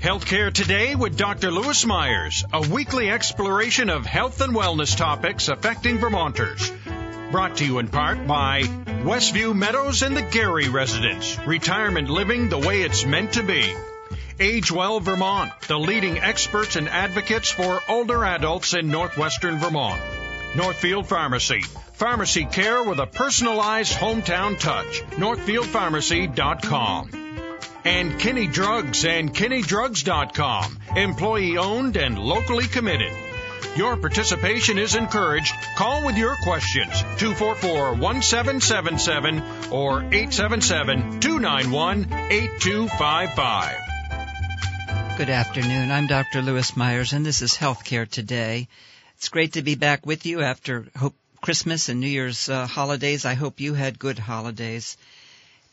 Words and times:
Healthcare 0.00 0.52
Today 0.52 0.94
with 0.94 1.16
Dr. 1.16 1.50
Lewis 1.50 1.84
Myers, 1.84 2.44
a 2.52 2.60
weekly 2.68 3.10
exploration 3.10 3.90
of 3.90 4.06
health 4.06 4.40
and 4.40 4.54
wellness 4.54 4.96
topics 4.96 5.48
affecting 5.48 5.98
Vermonters. 5.98 6.70
Brought 7.32 7.56
to 7.56 7.64
you 7.64 7.80
in 7.80 7.88
part 7.88 8.24
by 8.24 8.62
Westview 8.62 9.56
Meadows 9.56 10.02
and 10.02 10.16
the 10.16 10.22
Gary 10.22 10.68
Residence, 10.68 11.36
retirement 11.44 12.10
living 12.10 12.48
the 12.48 12.58
way 12.58 12.82
it's 12.82 13.04
meant 13.04 13.32
to 13.32 13.42
be. 13.42 13.74
Age 14.38 14.70
Well 14.70 15.00
Vermont, 15.00 15.50
the 15.66 15.76
leading 15.76 16.20
experts 16.20 16.76
and 16.76 16.88
advocates 16.88 17.50
for 17.50 17.82
older 17.88 18.24
adults 18.24 18.74
in 18.74 18.92
northwestern 18.92 19.58
Vermont. 19.58 20.00
Northfield 20.54 21.08
Pharmacy, 21.08 21.62
pharmacy 21.94 22.44
care 22.44 22.84
with 22.84 23.00
a 23.00 23.06
personalized 23.06 23.94
hometown 23.94 24.60
touch. 24.60 25.02
Northfieldpharmacy.com 25.16 27.27
and 27.88 28.20
Kinney 28.20 28.46
Drugs 28.46 29.04
and 29.06 29.34
KinneyDrugs.com. 29.34 30.78
Employee 30.94 31.56
owned 31.56 31.96
and 31.96 32.18
locally 32.18 32.66
committed. 32.66 33.10
Your 33.76 33.96
participation 33.96 34.78
is 34.78 34.94
encouraged. 34.94 35.54
Call 35.74 36.04
with 36.04 36.18
your 36.18 36.36
questions 36.36 36.92
244 37.16 37.94
1777 37.94 39.72
or 39.72 40.02
877 40.02 41.20
291 41.20 42.12
8255. 42.30 45.16
Good 45.16 45.30
afternoon. 45.30 45.90
I'm 45.90 46.08
Dr. 46.08 46.42
Lewis 46.42 46.76
Myers, 46.76 47.14
and 47.14 47.24
this 47.24 47.40
is 47.40 47.54
Healthcare 47.54 48.06
Today. 48.06 48.68
It's 49.16 49.30
great 49.30 49.54
to 49.54 49.62
be 49.62 49.76
back 49.76 50.04
with 50.04 50.26
you 50.26 50.42
after 50.42 50.84
hope 50.94 51.14
Christmas 51.40 51.88
and 51.88 52.00
New 52.00 52.06
Year's 52.06 52.50
uh, 52.50 52.66
holidays. 52.66 53.24
I 53.24 53.32
hope 53.32 53.60
you 53.60 53.72
had 53.72 53.98
good 53.98 54.18
holidays. 54.18 54.98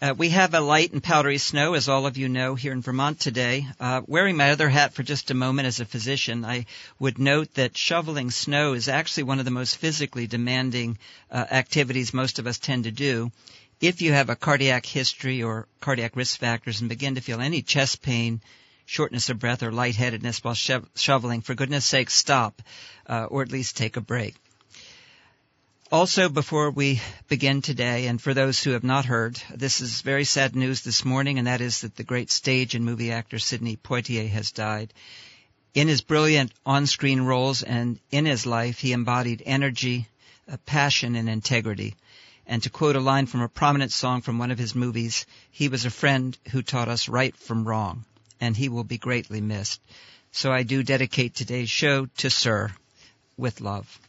Uh, 0.01 0.13
we 0.17 0.27
have 0.27 0.53
a 0.53 0.59
light 0.59 0.91
and 0.91 1.01
powdery 1.01 1.37
snow, 1.37 1.73
as 1.73 1.87
all 1.87 2.05
of 2.05 2.17
you 2.17 2.27
know, 2.27 2.53
here 2.53 2.73
in 2.73 2.81
Vermont 2.81 3.17
today. 3.17 3.65
Uh, 3.79 4.01
wearing 4.05 4.35
my 4.35 4.51
other 4.51 4.67
hat 4.67 4.93
for 4.93 5.03
just 5.03 5.31
a 5.31 5.33
moment 5.33 5.67
as 5.67 5.79
a 5.79 5.85
physician, 5.85 6.43
I 6.43 6.65
would 6.99 7.17
note 7.17 7.53
that 7.53 7.77
shoveling 7.77 8.29
snow 8.29 8.73
is 8.73 8.89
actually 8.89 9.23
one 9.23 9.39
of 9.39 9.45
the 9.45 9.51
most 9.51 9.77
physically 9.77 10.27
demanding 10.27 10.97
uh, 11.31 11.45
activities 11.49 12.13
most 12.13 12.39
of 12.39 12.45
us 12.45 12.59
tend 12.59 12.83
to 12.83 12.91
do. 12.91 13.31
If 13.79 14.01
you 14.01 14.11
have 14.11 14.29
a 14.29 14.35
cardiac 14.35 14.85
history 14.85 15.43
or 15.43 15.65
cardiac 15.79 16.17
risk 16.17 16.39
factors 16.39 16.81
and 16.81 16.89
begin 16.89 17.15
to 17.15 17.21
feel 17.21 17.39
any 17.39 17.61
chest 17.61 18.01
pain, 18.01 18.41
shortness 18.85 19.29
of 19.29 19.39
breath, 19.39 19.63
or 19.63 19.71
lightheadedness 19.71 20.43
while 20.43 20.55
sho- 20.55 20.85
shoveling, 20.95 21.39
for 21.41 21.55
goodness 21.55 21.85
sake, 21.85 22.09
stop, 22.09 22.61
uh, 23.07 23.27
or 23.29 23.43
at 23.43 23.51
least 23.51 23.77
take 23.77 23.95
a 23.95 24.01
break. 24.01 24.35
Also, 25.91 26.29
before 26.29 26.71
we 26.71 26.99
begin 27.27 27.61
today, 27.61 28.07
and 28.07 28.19
for 28.19 28.33
those 28.33 28.63
who 28.63 28.71
have 28.71 28.83
not 28.83 29.05
heard, 29.05 29.39
this 29.53 29.81
is 29.81 30.01
very 30.01 30.23
sad 30.23 30.55
news 30.55 30.81
this 30.81 31.05
morning, 31.05 31.37
and 31.37 31.45
that 31.45 31.61
is 31.61 31.81
that 31.81 31.95
the 31.95 32.03
great 32.03 32.31
stage 32.31 32.73
and 32.73 32.83
movie 32.83 33.11
actor 33.11 33.37
Sidney 33.37 33.77
Poitier 33.77 34.27
has 34.27 34.51
died. 34.51 34.91
In 35.75 35.87
his 35.87 36.01
brilliant 36.01 36.51
on-screen 36.65 37.21
roles 37.21 37.61
and 37.61 37.99
in 38.09 38.25
his 38.25 38.47
life, 38.47 38.79
he 38.79 38.93
embodied 38.93 39.43
energy, 39.45 40.07
uh, 40.51 40.57
passion, 40.65 41.15
and 41.15 41.29
integrity. 41.29 41.95
And 42.47 42.63
to 42.63 42.71
quote 42.71 42.95
a 42.95 42.99
line 42.99 43.27
from 43.27 43.41
a 43.41 43.47
prominent 43.47 43.91
song 43.91 44.21
from 44.21 44.39
one 44.39 44.49
of 44.49 44.57
his 44.57 44.73
movies, 44.73 45.27
he 45.51 45.69
was 45.69 45.85
a 45.85 45.91
friend 45.91 46.35
who 46.49 46.63
taught 46.63 46.89
us 46.89 47.07
right 47.07 47.37
from 47.37 47.63
wrong, 47.63 48.05
and 48.41 48.57
he 48.57 48.69
will 48.69 48.83
be 48.83 48.97
greatly 48.97 49.39
missed. 49.39 49.81
So 50.31 50.51
I 50.51 50.63
do 50.63 50.81
dedicate 50.81 51.35
today's 51.35 51.69
show 51.69 52.07
to 52.17 52.31
Sir 52.31 52.73
with 53.37 53.61
love. 53.61 53.99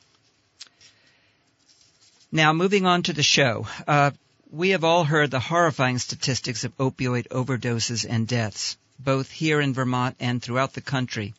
Now, 2.33 2.53
moving 2.53 2.87
on 2.87 3.05
to 3.05 3.13
the 3.13 3.23
show. 3.23 3.69
Uh, 3.87 4.11
we 4.51 4.71
have 4.71 4.83
all 4.83 5.05
heard 5.05 5.31
the 5.31 5.39
horrifying 5.39 5.99
statistics 5.99 6.65
of 6.65 6.77
opioid 6.77 7.29
overdoses 7.29 8.05
and 8.09 8.27
deaths, 8.27 8.77
both 8.99 9.31
here 9.31 9.61
in 9.61 9.73
Vermont 9.73 10.17
and 10.19 10.43
throughout 10.43 10.73
the 10.73 10.81
country. 10.81 11.35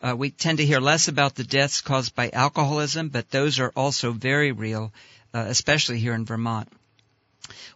Uh, 0.00 0.16
we 0.16 0.30
tend 0.30 0.56
to 0.56 0.64
hear 0.64 0.80
less 0.80 1.08
about 1.08 1.34
the 1.34 1.44
deaths 1.44 1.82
caused 1.82 2.14
by 2.14 2.30
alcoholism, 2.30 3.10
but 3.10 3.30
those 3.30 3.58
are 3.58 3.72
also 3.76 4.12
very 4.12 4.50
real, 4.50 4.94
uh, 5.34 5.44
especially 5.46 6.00
here 6.00 6.14
in 6.14 6.24
Vermont. 6.24 6.72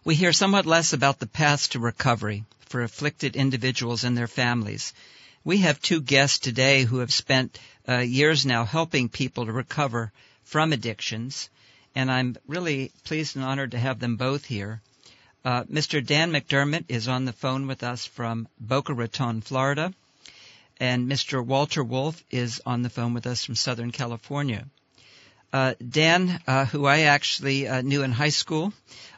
We 0.03 0.15
hear 0.15 0.33
somewhat 0.33 0.65
less 0.65 0.91
about 0.91 1.19
the 1.19 1.27
paths 1.27 1.67
to 1.69 1.79
recovery 1.79 2.45
for 2.67 2.81
afflicted 2.81 3.35
individuals 3.35 4.03
and 4.03 4.17
their 4.17 4.27
families. 4.27 4.91
We 5.43 5.59
have 5.59 5.79
two 5.79 6.01
guests 6.01 6.39
today 6.39 6.83
who 6.83 6.97
have 6.97 7.13
spent 7.13 7.59
uh, 7.87 7.97
years 7.99 8.43
now 8.43 8.65
helping 8.65 9.07
people 9.07 9.45
to 9.45 9.51
recover 9.51 10.11
from 10.43 10.73
addictions 10.73 11.49
and 11.95 12.11
I'm 12.11 12.35
really 12.45 12.91
pleased 13.05 13.35
and 13.35 13.45
honored 13.45 13.71
to 13.71 13.79
have 13.79 13.99
them 13.99 14.17
both 14.17 14.45
here. 14.45 14.81
Uh, 15.45 15.63
Mr. 15.63 16.05
Dan 16.05 16.31
McDermott 16.31 16.85
is 16.89 17.07
on 17.07 17.25
the 17.25 17.33
phone 17.33 17.67
with 17.67 17.83
us 17.83 18.05
from 18.05 18.47
Boca 18.59 18.93
Raton, 18.93 19.41
Florida, 19.41 19.93
and 20.77 21.09
Mr. 21.09 21.45
Walter 21.45 21.83
Wolf 21.83 22.21
is 22.29 22.61
on 22.65 22.81
the 22.81 22.89
phone 22.89 23.13
with 23.13 23.25
us 23.25 23.45
from 23.45 23.55
Southern 23.55 23.91
California. 23.91 24.65
Uh, 25.53 25.73
Dan, 25.87 26.41
uh, 26.47 26.65
who 26.65 26.85
I 26.85 27.01
actually 27.01 27.67
uh, 27.67 27.81
knew 27.81 28.03
in 28.03 28.11
high 28.11 28.29
school, 28.29 28.73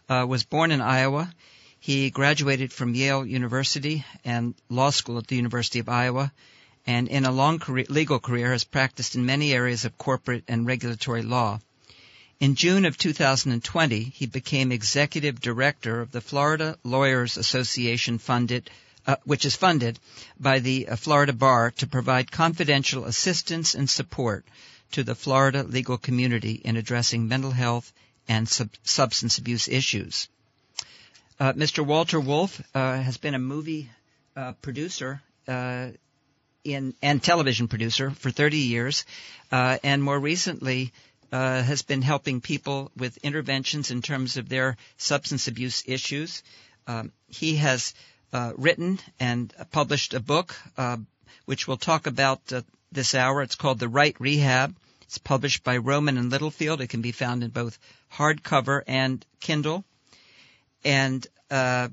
uh, 0.07 0.25
was 0.27 0.43
born 0.43 0.71
in 0.71 0.81
Iowa. 0.81 1.33
He 1.79 2.11
graduated 2.11 2.71
from 2.71 2.93
Yale 2.93 3.25
University 3.25 4.05
and 4.23 4.53
law 4.69 4.91
school 4.91 5.17
at 5.17 5.27
the 5.27 5.35
University 5.35 5.79
of 5.79 5.89
Iowa, 5.89 6.31
and 6.85 7.07
in 7.07 7.25
a 7.25 7.31
long 7.31 7.57
career, 7.57 7.85
legal 7.89 8.19
career 8.19 8.51
has 8.51 8.65
practiced 8.65 9.15
in 9.15 9.25
many 9.25 9.53
areas 9.53 9.85
of 9.85 9.97
corporate 9.97 10.43
and 10.47 10.67
regulatory 10.67 11.23
law. 11.23 11.59
In 12.39 12.53
June 12.55 12.85
of 12.85 12.97
2020, 12.97 14.03
he 14.03 14.27
became 14.27 14.71
executive 14.71 15.39
director 15.39 16.01
of 16.01 16.11
the 16.11 16.21
Florida 16.21 16.77
Lawyers 16.83 17.35
Association 17.37 18.19
funded 18.19 18.69
uh, 19.07 19.15
which 19.23 19.45
is 19.45 19.55
funded 19.55 19.97
by 20.37 20.59
the 20.59 20.89
uh, 20.89 20.95
Florida 20.97 21.31
Bar 21.31 21.71
to 21.71 21.87
provide 21.87 22.29
confidential 22.29 23.05
assistance 23.05 23.73
and 23.73 23.89
support 23.89 24.45
to 24.91 25.01
the 25.01 25.15
Florida 25.15 25.63
legal 25.63 25.97
community 25.97 26.61
in 26.63 26.75
addressing 26.75 27.27
mental 27.27 27.51
health 27.51 27.93
and 28.27 28.49
sub- 28.49 28.69
substance 28.83 29.37
abuse 29.37 29.69
issues. 29.69 30.27
Uh, 31.39 31.53
Mr. 31.53 31.85
Walter 31.85 32.19
Wolf 32.19 32.61
uh, 32.75 32.99
has 32.99 33.17
been 33.17 33.33
a 33.33 33.39
movie 33.39 33.89
uh, 34.35 34.51
producer 34.61 35.21
uh, 35.47 35.87
in 36.65 36.93
and 37.01 37.23
television 37.23 37.69
producer 37.69 38.11
for 38.11 38.29
30 38.29 38.57
years, 38.57 39.05
and 39.49 40.03
more 40.03 40.19
recently 40.19 40.91
uh, 41.31 41.61
has 41.61 41.81
been 41.81 42.01
helping 42.01 42.41
people 42.41 42.91
with 42.95 43.17
interventions 43.17 43.91
in 43.91 44.01
terms 44.01 44.37
of 44.37 44.49
their 44.49 44.77
substance 44.97 45.47
abuse 45.47 45.83
issues. 45.85 46.43
Um, 46.87 47.11
he 47.27 47.55
has 47.57 47.93
uh, 48.33 48.53
written 48.55 48.99
and 49.19 49.53
published 49.71 50.13
a 50.13 50.19
book, 50.19 50.55
uh, 50.77 50.97
which 51.45 51.67
we'll 51.67 51.77
talk 51.77 52.07
about 52.07 52.41
uh, 52.53 52.61
this 52.91 53.15
hour. 53.15 53.41
It's 53.41 53.55
called 53.55 53.79
The 53.79 53.89
Right 53.89 54.15
Rehab. 54.19 54.75
It's 55.03 55.17
published 55.17 55.63
by 55.63 55.77
Rowman 55.77 56.17
and 56.17 56.29
Littlefield. 56.29 56.81
It 56.81 56.87
can 56.87 57.01
be 57.01 57.11
found 57.11 57.43
in 57.43 57.49
both 57.49 57.79
hardcover 58.13 58.81
and 58.87 59.25
Kindle. 59.39 59.85
And 60.83 61.25
uh, 61.49 61.89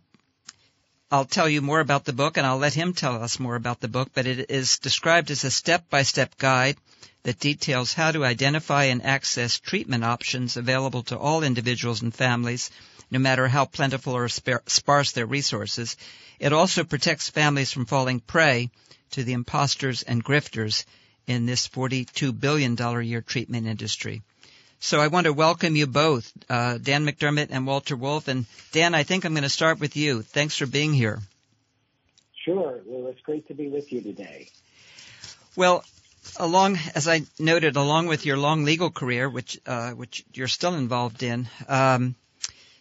I'll 1.11 1.25
tell 1.25 1.49
you 1.49 1.63
more 1.63 1.81
about 1.81 2.05
the 2.05 2.13
book, 2.13 2.37
and 2.37 2.47
I'll 2.47 2.59
let 2.59 2.75
him 2.75 2.93
tell 2.93 3.23
us 3.23 3.39
more 3.39 3.55
about 3.55 3.81
the 3.81 3.89
book. 3.89 4.11
But 4.15 4.27
it 4.27 4.51
is 4.51 4.79
described 4.79 5.31
as 5.31 5.45
a 5.45 5.51
step-by-step 5.51 6.39
guide 6.39 6.77
that 7.25 7.41
details 7.41 7.95
how 7.95 8.13
to 8.13 8.25
identify 8.25 8.85
and 8.85 9.05
access 9.05 9.59
treatment 9.59 10.05
options 10.05 10.57
available 10.57 11.03
to 11.03 11.19
all 11.19 11.43
individuals 11.43 12.03
and 12.03 12.15
families, 12.15 12.71
no 13.11 13.19
matter 13.19 13.49
how 13.49 13.65
plentiful 13.65 14.15
or 14.15 14.29
sparse 14.29 15.13
their 15.13 15.27
resources. 15.27 15.97
It 16.39 16.53
also 16.53 16.85
protects 16.85 17.31
families 17.31 17.73
from 17.73 17.87
falling 17.87 18.21
prey 18.21 18.71
to 19.13 19.25
the 19.25 19.33
imposters 19.33 20.03
and 20.03 20.25
grifters 20.25 20.85
in 21.27 21.47
this 21.47 21.67
$42 21.67 22.39
billion 22.39 22.79
a 22.81 23.01
year 23.01 23.23
treatment 23.23 23.67
industry. 23.67 24.23
So 24.81 25.01
I 25.01 25.07
want 25.09 25.25
to 25.25 25.33
welcome 25.33 25.77
you 25.77 25.87
both, 25.87 26.31
uh, 26.51 26.77
Dan 26.77 27.07
McDermott 27.07 27.49
and 27.51 27.67
Walter 27.67 27.97
Wolf. 27.97 28.29
And 28.29 28.45
Dan, 28.73 28.95
I 28.95 29.03
think 29.03 29.25
I'm 29.25 29.33
going 29.33 29.45
to 29.45 29.49
start 29.49 29.81
with 29.81 29.97
you. 29.97 30.21
Thanks 30.21 30.59
for 30.59 30.67
being 30.67 30.93
here. 30.93 31.21
Sure. 32.45 32.81
Well, 32.85 33.11
it's 33.11 33.23
great 33.23 33.49
to 33.49 33.55
be 33.55 33.69
with 33.69 33.91
you 33.91 34.03
today. 34.03 34.51
Well, 35.57 35.85
along, 36.39 36.79
as 36.95 37.09
I 37.09 37.23
noted, 37.39 37.77
along 37.77 38.07
with 38.07 38.27
your 38.27 38.37
long 38.37 38.65
legal 38.65 38.91
career, 38.91 39.29
which 39.29 39.59
uh, 39.67 39.91
which 39.91 40.25
you're 40.33 40.49
still 40.49 40.75
involved 40.75 41.23
in, 41.23 41.49
um, 41.69 42.15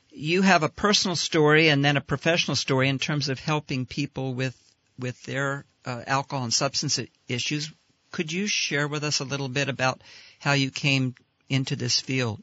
you 0.10 0.42
have 0.42 0.64
a 0.64 0.70
personal 0.70 1.16
story 1.16 1.70
and 1.70 1.84
then 1.84 1.98
a 1.98 2.02
professional 2.02 2.56
story 2.56 2.90
in 2.90 3.00
terms 3.00 3.30
of 3.30 3.40
helping 3.40 3.86
people 3.86 4.34
with 4.34 4.56
with 5.00 5.22
their 5.24 5.66
uh, 5.86 6.04
alcohol 6.08 6.44
and 6.44 6.54
substance 6.54 7.00
issues. 7.28 7.72
Could 8.12 8.32
you 8.32 8.48
share 8.48 8.88
with 8.88 9.04
us 9.04 9.20
a 9.20 9.26
little 9.26 9.50
bit 9.50 9.70
about 9.70 10.02
how 10.40 10.54
you 10.54 10.70
came 10.70 11.16
into 11.50 11.76
this 11.76 12.00
field? 12.00 12.42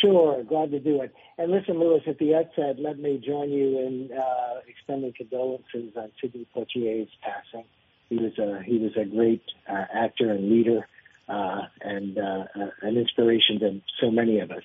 Sure, 0.00 0.42
glad 0.42 0.72
to 0.72 0.80
do 0.80 1.02
it. 1.02 1.14
And 1.38 1.52
listen, 1.52 1.78
Lewis, 1.78 2.02
at 2.08 2.18
the 2.18 2.34
outset, 2.34 2.80
let 2.80 2.98
me 2.98 3.22
join 3.24 3.50
you 3.50 3.78
in 3.78 4.10
uh, 4.12 4.60
extending 4.66 5.12
condolences 5.12 5.96
on 5.96 6.10
Sidney 6.20 6.46
Poitier's 6.54 7.08
passing. 7.22 7.64
He 8.12 8.18
was 8.18 8.38
a 8.38 8.62
he 8.62 8.76
was 8.76 8.92
a 8.96 9.06
great 9.06 9.42
uh, 9.66 9.84
actor 9.94 10.30
and 10.30 10.50
leader, 10.50 10.86
uh, 11.28 11.62
and 11.80 12.18
uh, 12.18 12.44
an 12.82 12.98
inspiration 12.98 13.58
to 13.60 13.80
so 14.00 14.10
many 14.10 14.40
of 14.40 14.50
us. 14.50 14.64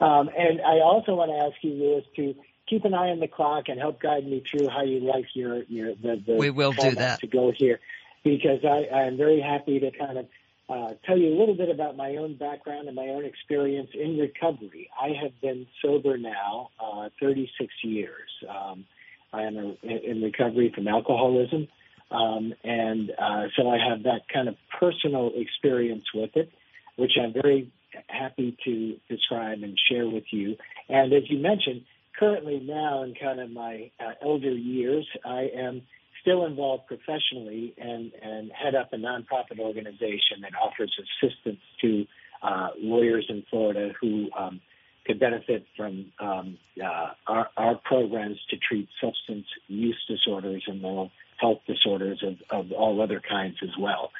Um, 0.00 0.30
and 0.36 0.62
I 0.62 0.80
also 0.80 1.14
want 1.14 1.30
to 1.30 1.36
ask 1.36 1.62
you, 1.62 1.72
Lewis, 1.72 2.04
to 2.16 2.34
keep 2.66 2.86
an 2.86 2.94
eye 2.94 3.10
on 3.10 3.20
the 3.20 3.28
clock 3.28 3.64
and 3.68 3.78
help 3.78 4.00
guide 4.00 4.26
me 4.26 4.42
through 4.50 4.68
how 4.68 4.82
you 4.82 5.00
like 5.00 5.26
your 5.34 5.62
your 5.64 5.94
the, 5.94 6.22
the 6.26 6.36
we 6.36 6.48
will 6.48 6.72
do 6.72 6.92
that 6.92 7.20
to 7.20 7.26
go 7.26 7.52
here 7.54 7.80
because 8.24 8.64
I 8.64 8.94
I'm 8.94 9.18
very 9.18 9.42
happy 9.42 9.78
to 9.78 9.90
kind 9.90 10.18
of 10.18 10.26
uh, 10.68 10.94
tell 11.04 11.18
you 11.18 11.28
a 11.34 11.36
little 11.38 11.54
bit 11.54 11.68
about 11.68 11.96
my 11.96 12.16
own 12.16 12.34
background 12.36 12.88
and 12.88 12.96
my 12.96 13.08
own 13.08 13.24
experience 13.24 13.90
in 13.92 14.18
recovery. 14.18 14.88
I 15.00 15.10
have 15.22 15.38
been 15.40 15.66
sober 15.82 16.16
now 16.16 16.70
uh, 16.80 17.10
36 17.20 17.72
years. 17.84 18.30
Um, 18.48 18.84
I 19.32 19.42
am 19.42 19.56
a, 19.56 19.86
in 19.86 20.22
recovery 20.22 20.72
from 20.74 20.88
alcoholism, 20.88 21.68
um, 22.10 22.54
and 22.62 23.10
uh, 23.10 23.44
so 23.56 23.68
I 23.68 23.78
have 23.78 24.04
that 24.04 24.22
kind 24.32 24.48
of 24.48 24.56
personal 24.78 25.32
experience 25.34 26.04
with 26.14 26.30
it, 26.34 26.50
which 26.96 27.12
I'm 27.20 27.32
very 27.32 27.72
happy 28.08 28.56
to 28.64 28.96
describe 29.08 29.62
and 29.62 29.78
share 29.90 30.08
with 30.08 30.24
you. 30.30 30.56
And 30.88 31.12
as 31.12 31.22
you 31.28 31.38
mentioned, 31.38 31.82
currently 32.18 32.60
now 32.60 33.02
in 33.02 33.14
kind 33.14 33.40
of 33.40 33.50
my 33.50 33.90
uh, 34.00 34.12
elder 34.22 34.52
years, 34.52 35.06
I 35.24 35.48
am 35.56 35.82
still 36.22 36.44
involved 36.44 36.86
professionally 36.86 37.74
and, 37.78 38.12
and 38.22 38.50
head 38.52 38.74
up 38.74 38.92
a 38.92 38.96
nonprofit 38.96 39.58
organization 39.58 40.42
that 40.42 40.52
offers 40.60 40.92
assistance 40.98 41.60
to 41.80 42.06
uh, 42.42 42.68
lawyers 42.78 43.26
in 43.28 43.44
Florida 43.48 43.92
who 44.00 44.28
um, 44.36 44.60
could 45.06 45.20
benefit 45.20 45.64
from 45.76 46.12
um, 46.18 46.58
uh, 46.82 47.10
our, 47.26 47.48
our 47.56 47.74
programs 47.84 48.38
to 48.50 48.56
treat 48.56 48.88
substance 49.00 49.46
use 49.68 49.98
disorders 50.08 50.64
and 50.66 50.82
mental 50.82 51.10
health 51.38 51.58
disorders 51.66 52.22
of, 52.22 52.36
of 52.50 52.72
all 52.72 53.00
other 53.02 53.20
kinds 53.20 53.56
as 53.62 53.76
well. 53.78 54.10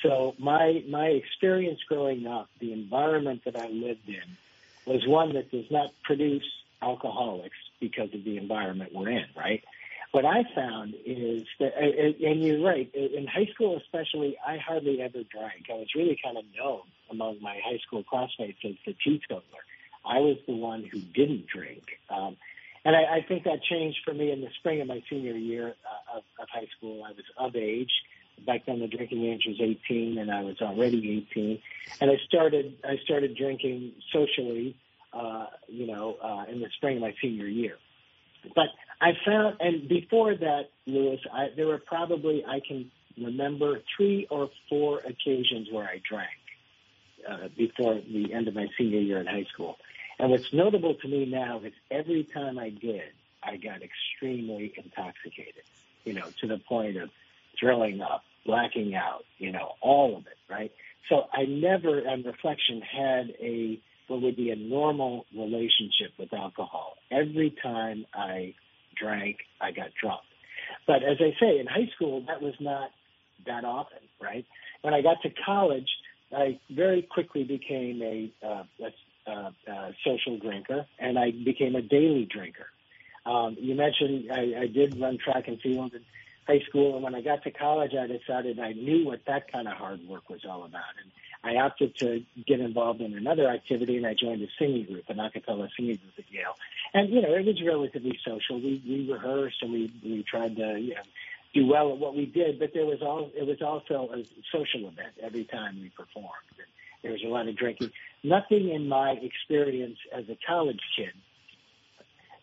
So 0.02 0.34
my 0.38 0.84
my 0.88 1.06
experience 1.06 1.81
growing 1.88 2.26
up, 2.26 2.49
the 2.61 2.72
environment 2.72 3.43
that 3.44 3.56
I 3.56 3.69
lived 3.69 4.08
in, 4.08 4.37
was 4.87 5.06
one 5.06 5.34
that 5.34 5.50
does 5.50 5.64
not 5.70 5.90
produce 6.05 6.44
alcoholics 6.82 7.56
because 7.81 8.12
of 8.14 8.25
the 8.25 8.37
environment 8.37 8.93
we're 8.94 9.11
in, 9.11 9.26
right? 9.37 9.64
What 10.12 10.25
I 10.25 10.44
found 10.55 10.94
is 11.05 11.47
that, 11.61 11.76
and 11.76 12.43
you're 12.43 12.64
right, 12.64 12.93
in 12.94 13.26
high 13.26 13.49
school 13.53 13.76
especially, 13.76 14.37
I 14.47 14.56
hardly 14.56 15.03
ever 15.03 15.23
drank. 15.25 15.67
I 15.70 15.75
was 15.75 15.88
really 15.94 16.19
kind 16.23 16.38
of 16.38 16.44
known 16.56 16.82
among 17.11 17.43
my 17.43 17.58
high 17.64 17.79
school 17.87 18.03
classmates 18.05 18.58
as 18.64 18.75
the 18.87 18.94
teetotaler. 19.05 19.43
I 20.05 20.19
was 20.20 20.37
the 20.47 20.55
one 20.55 20.85
who 20.85 21.00
didn't 21.00 21.47
drink. 21.49 21.82
Um, 22.08 22.37
and 22.85 22.94
I, 22.94 23.17
I 23.17 23.25
think 23.26 23.44
that 23.44 23.62
changed 23.64 23.99
for 24.05 24.14
me 24.14 24.31
in 24.31 24.41
the 24.41 24.49
spring 24.61 24.81
of 24.81 24.87
my 24.87 25.03
senior 25.11 25.32
year 25.32 25.75
uh, 25.85 26.19
of, 26.19 26.23
of 26.41 26.49
high 26.49 26.69
school. 26.76 27.03
I 27.05 27.11
was 27.11 27.25
of 27.37 27.56
age. 27.56 27.91
Back 28.47 28.67
then, 28.67 28.79
the 28.79 28.87
drinking 28.87 29.25
age 29.25 29.43
was 29.47 29.56
18, 29.61 30.19
and 30.19 30.31
I 30.31 30.43
was 30.43 30.61
already 30.61 31.26
18. 31.32 31.58
And 32.00 32.11
I 32.11 32.17
started 32.29 32.76
I 32.85 32.99
started 33.05 33.37
drinking 33.37 33.93
socially, 34.12 34.76
uh, 35.12 35.47
you 35.67 35.87
know, 35.88 36.17
uh, 36.23 36.44
in 36.49 36.61
the 36.61 36.69
spring 36.76 36.97
of 36.97 37.03
my 37.03 37.14
senior 37.20 37.47
year. 37.47 37.76
But 38.54 38.69
I 39.00 39.12
found, 39.25 39.56
and 39.60 39.88
before 39.88 40.34
that, 40.34 40.70
Lewis, 40.87 41.20
I, 41.32 41.48
there 41.56 41.66
were 41.66 41.78
probably 41.78 42.44
I 42.46 42.60
can 42.66 42.90
remember 43.16 43.81
three 43.96 44.26
or 44.31 44.50
four 44.69 45.00
occasions 45.00 45.69
where 45.70 45.84
I 45.84 46.00
drank 46.08 46.28
uh, 47.28 47.48
before 47.56 47.94
the 47.94 48.32
end 48.32 48.48
of 48.48 48.54
my 48.54 48.66
senior 48.78 49.00
year 49.00 49.20
in 49.20 49.26
high 49.26 49.46
school. 49.52 49.76
And 50.19 50.31
what's 50.31 50.52
notable 50.52 50.94
to 50.94 51.08
me 51.08 51.26
now 51.26 51.60
is 51.60 51.72
every 51.90 52.25
time 52.25 52.58
I 52.58 52.70
did, 52.70 53.12
I 53.43 53.56
got 53.56 53.81
extremely 53.82 54.72
intoxicated, 54.76 55.62
you 56.04 56.14
know, 56.14 56.26
to 56.40 56.46
the 56.46 56.58
point 56.58 56.96
of 56.96 57.10
throwing 57.58 58.00
up, 58.00 58.25
blacking 58.44 58.94
out, 58.94 59.25
you 59.38 59.52
know, 59.52 59.72
all 59.81 60.16
of 60.16 60.26
it, 60.26 60.38
right? 60.50 60.72
So 61.08 61.25
I 61.32 61.44
never, 61.44 62.00
on 62.08 62.22
reflection, 62.22 62.81
had 62.81 63.34
a 63.40 63.81
what 64.08 64.22
would 64.22 64.37
be 64.37 64.50
a 64.50 64.56
normal 64.56 65.26
relationship 65.34 66.12
with 66.19 66.32
alcohol. 66.32 66.95
Every 67.11 67.55
time 67.62 68.06
I 68.14 68.55
drank, 69.00 69.38
I 69.61 69.73
got 69.73 69.88
drunk. 70.00 70.23
But 70.87 71.03
as 71.03 71.19
I 71.20 71.35
say, 71.41 71.58
in 71.58 71.67
high 71.67 71.91
school, 71.94 72.25
that 72.26 72.43
was 72.43 72.55
not 72.61 72.91
that 73.47 73.64
often, 73.64 73.99
right? 74.20 74.44
When 74.82 74.94
I 74.94 75.03
got 75.03 75.23
to 75.23 75.31
college, 75.44 75.88
I 76.35 76.58
very 76.70 77.03
quickly 77.03 77.44
became 77.44 78.03
a, 78.03 78.47
uh, 78.47 78.64
a 78.81 79.31
uh, 79.31 79.50
uh, 79.70 79.91
social 80.05 80.38
drinker, 80.38 80.87
and 80.99 81.19
I 81.19 81.32
became 81.32 81.75
a 81.75 81.82
daily 81.82 82.29
drinker. 82.31 82.67
Um, 83.25 83.56
you 83.58 83.75
mentioned 83.75 84.31
I, 84.32 84.62
I 84.62 84.67
did 84.69 85.00
run 85.00 85.19
track 85.19 85.49
and 85.49 85.61
field 85.61 85.94
in 85.94 86.03
high 86.46 86.60
school, 86.69 86.94
and 86.94 87.02
when 87.02 87.14
I 87.14 87.20
got 87.20 87.43
to 87.44 87.50
college, 87.50 87.93
I 87.94 88.06
decided 88.06 88.60
I 88.60 88.72
knew 88.72 89.06
what 89.06 89.20
that 89.26 89.50
kind 89.50 89.66
of 89.66 89.75
hard 89.75 90.06
work 90.08 90.31
was 90.31 90.44
all 90.48 90.64
about, 90.64 90.94
and 91.02 91.10
I 91.43 91.60
opted 91.60 91.96
to 91.96 92.22
get 92.46 92.60
involved 92.60 93.00
in 93.00 93.15
another 93.15 93.48
activity, 93.48 93.96
and 93.96 94.06
I 94.06 94.15
joined 94.15 94.43
a 94.43 94.48
singing 94.58 94.84
group, 94.84 95.05
an 95.08 95.20
a 95.20 95.31
cappella 95.31 95.69
singing 95.76 95.96
group 95.96 96.15
at 96.19 96.24
Yale. 96.31 96.56
And 96.94 97.10
you 97.10 97.20
know, 97.20 97.34
it 97.34 97.44
was 97.44 97.62
relatively 97.65 98.19
social. 98.24 98.60
We 98.60 98.82
we 98.86 99.10
rehearsed 99.10 99.62
and 99.62 99.72
we 99.72 99.93
we 100.05 100.22
tried 100.22 100.56
to 100.56 100.79
you 100.79 100.94
know 100.94 101.03
do 101.55 101.67
well 101.67 101.93
at 101.93 101.98
what 101.98 102.15
we 102.15 102.26
did, 102.26 102.58
but 102.58 102.72
there 102.74 102.86
was 102.86 103.03
all 103.03 103.31
it 103.34 103.46
was 103.46 103.62
also 103.62 104.10
a 104.12 104.24
social 104.53 104.88
event 104.88 105.15
every 105.22 105.44
time 105.44 105.81
we 105.81 105.91
performed. 105.91 106.29
And 106.58 106.67
there 107.03 107.12
was 107.12 107.22
a 107.22 107.29
lot 107.29 107.48
of 107.48 107.56
drinking. 107.56 107.93
Nothing 108.22 108.70
in 108.70 108.88
my 108.88 109.12
experience 109.12 109.98
as 110.12 110.24
a 110.29 110.36
college 110.46 110.81
kid 110.96 111.12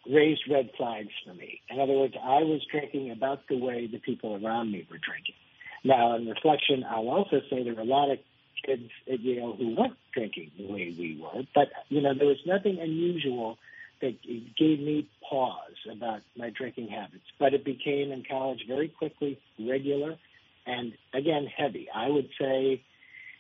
raised 0.10 0.44
red 0.50 0.70
flags 0.78 1.12
for 1.26 1.34
me. 1.34 1.62
In 1.70 1.80
other 1.80 1.94
words, 1.94 2.16
I 2.22 2.44
was 2.44 2.62
drinking 2.70 3.12
about 3.12 3.48
the 3.48 3.58
way 3.58 3.88
the 3.88 4.00
people 4.00 4.36
around 4.44 4.72
me 4.72 4.86
were 4.90 4.98
drinking. 4.98 5.36
Now, 5.84 6.16
in 6.16 6.28
reflection, 6.28 6.86
I'll 6.90 7.10
also 7.10 7.42
say 7.50 7.64
there 7.64 7.76
were 7.76 7.82
a 7.82 7.86
lot 7.86 8.12
of 8.12 8.20
kids 8.66 8.90
at 9.12 9.20
Yale 9.20 9.56
who 9.58 9.76
weren't 9.76 9.98
drinking 10.14 10.52
the 10.58 10.66
way 10.66 10.96
we 10.98 11.20
were, 11.22 11.44
but 11.54 11.68
you 11.90 12.02
know 12.02 12.14
there 12.14 12.28
was 12.28 12.38
nothing 12.46 12.80
unusual 12.80 13.58
that 14.02 14.22
gave 14.58 14.80
me 14.80 15.08
pause 15.30 15.78
about 15.92 16.22
my 16.38 16.50
drinking 16.50 16.88
habits. 16.88 17.24
But 17.40 17.54
it 17.54 17.66
became 17.66 18.12
in 18.12 18.24
college 18.30 18.66
very 18.68 18.88
quickly 18.88 19.40
regular, 19.60 20.18
and 20.66 20.94
again 21.14 21.46
heavy. 21.46 21.90
I 21.94 22.10
would 22.10 22.30
say 22.40 22.82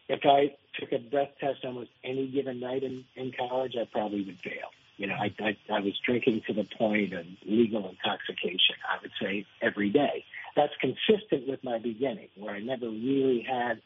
if 0.09 0.21
I 0.25 0.55
took 0.79 0.91
a 0.91 0.99
breath 0.99 1.31
test 1.39 1.63
almost 1.63 1.89
any 2.03 2.27
given 2.27 2.59
night 2.59 2.83
in, 2.83 3.05
in 3.15 3.31
college, 3.37 3.75
I 3.79 3.85
probably 3.91 4.23
would 4.25 4.39
fail. 4.43 4.69
You 4.97 5.07
know, 5.07 5.15
I, 5.15 5.33
I, 5.39 5.57
I 5.71 5.79
was 5.79 5.93
drinking 6.05 6.41
to 6.47 6.53
the 6.53 6.65
point 6.77 7.13
of 7.13 7.25
legal 7.45 7.89
intoxication, 7.89 8.75
I 8.87 9.01
would 9.01 9.11
say, 9.21 9.45
every 9.61 9.89
day. 9.89 10.25
That's 10.55 10.73
consistent 10.79 11.47
with 11.47 11.63
my 11.63 11.79
beginning, 11.79 12.29
where 12.37 12.53
I 12.53 12.59
never 12.59 12.87
really 12.87 13.45
had 13.47 13.81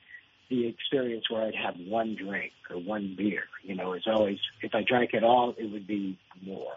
the 0.50 0.68
experience 0.68 1.30
where 1.30 1.44
I'd 1.44 1.56
have 1.56 1.76
one 1.78 2.16
drink 2.16 2.52
or 2.70 2.78
one 2.78 3.16
beer. 3.18 3.44
You 3.64 3.76
know, 3.76 3.94
it's 3.94 4.08
always, 4.08 4.40
if 4.62 4.76
I 4.76 4.84
drank 4.84 5.14
at 5.14 5.24
all, 5.24 5.56
it 5.58 5.72
would 5.72 5.88
be 5.88 6.18
more. 6.46 6.74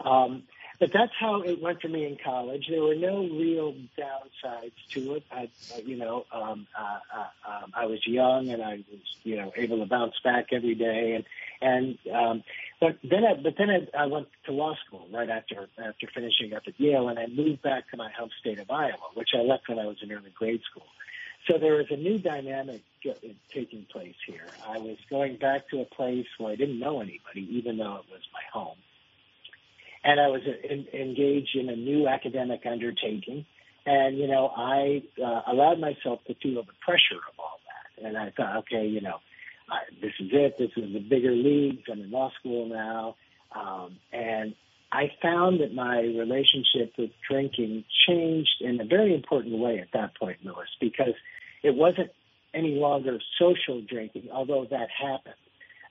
Um, 0.00 0.44
but 0.80 0.92
that's 0.92 1.12
how 1.18 1.42
it 1.42 1.60
went 1.60 1.80
for 1.80 1.88
me 1.88 2.06
in 2.06 2.16
college. 2.22 2.66
There 2.70 2.82
were 2.82 2.94
no 2.94 3.20
real 3.22 3.74
downsides 3.98 4.72
to 4.90 5.14
it. 5.14 5.24
I, 5.30 5.48
you 5.84 5.96
know, 5.96 6.24
um, 6.32 6.66
uh, 6.78 6.98
uh, 7.18 7.50
um, 7.50 7.72
I 7.74 7.86
was 7.86 8.06
young 8.06 8.50
and 8.50 8.62
I 8.62 8.84
was, 8.90 9.00
you 9.24 9.36
know, 9.36 9.52
able 9.56 9.78
to 9.78 9.86
bounce 9.86 10.14
back 10.22 10.46
every 10.52 10.74
day. 10.74 11.14
And 11.14 11.24
and 11.60 11.98
um, 12.14 12.44
But 12.80 12.98
then, 13.02 13.24
I, 13.24 13.34
but 13.34 13.54
then 13.58 13.70
I, 13.70 14.04
I 14.04 14.06
went 14.06 14.28
to 14.46 14.52
law 14.52 14.76
school 14.86 15.08
right 15.12 15.28
after 15.28 15.68
after 15.78 16.06
finishing 16.14 16.54
up 16.54 16.62
at 16.68 16.78
Yale, 16.78 17.08
and 17.08 17.18
I 17.18 17.26
moved 17.26 17.62
back 17.62 17.90
to 17.90 17.96
my 17.96 18.10
home 18.16 18.30
state 18.40 18.60
of 18.60 18.70
Iowa, 18.70 19.08
which 19.14 19.30
I 19.34 19.42
left 19.42 19.68
when 19.68 19.78
I 19.80 19.86
was 19.86 19.96
in 20.02 20.12
early 20.12 20.30
grade 20.30 20.62
school. 20.70 20.86
So 21.48 21.58
there 21.58 21.74
was 21.74 21.86
a 21.90 21.96
new 21.96 22.18
dynamic 22.18 22.82
taking 23.52 23.86
place 23.90 24.14
here. 24.26 24.46
I 24.66 24.78
was 24.78 24.98
going 25.08 25.36
back 25.36 25.68
to 25.70 25.80
a 25.80 25.84
place 25.86 26.26
where 26.36 26.52
I 26.52 26.56
didn't 26.56 26.78
know 26.78 27.00
anybody, 27.00 27.48
even 27.56 27.78
though 27.78 27.96
it 27.96 28.06
was 28.10 28.22
my 28.32 28.42
home, 28.52 28.76
and 30.04 30.20
I 30.20 30.28
was 30.28 30.42
in, 30.68 30.86
engaged 30.92 31.56
in 31.56 31.68
a 31.68 31.76
new 31.76 32.08
academic 32.08 32.62
undertaking. 32.64 33.46
And 33.86 34.18
you 34.18 34.26
know, 34.26 34.52
I 34.56 35.02
uh, 35.22 35.42
allowed 35.50 35.80
myself 35.80 36.20
to 36.26 36.34
feel 36.34 36.62
the 36.62 36.72
pressure 36.84 37.20
of 37.28 37.38
all 37.38 37.58
that, 37.66 38.06
and 38.06 38.16
I 38.16 38.30
thought, 38.36 38.56
okay, 38.58 38.86
you 38.86 39.00
know 39.00 39.20
I, 39.70 39.80
this 40.00 40.12
is 40.18 40.30
it. 40.32 40.56
This 40.58 40.70
is 40.76 40.92
the 40.92 41.00
bigger 41.00 41.32
leagues. 41.32 41.82
I'm 41.90 42.00
in 42.00 42.10
law 42.10 42.30
school 42.38 42.68
now. 42.68 43.16
Um, 43.54 43.98
and 44.12 44.54
I 44.92 45.10
found 45.22 45.60
that 45.60 45.74
my 45.74 46.00
relationship 46.00 46.94
with 46.98 47.10
drinking 47.28 47.84
changed 48.06 48.60
in 48.60 48.80
a 48.80 48.84
very 48.84 49.14
important 49.14 49.58
way 49.58 49.78
at 49.78 49.88
that 49.92 50.16
point, 50.16 50.38
Lewis, 50.44 50.68
because 50.80 51.14
it 51.62 51.74
wasn't 51.74 52.10
any 52.54 52.74
longer 52.74 53.18
social 53.38 53.82
drinking, 53.82 54.28
although 54.32 54.66
that 54.70 54.88
happened. 54.90 55.34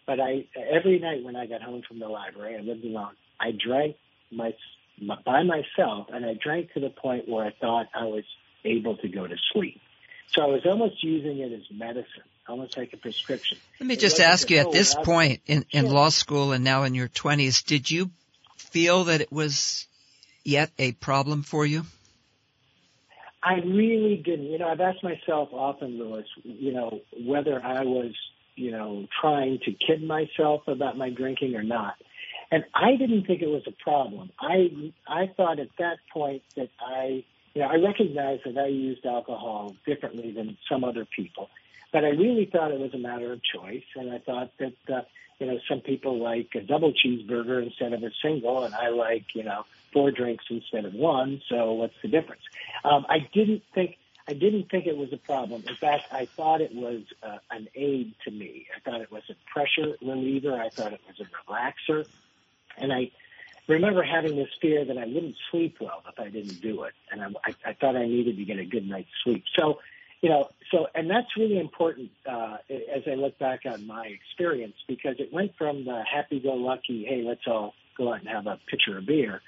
But 0.07 0.19
I 0.19 0.45
every 0.55 0.99
night 0.99 1.23
when 1.23 1.35
I 1.35 1.45
got 1.45 1.61
home 1.61 1.83
from 1.87 1.99
the 1.99 2.07
library, 2.07 2.55
I 2.57 2.61
lived 2.61 2.85
alone. 2.85 3.15
I 3.39 3.51
drank 3.51 3.95
my, 4.31 4.53
my 5.01 5.17
by 5.25 5.43
myself, 5.43 6.07
and 6.11 6.25
I 6.25 6.33
drank 6.41 6.73
to 6.73 6.79
the 6.79 6.89
point 6.89 7.27
where 7.27 7.45
I 7.45 7.53
thought 7.59 7.87
I 7.93 8.05
was 8.05 8.23
able 8.65 8.97
to 8.97 9.07
go 9.07 9.27
to 9.27 9.35
sleep. 9.53 9.79
So 10.33 10.41
I 10.41 10.47
was 10.47 10.61
almost 10.65 11.03
using 11.03 11.39
it 11.39 11.53
as 11.53 11.61
medicine 11.71 12.23
almost 12.47 12.77
like 12.77 12.93
a 12.93 12.97
prescription. 12.97 13.57
Let 13.79 13.87
me 13.87 13.95
just 13.95 14.19
ask 14.19 14.49
you 14.49 14.57
at 14.57 14.71
this 14.71 14.95
point 14.95 15.41
in, 15.45 15.65
in 15.71 15.85
sure. 15.85 15.93
law 15.93 16.09
school 16.09 16.51
and 16.53 16.63
now 16.63 16.83
in 16.83 16.95
your 16.95 17.07
20s, 17.07 17.63
did 17.65 17.89
you 17.91 18.11
feel 18.55 19.05
that 19.05 19.21
it 19.21 19.31
was 19.31 19.87
yet 20.43 20.71
a 20.79 20.93
problem 20.93 21.43
for 21.43 21.65
you? 21.65 21.85
I 23.43 23.55
really 23.55 24.21
didn't. 24.23 24.47
You 24.47 24.59
know, 24.59 24.67
I've 24.67 24.81
asked 24.81 25.03
myself 25.03 25.49
often, 25.51 25.97
Lewis, 25.97 26.25
you 26.43 26.73
know, 26.73 27.01
whether 27.25 27.63
I 27.63 27.83
was, 27.83 28.13
you 28.55 28.71
know, 28.71 29.07
trying 29.21 29.59
to 29.65 29.71
kid 29.71 30.03
myself 30.03 30.67
about 30.67 30.97
my 30.97 31.09
drinking 31.09 31.55
or 31.55 31.63
not. 31.63 31.95
And 32.51 32.63
I 32.73 32.95
didn't 32.95 33.25
think 33.25 33.41
it 33.41 33.49
was 33.49 33.63
a 33.67 33.71
problem. 33.83 34.31
I 34.39 34.93
I 35.07 35.27
thought 35.35 35.59
at 35.59 35.69
that 35.79 35.97
point 36.13 36.43
that 36.55 36.69
I 36.79 37.23
you 37.53 37.63
know, 37.63 37.69
I 37.69 37.75
recognized 37.75 38.43
that 38.45 38.57
I 38.57 38.67
used 38.67 39.05
alcohol 39.05 39.75
differently 39.85 40.31
than 40.31 40.57
some 40.69 40.83
other 40.83 41.05
people. 41.05 41.49
But 41.91 42.03
I 42.05 42.09
really 42.09 42.45
thought 42.45 42.71
it 42.71 42.79
was 42.79 42.93
a 42.93 42.99
matter 42.99 43.33
of 43.33 43.41
choice, 43.43 43.83
and 43.95 44.11
I 44.11 44.19
thought 44.19 44.51
that 44.59 44.73
uh, 44.93 45.01
you 45.39 45.47
know 45.47 45.57
some 45.67 45.79
people 45.79 46.19
like 46.19 46.49
a 46.55 46.61
double 46.61 46.93
cheeseburger 46.93 47.63
instead 47.63 47.93
of 47.93 48.03
a 48.03 48.11
single, 48.21 48.63
and 48.63 48.75
I 48.75 48.89
like 48.89 49.25
you 49.33 49.43
know 49.43 49.65
four 49.91 50.11
drinks 50.11 50.45
instead 50.49 50.85
of 50.85 50.93
one. 50.93 51.41
So 51.49 51.73
what's 51.73 51.95
the 52.01 52.09
difference? 52.09 52.43
Um, 52.83 53.05
I 53.09 53.27
didn't 53.33 53.63
think 53.73 53.97
I 54.27 54.33
didn't 54.33 54.69
think 54.69 54.85
it 54.85 54.97
was 54.97 55.13
a 55.13 55.17
problem. 55.17 55.63
In 55.67 55.75
fact, 55.75 56.03
I 56.11 56.25
thought 56.25 56.61
it 56.61 56.75
was 56.75 57.01
uh, 57.23 57.37
an 57.49 57.69
aid 57.73 58.13
to 58.25 58.31
me. 58.31 58.67
I 58.75 58.79
thought 58.87 59.01
it 59.01 59.11
was 59.11 59.23
a 59.29 59.35
pressure 59.51 59.95
reliever. 60.01 60.53
I 60.53 60.69
thought 60.69 60.93
it 60.93 61.01
was 61.07 61.25
a 61.25 61.51
relaxer, 61.51 62.05
and 62.77 62.93
I 62.93 63.11
remember 63.67 64.03
having 64.03 64.35
this 64.35 64.49
fear 64.61 64.85
that 64.85 64.97
I 64.97 65.05
wouldn't 65.05 65.35
sleep 65.51 65.77
well 65.81 66.03
if 66.07 66.19
I 66.19 66.29
didn't 66.29 66.61
do 66.61 66.83
it, 66.83 66.93
and 67.11 67.21
I, 67.21 67.27
I, 67.45 67.69
I 67.69 67.73
thought 67.73 67.95
I 67.95 68.05
needed 68.05 68.37
to 68.37 68.45
get 68.45 68.59
a 68.59 68.65
good 68.65 68.87
night's 68.87 69.09
sleep. 69.23 69.43
So 69.57 69.79
you 70.21 70.29
know, 70.29 70.49
so 70.71 70.87
and 70.95 71.09
that's 71.09 71.27
really 71.37 71.59
important 71.59 72.09
uh, 72.29 72.57
as 72.69 73.03
I 73.05 73.15
look 73.15 73.37
back 73.37 73.61
on 73.65 73.85
my 73.85 74.07
experience 74.07 74.75
because 74.87 75.15
it 75.19 75.31
went 75.31 75.51
from 75.57 75.85
the 75.85 76.03
happy-go-lucky, 76.11 77.05
hey, 77.07 77.23
let's 77.23 77.41
all 77.45 77.73
go 77.97 78.13
out 78.13 78.19
and 78.21 78.27
have 78.27 78.47
a 78.47 78.59
pitcher 78.67 78.97
of 78.97 79.05
beer, 79.05 79.41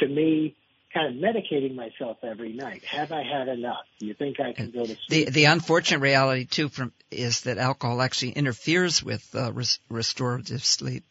to 0.00 0.08
me 0.08 0.56
kind 0.92 1.14
of 1.14 1.22
medicating 1.22 1.74
myself 1.74 2.18
every 2.22 2.52
night. 2.52 2.84
Have 2.84 3.12
I 3.12 3.22
had 3.22 3.48
enough? 3.48 3.84
Do 4.00 4.06
you 4.06 4.14
think 4.14 4.40
I 4.40 4.52
can 4.52 4.70
go 4.70 4.86
to 4.86 4.96
sleep? 5.06 5.26
The 5.26 5.30
the 5.30 5.44
unfortunate 5.44 6.00
reality 6.00 6.46
too 6.46 6.68
from 6.68 6.92
is 7.10 7.42
that 7.42 7.58
alcohol 7.58 8.00
actually 8.02 8.32
interferes 8.32 9.02
with 9.02 9.34
uh, 9.34 9.52
res- 9.52 9.78
restorative 9.88 10.64
sleep. 10.64 11.04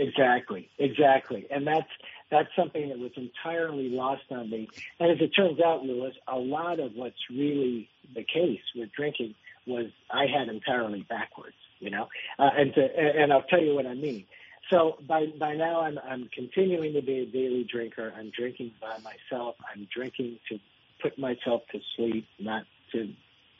Exactly, 0.00 0.70
exactly, 0.78 1.46
and 1.50 1.66
that's 1.66 1.90
that's 2.30 2.48
something 2.56 2.88
that 2.88 2.98
was 2.98 3.10
entirely 3.16 3.90
lost 3.90 4.22
on 4.30 4.48
me. 4.48 4.66
And 4.98 5.10
as 5.10 5.18
it 5.20 5.28
turns 5.30 5.60
out, 5.60 5.84
Lewis, 5.84 6.14
a 6.26 6.38
lot 6.38 6.80
of 6.80 6.92
what's 6.94 7.18
really 7.28 7.88
the 8.14 8.24
case 8.24 8.62
with 8.74 8.90
drinking 8.96 9.34
was 9.66 9.86
I 10.10 10.24
had 10.26 10.48
entirely 10.48 11.02
backwards, 11.02 11.56
you 11.80 11.90
know. 11.90 12.08
Uh, 12.38 12.48
and 12.56 12.72
to, 12.74 12.82
and 12.82 13.30
I'll 13.30 13.42
tell 13.42 13.62
you 13.62 13.74
what 13.74 13.86
I 13.86 13.92
mean. 13.94 14.24
So 14.70 14.96
by 15.06 15.26
by 15.38 15.54
now 15.54 15.82
I'm 15.82 15.98
I'm 15.98 16.30
continuing 16.32 16.94
to 16.94 17.02
be 17.02 17.18
a 17.18 17.26
daily 17.26 17.66
drinker. 17.70 18.10
I'm 18.16 18.30
drinking 18.30 18.72
by 18.80 18.96
myself. 18.98 19.56
I'm 19.70 19.86
drinking 19.94 20.38
to 20.48 20.58
put 21.02 21.18
myself 21.18 21.62
to 21.72 21.78
sleep, 21.96 22.26
not 22.38 22.62
to 22.92 23.12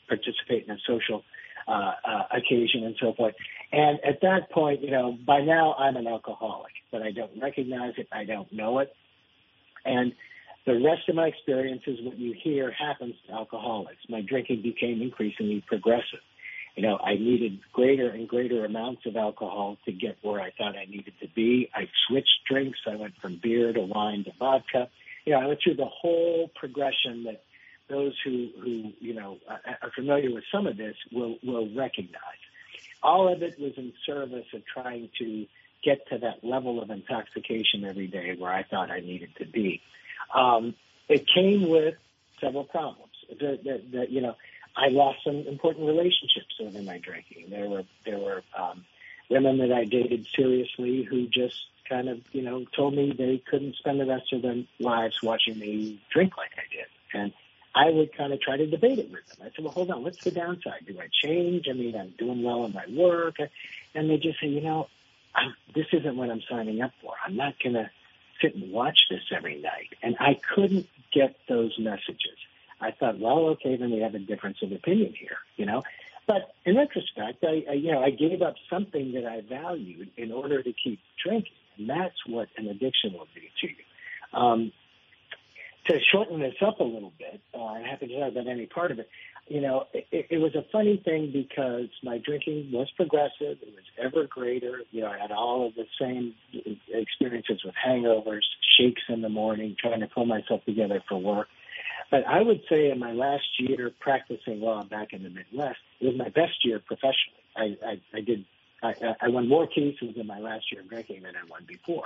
participate 0.07 0.65
in 0.65 0.71
a 0.71 0.77
social 0.87 1.23
uh, 1.67 1.91
uh, 2.03 2.23
occasion 2.31 2.83
and 2.83 2.95
so 2.99 3.13
forth. 3.13 3.35
And 3.71 3.99
at 4.03 4.21
that 4.21 4.51
point, 4.51 4.81
you 4.81 4.91
know, 4.91 5.17
by 5.25 5.41
now 5.41 5.73
I'm 5.75 5.95
an 5.95 6.07
alcoholic, 6.07 6.73
but 6.91 7.01
I 7.01 7.11
don't 7.11 7.31
recognize 7.41 7.93
it. 7.97 8.07
I 8.11 8.25
don't 8.25 8.51
know 8.51 8.79
it. 8.79 8.93
And 9.85 10.13
the 10.65 10.73
rest 10.73 11.07
of 11.09 11.15
my 11.15 11.27
experience 11.27 11.81
is 11.87 11.97
what 12.01 12.17
you 12.17 12.35
hear 12.43 12.71
happens 12.71 13.15
to 13.27 13.33
alcoholics. 13.33 13.99
My 14.09 14.21
drinking 14.21 14.61
became 14.61 15.01
increasingly 15.01 15.63
progressive. 15.67 16.19
You 16.75 16.83
know, 16.83 16.97
I 16.97 17.15
needed 17.15 17.59
greater 17.73 18.09
and 18.09 18.27
greater 18.27 18.63
amounts 18.65 19.01
of 19.05 19.15
alcohol 19.15 19.77
to 19.85 19.91
get 19.91 20.17
where 20.21 20.39
I 20.39 20.51
thought 20.57 20.77
I 20.77 20.85
needed 20.85 21.13
to 21.21 21.27
be. 21.35 21.69
I 21.73 21.87
switched 22.07 22.45
drinks. 22.49 22.79
I 22.87 22.95
went 22.95 23.13
from 23.21 23.39
beer 23.41 23.73
to 23.73 23.81
wine 23.81 24.23
to 24.25 24.31
vodka. 24.37 24.89
You 25.25 25.33
know, 25.33 25.39
I 25.39 25.47
went 25.47 25.59
through 25.63 25.75
the 25.75 25.85
whole 25.85 26.49
progression 26.55 27.25
that 27.25 27.43
those 27.89 28.13
who, 28.23 28.49
who 28.63 28.91
you 28.99 29.13
know 29.13 29.37
are 29.47 29.91
familiar 29.93 30.33
with 30.33 30.45
some 30.51 30.65
of 30.65 30.77
this 30.77 30.95
will 31.11 31.37
will 31.43 31.67
recognize. 31.75 32.41
All 33.03 33.31
of 33.31 33.41
it 33.41 33.59
was 33.59 33.73
in 33.77 33.93
service 34.05 34.45
of 34.53 34.61
trying 34.65 35.09
to 35.19 35.47
get 35.83 36.07
to 36.09 36.17
that 36.19 36.43
level 36.43 36.81
of 36.81 36.89
intoxication 36.89 37.83
every 37.85 38.07
day 38.07 38.35
where 38.37 38.51
I 38.51 38.63
thought 38.63 38.91
I 38.91 38.99
needed 38.99 39.35
to 39.37 39.45
be. 39.45 39.81
Um, 40.33 40.75
it 41.09 41.27
came 41.27 41.67
with 41.67 41.95
several 42.39 42.63
problems. 42.63 43.11
That, 43.29 43.63
that, 43.63 43.91
that, 43.93 44.11
you 44.11 44.21
know, 44.21 44.35
I 44.75 44.87
lost 44.87 45.19
some 45.23 45.47
important 45.47 45.87
relationships 45.87 46.55
over 46.59 46.81
my 46.81 46.97
drinking. 46.97 47.47
There 47.49 47.67
were 47.67 47.83
there 48.05 48.19
were 48.19 48.43
um, 48.57 48.85
women 49.29 49.57
that 49.57 49.71
I 49.71 49.85
dated 49.85 50.27
seriously 50.35 51.03
who 51.03 51.27
just 51.27 51.55
kind 51.89 52.07
of 52.07 52.19
you 52.31 52.41
know 52.41 52.65
told 52.75 52.95
me 52.95 53.11
they 53.11 53.41
couldn't 53.49 53.75
spend 53.75 53.99
the 53.99 54.05
rest 54.05 54.31
of 54.33 54.41
their 54.41 54.63
lives 54.79 55.21
watching 55.21 55.59
me 55.59 56.01
drink 56.11 56.37
like 56.37 56.51
I 56.57 56.73
did, 56.73 56.87
and 57.13 57.33
I 57.73 57.89
would 57.89 58.15
kind 58.15 58.33
of 58.33 58.41
try 58.41 58.57
to 58.57 58.67
debate 58.67 58.99
it 58.99 59.11
with 59.11 59.25
them. 59.27 59.37
I 59.41 59.51
said, 59.55 59.63
well, 59.63 59.73
hold 59.73 59.91
on, 59.91 60.03
what's 60.03 60.23
the 60.23 60.31
downside? 60.31 60.85
Do 60.85 60.99
I 60.99 61.07
change? 61.23 61.67
I 61.69 61.73
mean, 61.73 61.95
I'm 61.95 62.13
doing 62.17 62.43
well 62.43 62.65
in 62.65 62.73
my 62.73 62.85
work. 62.91 63.37
And 63.95 64.09
they 64.09 64.17
just 64.17 64.39
say, 64.41 64.47
you 64.47 64.61
know, 64.61 64.87
I'm, 65.33 65.53
this 65.73 65.85
isn't 65.93 66.15
what 66.17 66.29
I'm 66.29 66.41
signing 66.49 66.81
up 66.81 66.91
for. 67.01 67.13
I'm 67.25 67.35
not 67.35 67.53
going 67.63 67.75
to 67.75 67.89
sit 68.41 68.55
and 68.55 68.71
watch 68.71 68.99
this 69.09 69.21
every 69.35 69.61
night. 69.61 69.95
And 70.03 70.17
I 70.19 70.39
couldn't 70.53 70.87
get 71.13 71.35
those 71.47 71.77
messages. 71.79 72.37
I 72.81 72.91
thought, 72.91 73.19
well, 73.19 73.49
okay, 73.49 73.77
then 73.77 73.91
we 73.91 73.99
have 73.99 74.15
a 74.15 74.19
difference 74.19 74.57
of 74.63 74.71
opinion 74.71 75.13
here, 75.17 75.37
you 75.55 75.65
know. 75.65 75.83
But 76.27 76.53
in 76.65 76.77
retrospect, 76.77 77.43
I, 77.43 77.65
I 77.69 77.73
you 77.73 77.91
know 77.91 78.01
I 78.01 78.09
gave 78.09 78.41
up 78.41 78.55
something 78.69 79.13
that 79.13 79.25
I 79.25 79.41
valued 79.41 80.11
in 80.17 80.31
order 80.31 80.61
to 80.61 80.73
keep 80.73 80.99
drinking, 81.23 81.53
and 81.77 81.89
that's 81.89 82.15
what 82.25 82.47
an 82.57 82.67
addiction 82.67 83.13
will 83.13 83.27
do 83.33 83.41
to 83.61 83.67
you. 83.67 84.39
Um, 84.39 84.71
to 85.87 85.99
shorten 86.11 86.39
this 86.39 86.55
up 86.65 86.79
a 86.79 86.83
little 86.83 87.13
bit, 87.17 87.41
uh, 87.53 87.65
I'm 87.65 87.83
happy 87.83 88.07
to 88.07 88.19
talk 88.19 88.31
about 88.31 88.47
any 88.47 88.65
part 88.65 88.91
of 88.91 88.99
it. 88.99 89.09
You 89.47 89.61
know, 89.61 89.85
it, 89.93 90.27
it 90.29 90.37
was 90.37 90.55
a 90.55 90.63
funny 90.71 91.01
thing 91.03 91.31
because 91.33 91.89
my 92.03 92.19
drinking 92.19 92.69
was 92.71 92.89
progressive. 92.95 93.57
It 93.61 93.73
was 93.73 93.83
ever 93.97 94.25
greater. 94.27 94.81
You 94.91 95.01
know, 95.01 95.07
I 95.07 95.17
had 95.17 95.31
all 95.31 95.67
of 95.67 95.75
the 95.75 95.85
same 95.99 96.35
experiences 96.87 97.61
with 97.65 97.73
hangovers, 97.75 98.43
shakes 98.77 99.01
in 99.09 99.21
the 99.21 99.29
morning, 99.29 99.75
trying 99.79 99.99
to 100.01 100.07
pull 100.07 100.25
myself 100.25 100.63
together 100.65 101.03
for 101.09 101.19
work. 101.19 101.47
But 102.11 102.27
I 102.27 102.41
would 102.41 102.61
say 102.69 102.91
in 102.91 102.99
my 102.99 103.13
last 103.13 103.47
year 103.57 103.91
practicing 103.99 104.59
law 104.61 104.83
back 104.83 105.13
in 105.13 105.23
the 105.23 105.29
Midwest, 105.29 105.79
it 105.99 106.07
was 106.07 106.17
my 106.17 106.29
best 106.29 106.63
year 106.63 106.79
professionally. 106.79 107.41
I, 107.55 107.77
I, 107.85 108.01
I 108.13 108.21
did, 108.21 108.45
I, 108.83 108.93
I 109.21 109.29
won 109.29 109.47
more 109.47 109.65
cases 109.65 110.15
in 110.15 110.27
my 110.27 110.39
last 110.39 110.71
year 110.71 110.81
of 110.81 110.89
drinking 110.89 111.23
than 111.23 111.35
I 111.35 111.49
won 111.49 111.65
before. 111.65 112.05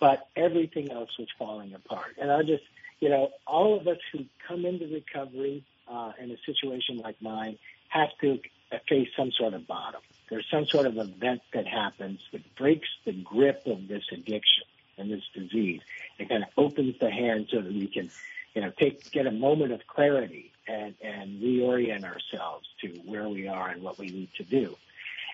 But 0.00 0.26
everything 0.36 0.90
else 0.90 1.10
was 1.18 1.28
falling 1.38 1.74
apart. 1.74 2.16
And 2.20 2.30
I 2.30 2.42
just, 2.42 2.64
you 3.00 3.08
know, 3.08 3.30
all 3.46 3.78
of 3.78 3.86
us 3.86 3.98
who 4.12 4.24
come 4.46 4.64
into 4.64 4.86
recovery 4.86 5.64
uh, 5.88 6.12
in 6.20 6.30
a 6.30 6.36
situation 6.44 6.98
like 6.98 7.20
mine 7.22 7.58
have 7.88 8.10
to 8.20 8.40
face 8.88 9.08
some 9.16 9.30
sort 9.32 9.54
of 9.54 9.66
bottom. 9.66 10.00
There's 10.28 10.46
some 10.50 10.66
sort 10.66 10.86
of 10.86 10.96
event 10.96 11.42
that 11.52 11.66
happens 11.66 12.20
that 12.32 12.56
breaks 12.56 12.88
the 13.04 13.12
grip 13.12 13.62
of 13.66 13.88
this 13.88 14.04
addiction 14.10 14.64
and 14.98 15.10
this 15.10 15.22
disease. 15.34 15.80
It 16.18 16.28
kind 16.28 16.42
of 16.42 16.48
opens 16.56 16.98
the 16.98 17.10
hand 17.10 17.48
so 17.50 17.60
that 17.60 17.72
we 17.72 17.86
can, 17.86 18.10
you 18.54 18.62
know, 18.62 18.70
take 18.70 19.10
get 19.10 19.26
a 19.26 19.30
moment 19.30 19.72
of 19.72 19.86
clarity 19.86 20.52
and 20.66 20.94
and 21.02 21.42
reorient 21.42 22.04
ourselves 22.04 22.66
to 22.80 22.88
where 23.04 23.28
we 23.28 23.48
are 23.48 23.68
and 23.68 23.82
what 23.82 23.98
we 23.98 24.06
need 24.06 24.30
to 24.38 24.44
do. 24.44 24.76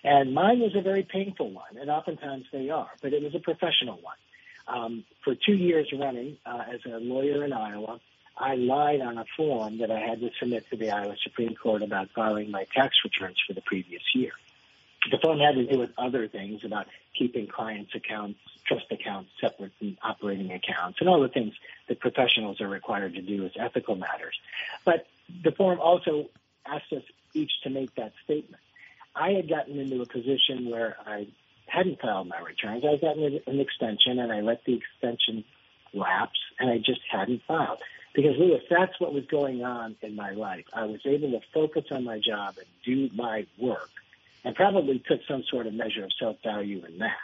And 0.02 0.35
mine 0.35 0.61
was 0.61 0.75
a 0.75 0.81
very 0.81 1.02
painful 1.02 1.50
one, 1.50 1.76
and 1.79 1.90
oftentimes 1.90 2.47
they 2.52 2.71
are, 2.71 2.90
but 3.02 3.12
it 3.12 3.23
was 3.23 3.35
a 3.35 3.38
professional 3.38 4.00
one. 4.00 4.17
Um, 4.71 5.05
for 5.25 5.35
two 5.35 5.55
years 5.55 5.93
running 5.99 6.37
uh, 6.47 6.62
as 6.73 6.81
a 6.87 6.99
lawyer 6.99 7.45
in 7.45 7.53
Iowa, 7.53 8.00
I 8.37 8.55
lied 8.55 9.00
on 9.00 9.19
a 9.19 9.25
form 9.37 9.79
that 9.79 9.91
I 9.91 9.99
had 9.99 10.21
to 10.21 10.31
submit 10.39 10.65
to 10.71 10.77
the 10.77 10.91
Iowa 10.91 11.17
Supreme 11.23 11.55
Court 11.57 11.83
about 11.83 12.09
filing 12.11 12.50
my 12.50 12.65
tax 12.75 12.95
returns 13.05 13.37
for 13.47 13.53
the 13.53 13.61
previous 13.62 14.03
year. 14.15 14.33
The 15.11 15.19
form 15.19 15.39
had 15.39 15.57
to 15.57 15.67
do 15.67 15.79
with 15.79 15.91
other 15.99 16.29
things 16.29 16.65
about 16.65 16.87
keeping 17.19 17.47
clients' 17.49 17.95
accounts, 17.95 18.39
trust 18.67 18.87
accounts 18.91 19.31
separate 19.41 19.73
from 19.79 19.99
operating 20.03 20.53
accounts, 20.53 21.00
and 21.00 21.09
all 21.09 21.21
the 21.21 21.29
things 21.29 21.55
that 21.89 22.00
professionals 22.00 22.61
are 22.61 22.69
required 22.69 23.15
to 23.15 23.23
do 23.23 23.45
as 23.45 23.53
ethical 23.59 23.97
matters. 23.97 24.39
But 24.85 25.07
the 25.43 25.53
form 25.53 25.81
also 25.81 26.27
asked 26.67 26.93
us 26.93 27.03
each 27.35 27.50
to 27.65 27.71
make 27.71 27.95
that 27.97 28.12
statement. 28.25 28.62
I 29.15 29.33
had 29.33 29.49
gotten 29.49 29.79
into 29.79 30.00
a 30.03 30.07
position 30.07 30.71
where 30.71 30.97
I 31.05 31.27
hadn't 31.71 32.00
filed 32.00 32.29
my 32.29 32.41
returns. 32.41 32.85
I 32.85 32.97
got 32.97 33.17
an 33.17 33.61
extension 33.61 34.19
and 34.19 34.33
I 34.33 34.41
let 34.41 34.65
the 34.65 34.75
extension 34.75 35.45
lapse 35.93 36.39
and 36.59 36.71
I 36.71 36.79
just 36.79 37.00
hadn't 37.11 37.43
filed. 37.47 37.81
Because 38.15 38.37
Lewis, 38.39 38.62
that's 38.69 38.99
what 38.99 39.15
was 39.15 39.25
going 39.27 39.62
on 39.62 39.97
in 40.03 40.17
my 40.17 40.33
life. 40.33 40.65
I 40.73 40.85
was 40.85 41.00
able 41.05 41.31
to 41.31 41.41
focus 41.55 41.85
on 41.93 42.05
my 42.05 42.19
job 42.19 42.57
and 42.59 42.67
do 42.85 43.09
my 43.15 43.47
work 43.59 43.91
and 44.45 44.55
probably 44.55 44.99
took 45.07 45.21
some 45.29 45.45
sort 45.49 45.67
of 45.67 45.75
measure 45.75 46.05
of 46.05 46.11
self-value 46.19 46.85
in 46.87 46.99
that. 46.99 47.17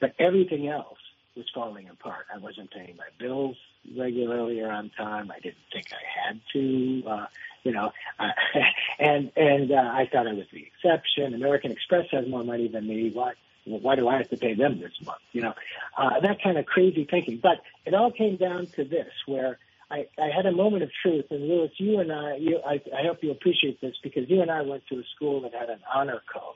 But 0.00 0.14
everything 0.18 0.68
else 0.68 0.98
was 1.36 1.46
falling 1.54 1.88
apart. 1.90 2.26
I 2.34 2.38
wasn't 2.38 2.70
paying 2.70 2.96
my 2.96 3.08
bills 3.18 3.56
regularly 3.96 4.60
or 4.60 4.72
on 4.72 4.90
time. 4.96 5.30
I 5.30 5.38
didn't 5.40 5.56
think 5.72 5.88
I 5.92 6.28
had 6.28 6.40
to. 6.54 7.02
Uh, 7.06 7.26
you 7.62 7.72
know, 7.72 7.92
uh, 8.18 8.28
and 8.98 9.32
and 9.36 9.72
uh, 9.72 9.74
I 9.74 10.08
thought 10.10 10.26
I 10.26 10.32
was 10.32 10.46
the 10.52 10.64
exception. 10.64 11.34
American 11.34 11.72
Express 11.72 12.06
has 12.12 12.26
more 12.28 12.44
money 12.44 12.68
than 12.68 12.86
me. 12.86 13.10
Why? 13.12 13.32
Why 13.66 13.96
do 13.96 14.08
I 14.08 14.18
have 14.18 14.30
to 14.30 14.36
pay 14.36 14.54
them 14.54 14.80
this 14.80 14.92
month? 15.04 15.18
You 15.32 15.42
know, 15.42 15.54
uh, 15.98 16.20
that 16.20 16.42
kind 16.42 16.56
of 16.56 16.66
crazy 16.66 17.06
thinking. 17.10 17.40
But 17.42 17.60
it 17.84 17.94
all 17.94 18.12
came 18.12 18.36
down 18.36 18.66
to 18.76 18.84
this, 18.84 19.12
where 19.26 19.58
I, 19.90 20.06
I 20.18 20.28
had 20.34 20.46
a 20.46 20.52
moment 20.52 20.84
of 20.84 20.90
truth. 21.02 21.26
And 21.30 21.48
Lewis, 21.48 21.72
you 21.78 21.98
and 21.98 22.12
I, 22.12 22.36
you, 22.36 22.60
I, 22.64 22.80
I 22.96 23.06
hope 23.06 23.22
you 23.22 23.32
appreciate 23.32 23.80
this 23.80 23.94
because 24.02 24.30
you 24.30 24.40
and 24.40 24.50
I 24.50 24.62
went 24.62 24.86
to 24.88 24.98
a 25.00 25.02
school 25.14 25.40
that 25.42 25.52
had 25.52 25.68
an 25.68 25.80
honor 25.92 26.22
code, 26.32 26.54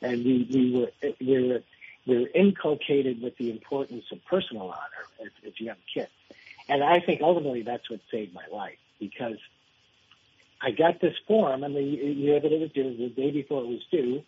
and 0.00 0.24
we 0.24 0.48
we 0.50 0.80
were 0.80 1.12
we 1.20 1.48
were 1.48 1.62
we 2.06 2.18
were 2.22 2.28
inculcated 2.34 3.22
with 3.22 3.36
the 3.36 3.50
importance 3.50 4.04
of 4.10 4.24
personal 4.24 4.70
honor 4.70 5.26
as, 5.26 5.30
as 5.46 5.60
young 5.60 5.76
kids. 5.92 6.10
And 6.68 6.82
I 6.82 7.00
think 7.00 7.20
ultimately 7.22 7.62
that's 7.62 7.88
what 7.90 8.00
saved 8.10 8.34
my 8.34 8.44
life 8.50 8.78
because 8.98 9.38
I 10.60 10.70
got 10.72 11.00
this 11.00 11.14
form 11.26 11.62
and 11.62 11.74
the 11.74 11.82
year 11.82 12.40
that 12.40 12.52
it 12.52 12.60
was 12.60 12.70
due, 12.72 12.96
the 12.96 13.08
day 13.08 13.30
before 13.30 13.62
it 13.62 13.68
was 13.68 13.86
due, 13.90 14.22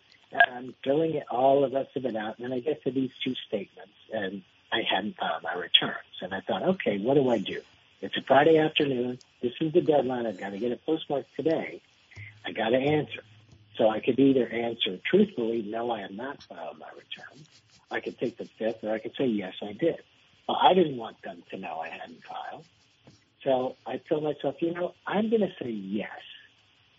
filling 0.83 1.15
it, 1.15 1.25
all 1.29 1.61
the 1.61 1.75
rest 1.75 1.95
of 1.95 2.05
it 2.05 2.15
out, 2.15 2.39
and 2.39 2.45
then 2.45 2.53
I 2.53 2.59
get 2.59 2.83
to 2.83 2.91
these 2.91 3.11
two 3.23 3.35
statements, 3.47 3.93
and 4.13 4.41
I 4.71 4.81
hadn't 4.89 5.17
filed 5.17 5.43
my 5.43 5.53
returns. 5.53 5.97
And 6.21 6.33
I 6.33 6.41
thought, 6.41 6.63
okay, 6.63 6.97
what 6.99 7.15
do 7.15 7.29
I 7.29 7.39
do? 7.39 7.61
It's 8.01 8.15
a 8.17 8.21
Friday 8.21 8.57
afternoon. 8.57 9.19
This 9.41 9.53
is 9.59 9.73
the 9.73 9.81
deadline. 9.81 10.25
I've 10.25 10.39
got 10.39 10.51
to 10.51 10.57
get 10.57 10.71
it 10.71 10.85
postmarked 10.85 11.35
today. 11.35 11.81
I 12.45 12.51
got 12.51 12.69
to 12.69 12.77
answer. 12.77 13.21
So 13.77 13.89
I 13.89 13.99
could 13.99 14.19
either 14.19 14.47
answer 14.47 14.99
truthfully, 15.09 15.63
no, 15.63 15.91
I 15.91 16.01
have 16.01 16.11
not 16.11 16.41
filed 16.43 16.79
my 16.79 16.89
return. 16.89 17.45
I 17.89 17.99
could 17.99 18.17
take 18.17 18.37
the 18.37 18.45
fifth, 18.45 18.83
or 18.83 18.93
I 18.93 18.99
could 18.99 19.13
say, 19.17 19.25
yes, 19.25 19.53
I 19.61 19.73
did. 19.73 19.97
Well, 20.47 20.57
I 20.61 20.73
didn't 20.73 20.97
want 20.97 21.21
them 21.21 21.43
to 21.51 21.57
know 21.57 21.79
I 21.79 21.89
hadn't 21.89 22.23
filed. 22.23 22.65
So 23.43 23.75
I 23.85 23.97
told 23.97 24.23
myself, 24.23 24.55
you 24.59 24.73
know, 24.73 24.93
I'm 25.05 25.29
going 25.29 25.41
to 25.41 25.53
say 25.61 25.69
yes 25.69 26.09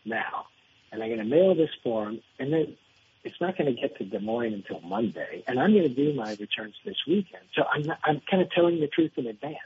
now, 0.05 0.47
and 0.91 1.03
I'm 1.03 1.09
going 1.09 1.21
to 1.21 1.25
mail 1.25 1.55
this 1.55 1.71
form, 1.83 2.21
and 2.39 2.53
then 2.53 2.77
it's 3.25 3.41
not 3.41 3.57
going 3.57 3.75
to 3.75 3.81
get 3.81 3.97
to 3.99 4.05
Des 4.05 4.19
Moines 4.19 4.55
until 4.55 4.81
Monday, 4.81 5.45
and 5.47 5.59
I'm 5.59 5.73
going 5.73 5.83
to 5.83 5.95
do 5.95 6.15
my 6.15 6.31
returns 6.31 6.75
this 6.85 6.97
weekend. 7.07 7.45
So 7.55 7.63
I'm 7.73 7.83
not, 7.83 7.99
I'm 8.05 8.21
kind 8.31 8.43
of 8.43 8.51
telling 8.51 8.81
the 8.81 8.89
truth 8.89 9.13
in 9.17 9.27
advance. 9.27 9.57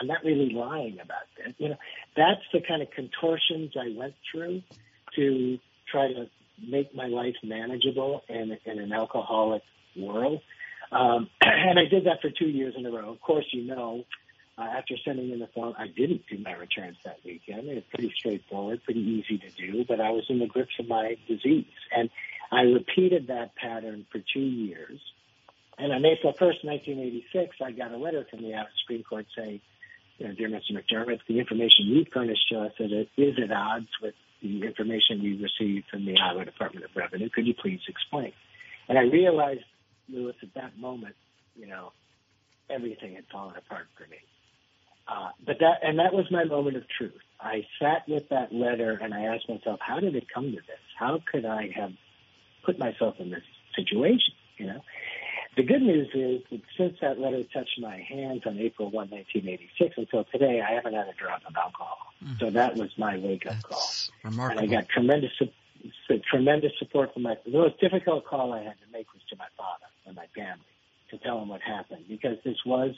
I'm 0.00 0.08
not 0.08 0.24
really 0.24 0.50
lying 0.50 0.98
about 1.00 1.22
this. 1.36 1.54
You 1.58 1.70
know, 1.70 1.76
that's 2.16 2.42
the 2.52 2.60
kind 2.66 2.82
of 2.82 2.90
contortions 2.90 3.72
I 3.80 3.96
went 3.96 4.14
through 4.30 4.62
to 5.16 5.58
try 5.90 6.08
to 6.08 6.28
make 6.66 6.94
my 6.94 7.06
life 7.06 7.36
manageable 7.42 8.22
in, 8.28 8.56
in 8.64 8.78
an 8.78 8.92
alcoholic 8.92 9.62
world. 9.96 10.40
Um, 10.90 11.28
and 11.40 11.78
I 11.78 11.84
did 11.84 12.06
that 12.06 12.20
for 12.20 12.30
two 12.30 12.48
years 12.48 12.74
in 12.76 12.84
a 12.86 12.90
row. 12.90 13.10
Of 13.10 13.20
course, 13.20 13.46
you 13.52 13.64
know, 13.64 14.04
uh, 14.56 14.62
after 14.62 14.94
sending 15.04 15.30
in 15.30 15.40
the 15.40 15.48
form, 15.48 15.74
I 15.78 15.88
didn't 15.88 16.22
do 16.28 16.38
my 16.38 16.52
returns 16.52 16.96
that 17.04 17.18
weekend. 17.24 17.68
It 17.68 17.74
was 17.74 17.84
pretty 17.90 18.12
straightforward, 18.16 18.84
pretty 18.84 19.00
easy 19.00 19.38
to 19.38 19.50
do, 19.50 19.84
but 19.84 20.00
I 20.00 20.10
was 20.10 20.24
in 20.28 20.38
the 20.38 20.46
grips 20.46 20.74
of 20.78 20.88
my 20.88 21.16
disease. 21.26 21.64
And 21.96 22.08
I 22.52 22.62
repeated 22.62 23.28
that 23.28 23.54
pattern 23.56 24.06
for 24.10 24.20
two 24.32 24.40
years. 24.40 25.00
And 25.78 25.92
on 25.92 26.04
April 26.04 26.32
1st, 26.32 26.64
1986, 26.64 27.56
I 27.60 27.72
got 27.72 27.92
a 27.92 27.96
letter 27.96 28.26
from 28.30 28.42
the 28.42 28.52
Supreme 28.82 29.02
Court 29.02 29.26
saying, 29.36 29.60
you 30.18 30.28
know, 30.28 30.34
dear 30.34 30.48
Mr. 30.48 30.72
McDermott, 30.72 31.20
the 31.26 31.40
information 31.40 31.86
you 31.86 32.04
furnished 32.12 32.48
to 32.50 32.60
us 32.60 32.72
is 32.78 33.38
at 33.42 33.50
odds 33.50 33.88
with 34.00 34.14
the 34.40 34.62
information 34.62 35.22
we 35.22 35.40
received 35.42 35.88
from 35.90 36.04
the 36.04 36.16
Iowa 36.18 36.44
Department 36.44 36.84
of 36.84 36.90
Revenue. 36.94 37.28
Could 37.28 37.46
you 37.46 37.54
please 37.54 37.80
explain? 37.88 38.32
And 38.88 38.98
I 38.98 39.02
realized, 39.02 39.64
Lewis, 40.08 40.36
at 40.42 40.54
that 40.54 40.78
moment, 40.78 41.16
you 41.56 41.66
know, 41.66 41.92
everything 42.70 43.14
had 43.14 43.24
fallen 43.32 43.56
apart 43.56 43.86
for 43.96 44.08
me. 44.08 44.18
Uh, 45.08 45.30
but 45.44 45.58
that, 45.60 45.78
and 45.82 45.98
that 45.98 46.14
was 46.14 46.26
my 46.30 46.44
moment 46.44 46.76
of 46.76 46.84
truth. 46.88 47.12
I 47.40 47.66
sat 47.80 48.08
with 48.08 48.28
that 48.30 48.54
letter 48.54 48.98
and 49.02 49.12
I 49.12 49.22
asked 49.34 49.48
myself, 49.48 49.80
how 49.80 50.00
did 50.00 50.14
it 50.14 50.24
come 50.32 50.52
to 50.52 50.56
this? 50.56 50.80
How 50.98 51.20
could 51.30 51.44
I 51.44 51.70
have 51.76 51.92
put 52.64 52.78
myself 52.78 53.16
in 53.18 53.30
this 53.30 53.42
situation? 53.76 54.34
You 54.58 54.66
know, 54.66 54.80
the 55.56 55.62
good 55.62 55.82
news 55.82 56.08
is 56.14 56.42
that 56.50 56.60
since 56.76 56.98
that 57.00 57.18
letter 57.18 57.42
touched 57.44 57.78
my 57.80 57.98
hands 58.08 58.42
on 58.46 58.58
April 58.58 58.90
1, 58.90 59.10
1986, 59.10 59.94
until 59.98 60.24
today, 60.24 60.60
I 60.60 60.74
haven't 60.74 60.94
had 60.94 61.06
a 61.06 61.12
drop 61.12 61.42
of 61.46 61.54
alcohol. 61.56 61.98
Mm. 62.24 62.40
So 62.40 62.50
that 62.50 62.76
was 62.76 62.90
my 62.98 63.18
wake 63.18 63.46
up 63.46 63.62
call. 63.62 63.88
Remarkable. 64.24 64.62
And 64.62 64.72
I 64.72 64.76
got 64.76 64.88
tremendous, 64.88 65.32
tremendous 66.30 66.72
support 66.78 67.12
from 67.14 67.22
my, 67.22 67.36
the 67.44 67.52
most 67.52 67.80
difficult 67.80 68.26
call 68.26 68.52
I 68.52 68.62
had 68.62 68.74
to 68.80 68.92
make 68.92 69.12
was 69.12 69.22
to 69.30 69.36
my 69.36 69.46
father 69.56 69.86
and 70.06 70.16
my 70.16 70.26
family 70.34 70.64
to 71.10 71.18
tell 71.18 71.38
them 71.38 71.48
what 71.48 71.60
happened 71.60 72.04
because 72.08 72.38
this 72.44 72.58
was 72.66 72.94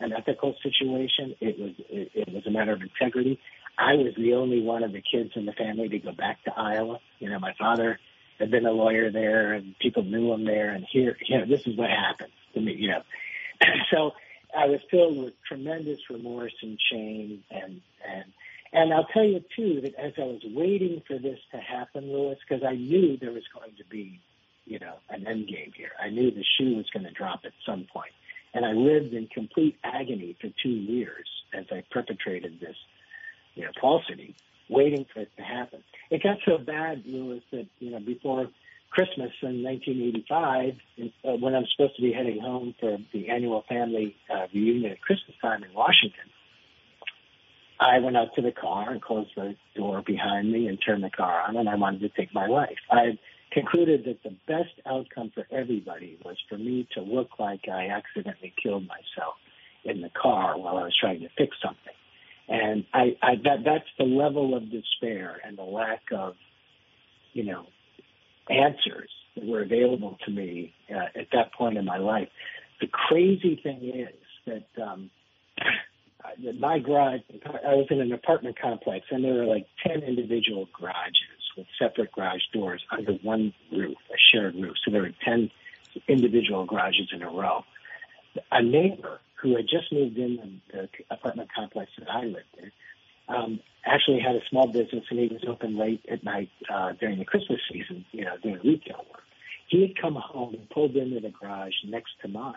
an 0.00 0.12
ethical 0.12 0.54
situation. 0.62 1.34
It 1.40 1.58
was 1.58 1.72
it, 1.90 2.10
it 2.14 2.32
was 2.32 2.46
a 2.46 2.50
matter 2.50 2.72
of 2.72 2.80
integrity. 2.80 3.38
I 3.78 3.94
was 3.94 4.14
the 4.16 4.34
only 4.34 4.62
one 4.62 4.82
of 4.82 4.92
the 4.92 5.02
kids 5.02 5.30
in 5.36 5.46
the 5.46 5.52
family 5.52 5.88
to 5.88 5.98
go 5.98 6.12
back 6.12 6.42
to 6.44 6.52
Iowa. 6.56 7.00
You 7.18 7.30
know, 7.30 7.38
my 7.38 7.54
father 7.58 7.98
had 8.38 8.50
been 8.50 8.66
a 8.66 8.72
lawyer 8.72 9.10
there, 9.10 9.52
and 9.52 9.78
people 9.78 10.02
knew 10.02 10.32
him 10.32 10.44
there. 10.44 10.70
And 10.70 10.84
here, 10.90 11.16
you 11.26 11.38
know, 11.38 11.46
this 11.46 11.66
is 11.66 11.76
what 11.76 11.90
happened 11.90 12.32
to 12.54 12.60
me. 12.60 12.74
You 12.74 12.88
know, 12.88 13.02
so 13.90 14.12
I 14.56 14.66
was 14.66 14.80
filled 14.90 15.18
with 15.18 15.34
tremendous 15.46 15.98
remorse 16.10 16.54
and 16.62 16.78
shame, 16.90 17.44
and 17.50 17.80
and 18.08 18.24
and 18.72 18.92
I'll 18.92 19.06
tell 19.06 19.24
you 19.24 19.42
too 19.56 19.80
that 19.82 19.94
as 19.94 20.12
I 20.18 20.22
was 20.24 20.42
waiting 20.44 21.02
for 21.06 21.18
this 21.18 21.38
to 21.52 21.58
happen, 21.58 22.12
Lewis, 22.12 22.38
because 22.46 22.64
I 22.64 22.74
knew 22.74 23.16
there 23.16 23.32
was 23.32 23.44
going 23.54 23.74
to 23.76 23.84
be, 23.84 24.20
you 24.66 24.78
know, 24.78 24.94
an 25.08 25.26
end 25.26 25.48
game 25.48 25.72
here. 25.74 25.92
I 25.98 26.10
knew 26.10 26.30
the 26.30 26.44
shoe 26.58 26.76
was 26.76 26.86
going 26.90 27.04
to 27.04 27.12
drop 27.12 27.40
at 27.44 27.52
some 27.64 27.86
point. 27.92 28.12
And 28.54 28.64
I 28.64 28.72
lived 28.72 29.14
in 29.14 29.26
complete 29.28 29.78
agony 29.84 30.36
for 30.40 30.48
two 30.62 30.70
years 30.70 31.26
as 31.54 31.66
I 31.70 31.82
perpetrated 31.90 32.60
this, 32.60 32.76
you 33.54 33.64
know, 33.64 33.70
falsity, 33.80 34.34
waiting 34.68 35.06
for 35.12 35.20
it 35.20 35.30
to 35.36 35.42
happen. 35.42 35.82
It 36.10 36.22
got 36.22 36.38
so 36.44 36.58
bad, 36.58 37.04
Lewis, 37.06 37.42
that, 37.52 37.66
you 37.78 37.90
know, 37.90 38.00
before 38.00 38.48
Christmas 38.90 39.30
in 39.42 39.62
1985, 39.62 40.74
uh, 41.24 41.36
when 41.36 41.54
I'm 41.54 41.66
supposed 41.76 41.96
to 41.96 42.02
be 42.02 42.12
heading 42.12 42.40
home 42.40 42.74
for 42.80 42.96
the 43.12 43.28
annual 43.28 43.64
family 43.68 44.16
uh, 44.32 44.46
reunion 44.52 44.92
at 44.92 45.00
Christmas 45.00 45.36
time 45.40 45.62
in 45.62 45.72
Washington, 45.74 46.30
I 47.80 48.00
went 48.00 48.16
out 48.16 48.34
to 48.34 48.42
the 48.42 48.50
car 48.50 48.90
and 48.90 49.00
closed 49.00 49.30
the 49.36 49.54
door 49.76 50.02
behind 50.04 50.50
me 50.50 50.66
and 50.66 50.78
turned 50.84 51.04
the 51.04 51.10
car 51.10 51.42
on, 51.42 51.56
and 51.56 51.68
I 51.68 51.76
wanted 51.76 52.00
to 52.00 52.08
take 52.08 52.34
my 52.34 52.46
life. 52.46 52.78
I 52.90 53.18
concluded 53.52 54.04
that 54.04 54.22
the 54.22 54.34
best 54.46 54.74
outcome 54.86 55.30
for 55.34 55.46
everybody 55.50 56.18
was 56.24 56.36
for 56.48 56.58
me 56.58 56.88
to 56.94 57.00
look 57.00 57.38
like 57.38 57.68
I 57.68 57.88
accidentally 57.88 58.52
killed 58.60 58.86
myself 58.86 59.34
in 59.84 60.00
the 60.00 60.10
car 60.20 60.58
while 60.58 60.76
I 60.76 60.82
was 60.82 60.96
trying 61.00 61.20
to 61.20 61.28
fix 61.36 61.56
something. 61.62 61.94
And 62.48 62.84
I, 62.94 63.16
I 63.22 63.34
that 63.44 63.58
that's 63.64 63.88
the 63.98 64.04
level 64.04 64.56
of 64.56 64.70
despair 64.70 65.40
and 65.44 65.58
the 65.58 65.62
lack 65.62 66.02
of, 66.12 66.34
you 67.32 67.44
know, 67.44 67.66
answers 68.48 69.10
that 69.34 69.44
were 69.44 69.62
available 69.62 70.16
to 70.24 70.30
me 70.30 70.74
uh, 70.90 71.18
at 71.18 71.28
that 71.32 71.52
point 71.52 71.76
in 71.76 71.84
my 71.84 71.98
life. 71.98 72.28
The 72.80 72.86
crazy 72.86 73.60
thing 73.62 73.92
is 73.94 74.14
that 74.46 74.82
um, 74.82 75.10
my 76.58 76.78
garage, 76.78 77.20
I 77.44 77.74
was 77.74 77.86
in 77.90 78.00
an 78.00 78.12
apartment 78.12 78.58
complex, 78.58 79.06
and 79.10 79.22
there 79.22 79.34
were 79.34 79.44
like 79.44 79.66
ten 79.86 80.02
individual 80.02 80.68
garages 80.72 81.38
with 81.58 81.66
separate 81.78 82.12
garage 82.12 82.42
doors 82.54 82.82
under 82.90 83.12
one 83.14 83.52
roof, 83.72 83.96
a 84.10 84.16
shared 84.32 84.54
roof. 84.54 84.76
So 84.84 84.90
there 84.90 85.02
were 85.02 85.12
10 85.24 85.50
individual 86.06 86.64
garages 86.64 87.08
in 87.12 87.22
a 87.22 87.30
row. 87.30 87.64
A 88.52 88.62
neighbor 88.62 89.20
who 89.40 89.56
had 89.56 89.66
just 89.68 89.92
moved 89.92 90.18
in 90.18 90.60
the 90.72 90.88
apartment 91.10 91.48
complex 91.54 91.90
that 91.98 92.10
I 92.10 92.24
lived 92.24 92.56
in 92.58 92.72
um, 93.28 93.60
actually 93.84 94.20
had 94.20 94.36
a 94.36 94.40
small 94.50 94.66
business 94.66 95.04
and 95.10 95.18
he 95.18 95.28
was 95.28 95.44
open 95.46 95.76
late 95.76 96.04
at 96.10 96.24
night 96.24 96.50
uh, 96.72 96.92
during 96.92 97.18
the 97.18 97.24
Christmas 97.24 97.60
season, 97.70 98.04
you 98.12 98.24
know, 98.24 98.36
doing 98.42 98.60
retail 98.64 99.04
work. 99.10 99.22
He 99.68 99.82
had 99.82 100.00
come 100.00 100.14
home 100.14 100.54
and 100.54 100.68
pulled 100.70 100.96
into 100.96 101.20
the 101.20 101.30
garage 101.30 101.74
next 101.86 102.12
to 102.22 102.28
mine. 102.28 102.54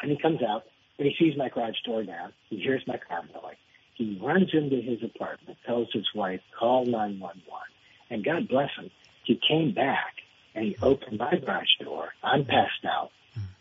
And 0.00 0.10
he 0.10 0.18
comes 0.18 0.40
out 0.42 0.64
and 0.98 1.06
he 1.06 1.14
sees 1.18 1.36
my 1.36 1.48
garage 1.48 1.76
door 1.84 2.02
down. 2.02 2.32
He 2.48 2.56
hears 2.56 2.82
my 2.86 2.98
car 3.08 3.22
going. 3.32 3.56
He 3.94 4.18
runs 4.22 4.50
into 4.52 4.76
his 4.76 4.98
apartment, 5.02 5.58
tells 5.66 5.88
his 5.92 6.06
wife, 6.14 6.40
call 6.58 6.86
911. 6.86 7.40
And 8.10 8.24
God 8.24 8.48
bless 8.48 8.70
him, 8.76 8.90
he 9.24 9.40
came 9.48 9.72
back 9.72 10.14
and 10.54 10.64
he 10.64 10.76
opened 10.82 11.18
my 11.18 11.36
garage 11.36 11.68
door. 11.80 12.08
I'm 12.22 12.44
passed 12.44 12.84
out. 12.84 13.10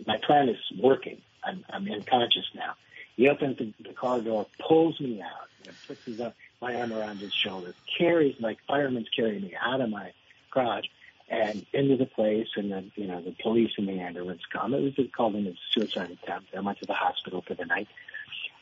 My 0.05 0.17
plan 0.25 0.49
is 0.49 0.57
working. 0.81 1.21
I'm, 1.43 1.65
I'm 1.69 1.89
unconscious 1.89 2.45
now. 2.55 2.75
He 3.17 3.27
opens 3.27 3.57
the, 3.57 3.73
the 3.83 3.93
car 3.93 4.21
door, 4.21 4.47
pulls 4.59 4.99
me 4.99 5.21
out, 5.21 5.49
and 5.67 5.75
puts 5.87 6.03
his, 6.05 6.19
my 6.61 6.75
arm 6.75 6.93
around 6.93 7.19
his 7.19 7.33
shoulder, 7.33 7.73
carries 7.97 8.35
like 8.39 8.57
firemen's 8.67 9.09
carrying 9.15 9.43
me 9.43 9.53
out 9.61 9.81
of 9.81 9.89
my 9.89 10.11
garage 10.51 10.85
and 11.29 11.65
into 11.73 11.95
the 11.95 12.05
place, 12.05 12.47
and 12.57 12.71
then 12.71 12.91
you 12.95 13.07
know 13.07 13.21
the 13.21 13.35
police 13.41 13.71
and 13.77 13.87
the 13.87 13.93
ambulance 13.93 14.41
come. 14.51 14.73
It 14.73 14.81
was 14.81 14.93
just 14.93 15.13
called 15.13 15.35
in 15.35 15.47
a 15.47 15.53
suicide 15.71 16.11
attempt. 16.11 16.53
I 16.55 16.59
went 16.59 16.79
to 16.79 16.85
the 16.85 16.93
hospital 16.93 17.41
for 17.47 17.53
the 17.53 17.65
night. 17.65 17.87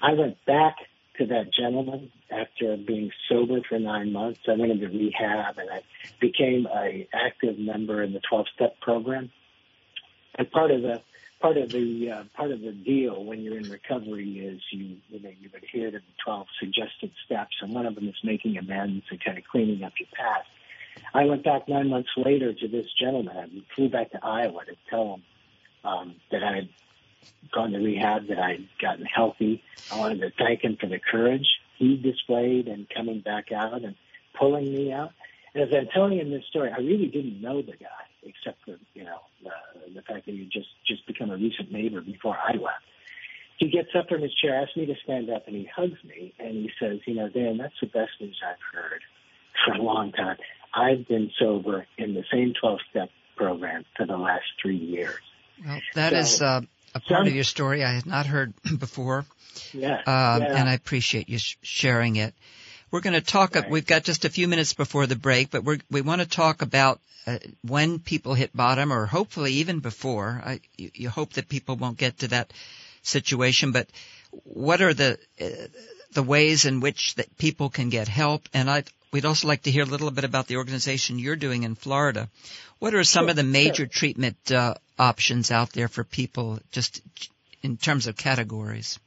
I 0.02 0.14
went 0.14 0.44
back 0.46 0.76
to 1.18 1.26
that 1.26 1.52
gentleman 1.52 2.12
after 2.30 2.78
being 2.78 3.12
sober 3.28 3.62
for 3.68 3.80
nine 3.80 4.14
months. 4.14 4.42
I 4.48 4.54
went 4.54 4.72
into 4.72 4.88
rehab 4.88 5.58
and 5.58 5.70
I 5.70 5.82
became 6.20 6.68
a 6.68 7.08
active 7.12 7.58
member 7.58 8.02
in 8.04 8.14
the 8.14 8.22
12 8.30 8.46
step 8.56 8.80
program. 8.82 9.32
And 10.36 10.50
part 10.50 10.72
of 10.72 10.82
the 10.82 11.02
part 11.40 11.58
of 11.58 11.70
the 11.70 12.12
uh, 12.12 12.24
part 12.36 12.52
of 12.52 12.62
the 12.62 12.72
deal 12.72 13.24
when 13.24 13.42
you're 13.42 13.58
in 13.58 13.70
recovery 13.70 14.40
is 14.40 14.62
you 14.72 14.98
you 15.10 15.22
know 15.22 15.32
you 15.40 15.50
adhere 15.56 15.92
to 15.92 15.98
the 15.98 16.14
12 16.24 16.48
suggested 16.60 17.12
steps, 17.26 17.56
and 17.62 17.74
one 17.74 17.86
of 17.86 17.96
them 17.96 18.08
is 18.08 18.16
making 18.24 18.58
amends 18.58 19.06
and 19.10 19.24
kind 19.24 19.38
of 19.38 19.44
cleaning 19.46 19.84
up 19.84 19.94
your 20.00 20.10
past. 20.14 20.48
I 21.14 21.26
went 21.26 21.44
back 21.44 21.68
nine 21.68 21.90
months 21.90 22.10
later 22.18 22.54
to 22.54 22.68
this 22.68 22.88
gentleman 23.00 23.38
and 23.38 23.64
flew 23.76 23.90
back 23.90 24.12
to 24.12 24.20
Iowa 24.24 24.66
to 24.66 24.76
tell 24.90 25.16
him 25.16 25.24
um, 25.84 26.16
that 26.32 26.44
I 26.44 26.56
had 26.56 26.70
gone 27.54 27.72
to 27.72 27.80
rehab, 27.80 28.28
that 28.28 28.40
I'd 28.40 28.68
gotten 28.82 29.06
healthy. 29.06 29.64
I 29.92 29.98
wanted 29.98 30.20
to 30.22 30.32
thank 30.38 30.64
him 30.64 30.78
for 30.80 30.88
the 30.88 31.00
courage 31.00 31.48
he 31.78 31.96
displayed 31.96 32.68
in 32.68 32.86
coming 32.94 33.22
back 33.22 33.52
out 33.52 33.84
and 33.84 33.96
pulling 34.38 34.66
me 34.66 34.92
out. 34.92 35.12
And 35.54 35.64
as 35.64 35.70
I'm 35.74 35.88
telling 35.94 36.20
him 36.20 36.30
this 36.30 36.44
story, 36.50 36.70
I 36.72 36.80
really 36.80 37.08
didn't 37.08 37.42
know 37.42 37.62
the 37.62 37.72
guy 37.72 38.09
except 38.24 38.64
for 38.66 38.78
you 38.94 39.04
know 39.04 39.20
the, 39.44 39.94
the 39.94 40.02
fact 40.02 40.26
that 40.26 40.34
he 40.34 40.50
just 40.52 40.70
just 40.88 41.06
become 41.08 41.30
a 41.30 41.38
recent 41.38 41.72
neighbor 41.72 42.02
before 42.02 42.38
I 42.38 42.54
left. 42.54 42.84
He 43.58 43.70
gets 43.70 43.90
up 43.98 44.08
from 44.08 44.22
his 44.22 44.34
chair, 44.36 44.62
asks 44.62 44.78
me 44.78 44.86
to 44.86 44.96
stand 45.04 45.30
up, 45.30 45.48
and 45.48 45.56
he 45.56 45.70
hugs 45.76 46.02
me 46.04 46.34
and 46.40 46.56
he 46.56 46.72
says, 46.80 47.00
"You 47.06 47.16
know, 47.16 47.30
Dan, 47.30 47.58
that's 47.58 47.74
the 47.82 47.88
best 47.88 48.12
news 48.20 48.40
I've 48.46 48.58
heard 48.74 49.02
for 49.66 49.74
a 49.74 49.82
long 49.82 50.12
time. 50.12 50.38
I've 50.74 51.08
been 51.08 51.32
sober 51.40 51.86
in 51.98 52.14
the 52.14 52.24
same 52.32 52.54
12-step 52.62 53.10
program 53.36 53.84
for 53.98 54.06
the 54.06 54.18
last 54.18 54.46
three 54.62 54.78
years." 54.78 55.20
Well, 55.66 55.82
that 55.96 56.12
so, 56.12 56.18
is 56.20 56.42
uh, 56.42 56.62
a 56.96 57.00
part 57.00 57.20
some, 57.20 57.28
of 57.28 57.34
your 57.34 57.44
story 57.44 57.84
I 57.84 57.92
had 57.92 58.06
not 58.06 58.26
heard 58.26 58.54
before. 58.80 59.26
Yeah, 59.74 59.98
um, 59.98 60.42
yeah. 60.42 60.56
and 60.56 60.70
I 60.70 60.74
appreciate 60.74 61.28
you 61.28 61.40
sh- 61.40 61.58
sharing 61.62 62.16
it. 62.16 62.34
We're 62.92 63.02
going 63.02 63.14
to 63.14 63.22
talk. 63.22 63.56
Right. 63.56 63.70
We've 63.70 63.86
got 63.86 64.04
just 64.04 64.26
a 64.26 64.30
few 64.30 64.48
minutes 64.48 64.74
before 64.74 65.06
the 65.06 65.16
break, 65.16 65.52
but 65.52 65.64
we 65.64 65.80
we 65.92 66.02
want 66.02 66.22
to 66.22 66.28
talk 66.28 66.62
about 66.62 67.00
uh, 67.28 67.38
when 67.62 68.00
people 68.00 68.34
hit 68.34 68.56
bottom, 68.56 68.92
or 68.92 69.06
hopefully 69.06 69.54
even 69.54 69.80
before. 69.80 70.42
I, 70.44 70.60
you, 70.78 70.92
you, 70.94 71.10
hope 71.10 71.34
that 71.34 71.50
people 71.50 71.76
won't 71.76 71.98
get 71.98 72.20
to 72.20 72.30
that 72.30 72.52
situation, 73.04 73.72
but 73.72 73.88
what 74.44 74.82
are 74.82 74.94
the 74.94 75.20
uh, 75.40 75.68
the 76.14 76.24
ways 76.24 76.66
in 76.66 76.80
which 76.80 77.16
that 77.16 77.38
people 77.38 77.70
can 77.70 77.90
get 77.90 78.08
help? 78.08 78.50
And 78.54 78.70
I 78.70 78.84
we'd 79.12 79.26
also 79.26 79.48
like 79.48 79.64
to 79.64 79.72
hear 79.72 79.84
a 79.84 79.94
little 79.94 80.12
bit 80.12 80.24
about 80.24 80.48
the 80.48 80.58
organization 80.58 81.20
you're 81.20 81.36
doing 81.36 81.64
in 81.64 81.76
Florida. 81.76 82.30
What 82.80 82.94
are 82.94 83.04
some 83.04 83.26
sure, 83.26 83.32
of 83.32 83.36
the 83.36 83.44
major 83.44 83.84
sure. 83.84 83.88
treatment 83.88 84.52
uh, 84.52 84.76
options 84.98 85.52
out 85.52 85.72
there 85.74 85.88
for 85.88 86.04
people, 86.04 86.60
just 86.72 87.02
in 87.62 87.78
terms 87.78 88.08
of 88.08 88.16
categories? 88.16 89.00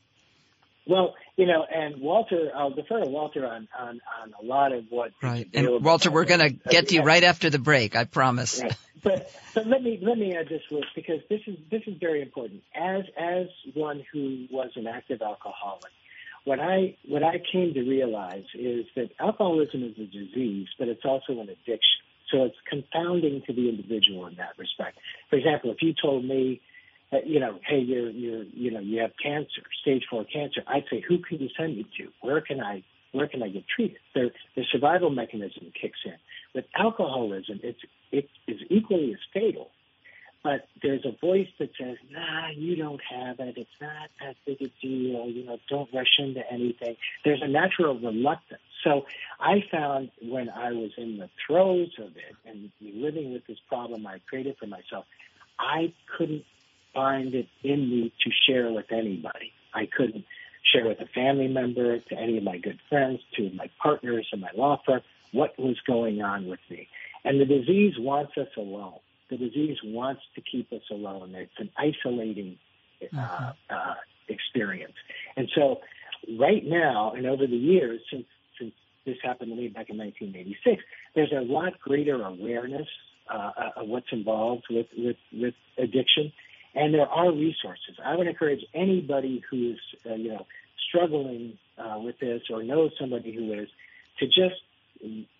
Well, 0.86 1.14
you 1.36 1.46
know, 1.46 1.64
and 1.64 2.00
Walter, 2.00 2.50
I'll 2.54 2.70
defer 2.70 3.00
to 3.00 3.08
Walter 3.08 3.46
on, 3.46 3.68
on, 3.78 4.00
on 4.22 4.34
a 4.40 4.44
lot 4.44 4.72
of 4.72 4.84
what. 4.90 5.12
Right. 5.22 5.48
And 5.54 5.82
Walter, 5.82 6.10
we're 6.10 6.26
going 6.26 6.40
to 6.40 6.50
get 6.50 6.88
to 6.88 6.94
you 6.94 7.02
right 7.02 7.24
after 7.24 7.48
the 7.48 7.58
break, 7.58 7.96
I 7.96 8.04
promise. 8.04 8.62
Right. 8.62 8.76
But, 9.02 9.32
but 9.54 9.66
let 9.66 9.82
me, 9.82 9.98
let 10.00 10.18
me 10.18 10.36
add 10.36 10.48
this, 10.48 10.62
Liz, 10.70 10.84
because 10.94 11.20
this 11.28 11.40
is, 11.46 11.56
this 11.70 11.82
is 11.86 11.94
very 11.98 12.22
important. 12.22 12.62
As, 12.74 13.04
as 13.18 13.46
one 13.74 14.04
who 14.12 14.46
was 14.50 14.70
an 14.76 14.86
active 14.86 15.22
alcoholic, 15.22 15.90
what 16.44 16.60
I, 16.60 16.96
what 17.08 17.22
I 17.22 17.40
came 17.50 17.72
to 17.74 17.82
realize 17.82 18.44
is 18.54 18.84
that 18.94 19.10
alcoholism 19.18 19.84
is 19.84 19.98
a 19.98 20.06
disease, 20.06 20.68
but 20.78 20.88
it's 20.88 21.04
also 21.04 21.32
an 21.40 21.48
addiction. 21.48 22.02
So 22.30 22.44
it's 22.44 22.56
confounding 22.68 23.42
to 23.46 23.52
the 23.52 23.68
individual 23.68 24.26
in 24.26 24.36
that 24.36 24.58
respect. 24.58 24.98
For 25.30 25.36
example, 25.36 25.70
if 25.70 25.82
you 25.82 25.94
told 26.00 26.24
me 26.24 26.60
uh, 27.12 27.18
you 27.24 27.40
know, 27.40 27.58
hey, 27.68 27.78
you're, 27.78 28.10
you're, 28.10 28.44
you 28.44 28.70
know, 28.70 28.80
you 28.80 29.00
have 29.00 29.12
cancer, 29.22 29.62
stage 29.82 30.04
four 30.08 30.24
cancer. 30.24 30.62
I'd 30.66 30.84
say, 30.90 31.02
who 31.06 31.18
can 31.18 31.38
you 31.40 31.48
send 31.58 31.76
me 31.76 31.86
to? 31.98 32.08
Where 32.22 32.40
can 32.40 32.60
I, 32.60 32.82
where 33.12 33.28
can 33.28 33.42
I 33.42 33.48
get 33.48 33.64
treated? 33.68 33.98
The, 34.14 34.30
the 34.56 34.64
survival 34.72 35.10
mechanism 35.10 35.72
kicks 35.80 35.98
in. 36.04 36.14
With 36.54 36.64
alcoholism, 36.76 37.60
it's, 37.62 37.80
it 38.10 38.28
is 38.48 38.60
equally 38.70 39.12
as 39.12 39.20
fatal. 39.32 39.70
But 40.42 40.66
there's 40.82 41.04
a 41.04 41.12
voice 41.24 41.46
that 41.60 41.70
says, 41.80 41.98
nah, 42.10 42.48
you 42.56 42.74
don't 42.74 43.00
have 43.08 43.38
it. 43.38 43.54
It's 43.56 43.70
not 43.80 44.08
that 44.20 44.34
big 44.44 44.60
a 44.60 44.72
deal. 44.84 45.28
You 45.28 45.44
know, 45.44 45.58
don't 45.68 45.88
rush 45.94 46.18
into 46.18 46.40
anything. 46.50 46.96
There's 47.24 47.42
a 47.42 47.48
natural 47.48 47.94
reluctance. 47.96 48.60
So 48.82 49.06
I 49.38 49.62
found 49.70 50.10
when 50.20 50.50
I 50.50 50.72
was 50.72 50.90
in 50.96 51.18
the 51.18 51.30
throes 51.46 51.90
of 51.98 52.16
it 52.16 52.34
and 52.44 52.72
living 52.80 53.32
with 53.32 53.46
this 53.46 53.58
problem 53.68 54.04
I 54.04 54.20
created 54.28 54.56
for 54.58 54.66
myself, 54.66 55.04
I 55.60 55.92
couldn't 56.18 56.44
find 56.94 57.34
it 57.34 57.48
in 57.62 57.88
me 57.88 58.12
to 58.24 58.30
share 58.46 58.72
with 58.72 58.90
anybody. 58.90 59.52
I 59.74 59.86
couldn't 59.86 60.24
share 60.72 60.86
with 60.86 61.00
a 61.00 61.06
family 61.06 61.48
member, 61.48 61.98
to 61.98 62.14
any 62.14 62.38
of 62.38 62.44
my 62.44 62.58
good 62.58 62.78
friends, 62.88 63.20
to 63.36 63.50
my 63.54 63.68
partners 63.82 64.28
in 64.32 64.40
my 64.40 64.50
law 64.56 64.80
firm, 64.86 65.00
what 65.32 65.58
was 65.58 65.76
going 65.86 66.22
on 66.22 66.46
with 66.48 66.60
me. 66.70 66.88
And 67.24 67.40
the 67.40 67.44
disease 67.44 67.94
wants 67.98 68.32
us 68.36 68.48
alone. 68.56 68.98
The 69.30 69.36
disease 69.36 69.78
wants 69.82 70.22
to 70.34 70.42
keep 70.42 70.72
us 70.72 70.82
alone. 70.90 71.34
It's 71.34 71.50
an 71.58 71.70
isolating 71.76 72.58
uh, 73.02 73.16
mm-hmm. 73.16 73.74
uh, 73.74 73.94
experience. 74.28 74.94
And 75.36 75.48
so, 75.54 75.80
right 76.38 76.64
now, 76.64 77.12
and 77.16 77.26
over 77.26 77.46
the 77.46 77.56
years 77.56 78.00
since 78.10 78.26
since 78.58 78.72
this 79.06 79.16
happened 79.22 79.50
to 79.50 79.56
me 79.56 79.68
back 79.68 79.88
in 79.88 79.96
1986, 79.98 80.82
there's 81.14 81.32
a 81.32 81.40
lot 81.40 81.80
greater 81.80 82.22
awareness 82.22 82.88
uh, 83.32 83.50
of 83.76 83.88
what's 83.88 84.12
involved 84.12 84.64
with 84.68 84.86
with, 84.96 85.16
with 85.32 85.54
addiction 85.78 86.32
and 86.74 86.94
there 86.94 87.08
are 87.08 87.30
resources. 87.30 87.96
I 88.04 88.16
would 88.16 88.26
encourage 88.26 88.64
anybody 88.74 89.42
who 89.50 89.72
is, 89.72 89.78
uh, 90.10 90.14
you 90.14 90.30
know, 90.30 90.46
struggling 90.88 91.58
uh, 91.78 91.98
with 91.98 92.18
this 92.18 92.42
or 92.50 92.62
knows 92.62 92.92
somebody 92.98 93.32
who 93.32 93.52
is 93.52 93.68
to 94.18 94.26
just 94.26 94.60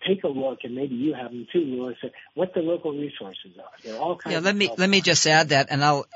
take 0.07 0.25
a 0.25 0.29
look, 0.29 0.61
and 0.65 0.75
maybe 0.75 0.95
you 0.95 1.15
have 1.15 1.31
them 1.31 1.47
too, 1.53 1.61
Lewis, 1.61 1.97
what 2.35 2.53
the 2.55 2.61
local 2.61 2.93
resources 2.93 3.53
are. 3.59 3.71
There 3.85 3.95
are 3.95 3.99
all 3.99 4.17
kinds. 4.17 4.35
Yeah, 4.35 4.41
let 4.41 4.57
me 4.57 4.71
let 4.77 4.91
me 4.91 5.01
just 5.01 5.27
add 5.27 5.51
that, 5.51 5.69
and 5.71 5.85
I'll 5.85 6.07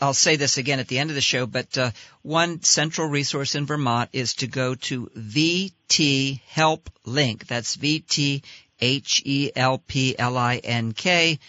I'll 0.00 0.14
say 0.14 0.36
this 0.36 0.58
again 0.58 0.78
at 0.78 0.86
the 0.86 0.98
end 0.98 1.10
of 1.10 1.16
the 1.16 1.22
show. 1.22 1.46
But 1.46 1.76
uh, 1.76 1.90
one 2.22 2.62
central 2.62 3.08
resource 3.08 3.54
in 3.54 3.66
Vermont 3.66 4.10
is 4.12 4.34
to 4.36 4.46
go 4.46 4.76
to 4.76 5.10
VT 5.16 6.40
Help 6.48 6.88
Link. 7.04 7.46
That's 7.46 7.74
V 7.74 8.00
T 8.00 8.42
H 8.80 9.22
E 9.24 9.50
L 9.56 9.78
P 9.78 10.16
L 10.16 10.36
I 10.36 10.58
N 10.58 10.92
K 10.92 11.40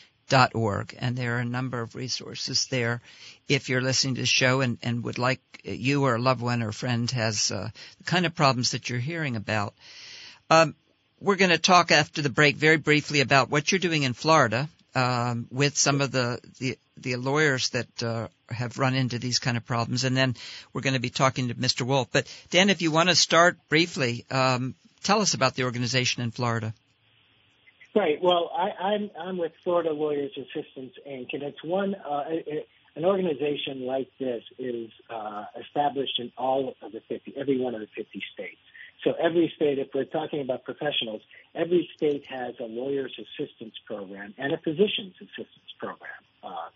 org, 0.53 0.95
and 0.97 1.15
there 1.15 1.37
are 1.37 1.39
a 1.39 1.45
number 1.45 1.81
of 1.81 1.95
resources 1.95 2.67
there. 2.67 3.01
If 3.47 3.69
you're 3.69 3.81
listening 3.81 4.15
to 4.15 4.21
the 4.21 4.27
show 4.27 4.61
and, 4.61 4.77
and 4.81 5.03
would 5.03 5.17
like 5.17 5.41
you 5.63 6.05
or 6.05 6.15
a 6.15 6.21
loved 6.21 6.41
one 6.41 6.63
or 6.63 6.71
friend 6.71 7.09
has 7.11 7.51
uh, 7.51 7.69
the 7.97 8.03
kind 8.03 8.25
of 8.25 8.35
problems 8.35 8.71
that 8.71 8.89
you're 8.89 8.99
hearing 8.99 9.35
about, 9.35 9.73
um, 10.49 10.75
we're 11.19 11.35
going 11.35 11.51
to 11.51 11.57
talk 11.57 11.91
after 11.91 12.21
the 12.21 12.29
break 12.29 12.55
very 12.55 12.77
briefly 12.77 13.19
about 13.21 13.49
what 13.49 13.71
you're 13.71 13.79
doing 13.79 14.03
in 14.03 14.13
Florida 14.13 14.69
um, 14.95 15.47
with 15.51 15.77
some 15.77 16.01
of 16.01 16.11
the, 16.11 16.39
the 16.59 16.77
the 16.97 17.15
lawyers 17.15 17.69
that 17.69 18.03
uh, 18.03 18.27
have 18.49 18.77
run 18.77 18.93
into 18.93 19.19
these 19.19 19.39
kind 19.39 19.55
of 19.55 19.65
problems, 19.65 20.03
and 20.03 20.17
then 20.17 20.35
we're 20.73 20.81
going 20.81 20.95
to 20.95 20.99
be 20.99 21.09
talking 21.09 21.47
to 21.47 21.55
Mr. 21.55 21.85
Wolf. 21.85 22.09
But 22.11 22.27
Dan, 22.49 22.69
if 22.69 22.81
you 22.81 22.91
want 22.91 23.09
to 23.09 23.15
start 23.15 23.57
briefly, 23.69 24.25
um, 24.29 24.75
tell 25.03 25.21
us 25.21 25.33
about 25.33 25.55
the 25.55 25.63
organization 25.63 26.23
in 26.23 26.31
Florida. 26.31 26.73
Right. 27.95 28.21
Well, 28.21 28.51
I, 28.55 28.69
I'm 28.83 29.11
I'm 29.19 29.37
with 29.37 29.51
Florida 29.63 29.91
Lawyers 29.91 30.31
Assistance 30.37 30.93
Inc. 31.07 31.33
and 31.33 31.43
it's 31.43 31.63
one 31.63 31.95
uh, 31.95 32.23
it, 32.29 32.67
an 32.95 33.05
organization 33.05 33.85
like 33.85 34.09
this 34.19 34.43
is 34.57 34.89
uh, 35.09 35.45
established 35.59 36.19
in 36.19 36.31
all 36.37 36.75
of 36.81 36.91
the 36.91 37.01
50, 37.07 37.33
every 37.37 37.59
one 37.59 37.73
of 37.73 37.81
the 37.81 37.87
50 37.95 38.21
states. 38.33 38.57
So 39.03 39.13
every 39.13 39.51
state, 39.55 39.79
if 39.79 39.87
we're 39.93 40.03
talking 40.03 40.41
about 40.41 40.65
professionals, 40.65 41.21
every 41.55 41.89
state 41.95 42.25
has 42.27 42.55
a 42.59 42.65
lawyer's 42.65 43.17
assistance 43.17 43.75
program 43.85 44.33
and 44.37 44.53
a 44.53 44.57
physician's 44.57 45.15
assistance 45.21 45.71
program. 45.79 46.11
Uh, 46.43 46.69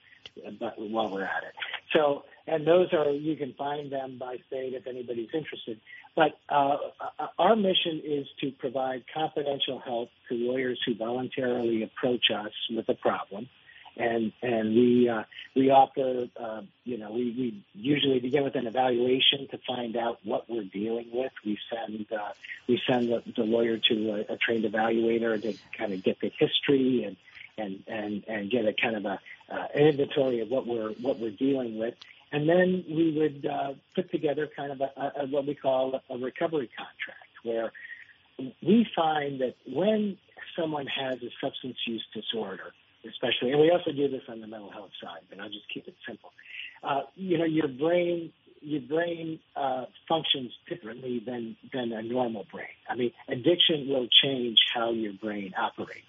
but 0.60 0.80
while 0.80 1.12
we're 1.12 1.24
at 1.24 1.44
it, 1.44 1.54
so 1.92 2.24
and 2.48 2.66
those 2.66 2.92
are 2.94 3.12
you 3.12 3.36
can 3.36 3.54
find 3.54 3.92
them 3.92 4.18
by 4.18 4.38
state 4.48 4.74
if 4.74 4.88
anybody's 4.88 5.30
interested. 5.34 5.80
But 6.16 6.38
uh, 6.48 6.78
uh, 7.20 7.28
our 7.40 7.56
mission 7.56 8.02
is 8.04 8.28
to 8.42 8.52
provide 8.52 9.04
confidential 9.14 9.80
help 9.80 10.10
to 10.30 10.36
lawyers 10.36 10.80
who 10.86 10.96
voluntarily 10.96 11.82
approach 11.84 12.26
us 12.32 12.52
with 12.70 12.88
a 12.88 12.94
problem, 12.94 13.50
and 13.98 14.32
and 14.44 14.76
we 14.76 15.10
uh, 15.10 15.24
we 15.56 15.72
offer 15.72 16.28
uh, 16.40 16.62
you 16.84 17.00
know 17.00 17.12
we, 17.12 17.24
we 17.38 17.66
usually 17.74 18.20
begin 18.20 18.44
with 18.44 18.56
an 18.56 18.68
evaluation 18.68 19.48
to 19.50 19.60
find 19.66 19.98
out 19.98 20.20
what 20.24 20.48
we're 20.48 20.66
dealing 20.66 21.10
with. 21.12 21.32
We 21.44 21.58
send 21.72 22.06
uh, 22.12 22.34
we 22.68 22.80
send 22.88 23.10
the, 23.10 23.24
the 23.36 23.44
lawyer 23.44 23.80
to 23.90 24.26
a, 24.30 24.34
a 24.34 24.38
trained 24.38 24.66
evaluator 24.66 25.42
to 25.42 25.58
kind 25.76 25.94
of 25.94 26.04
get 26.04 26.20
the 26.20 26.32
history 26.38 27.06
and 27.06 27.18
and 27.58 27.84
and 27.88 28.24
and 28.28 28.52
get 28.52 28.66
a 28.66 28.74
kind 28.74 28.96
of 28.98 29.06
a 29.06 29.20
uh, 29.52 29.68
inventory 29.76 30.42
of 30.42 30.50
what 30.50 30.68
we're 30.68 30.92
what 31.02 31.20
we're 31.20 31.32
dealing 31.32 31.78
with. 31.78 31.96
And 32.34 32.50
then 32.50 32.84
we 32.90 33.16
would 33.18 33.46
uh, 33.46 33.74
put 33.96 34.12
together 34.12 34.50
kind 34.58 34.72
of 34.72 34.82
a, 34.82 35.22
a, 35.22 35.28
what 35.28 35.46
we 35.46 35.54
call 35.54 36.02
a 36.10 36.18
recovery 36.18 36.70
contract, 36.76 37.32
where 37.44 37.72
we 38.62 38.88
find 38.96 39.40
that 39.42 39.54
when 39.68 40.18
someone 40.58 40.88
has 40.88 41.20
a 41.22 41.30
substance 41.40 41.78
use 41.86 42.04
disorder, 42.12 42.74
especially, 43.08 43.52
and 43.52 43.62
we 43.62 43.70
also 43.70 43.92
do 43.92 44.10
this 44.10 44.24
on 44.28 44.42
the 44.42 44.48
mental 44.48 44.72
health 44.72 44.90
side, 45.02 45.22
but 45.30 45.40
I'll 45.40 45.50
just 45.50 45.72
keep 45.72 45.88
it 45.88 45.94
simple. 46.08 46.32
Uh, 46.84 47.02
you 47.16 47.38
know, 47.38 47.46
your 47.46 47.68
brain, 47.68 48.32
your 48.62 48.82
brain 48.82 49.40
uh, 49.56 49.86
functions 50.10 50.52
differently 50.68 51.22
than 51.24 51.56
than 51.72 51.92
a 51.92 52.02
normal 52.02 52.46
brain. 52.52 52.66
I 52.90 52.96
mean, 52.96 53.12
addiction 53.28 53.90
will 53.90 54.08
change 54.24 54.58
how 54.74 54.92
your 54.92 55.14
brain 55.14 55.54
operates, 55.56 56.02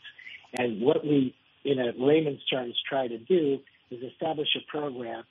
and 0.54 0.80
what 0.80 1.04
we, 1.04 1.34
in 1.64 1.78
a 1.78 1.92
layman's 1.98 2.44
terms, 2.46 2.74
try 2.88 3.08
to 3.08 3.18
do 3.18 3.58
is 3.90 4.02
establish 4.02 4.48
a 4.56 4.70
program 4.70 5.24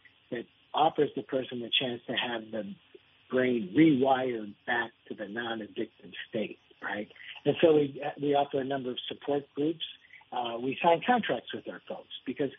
offers 0.73 1.09
the 1.15 1.23
person 1.23 1.59
the 1.59 1.71
chance 1.79 2.01
to 2.07 2.13
have 2.13 2.41
the 2.51 2.73
brain 3.29 3.73
rewired 3.75 4.53
back 4.67 4.91
to 5.07 5.15
the 5.15 5.27
non-addictive 5.27 6.13
state, 6.29 6.59
right? 6.81 7.07
And 7.45 7.55
so 7.61 7.73
we 7.75 8.01
we 8.21 8.35
offer 8.35 8.59
a 8.59 8.63
number 8.63 8.91
of 8.91 8.97
support 9.07 9.43
groups 9.55 9.83
uh, 10.33 10.57
we 10.57 10.77
sign 10.83 11.01
contracts 11.05 11.53
with 11.53 11.67
our 11.69 11.81
folks 11.87 12.09
because 12.25 12.49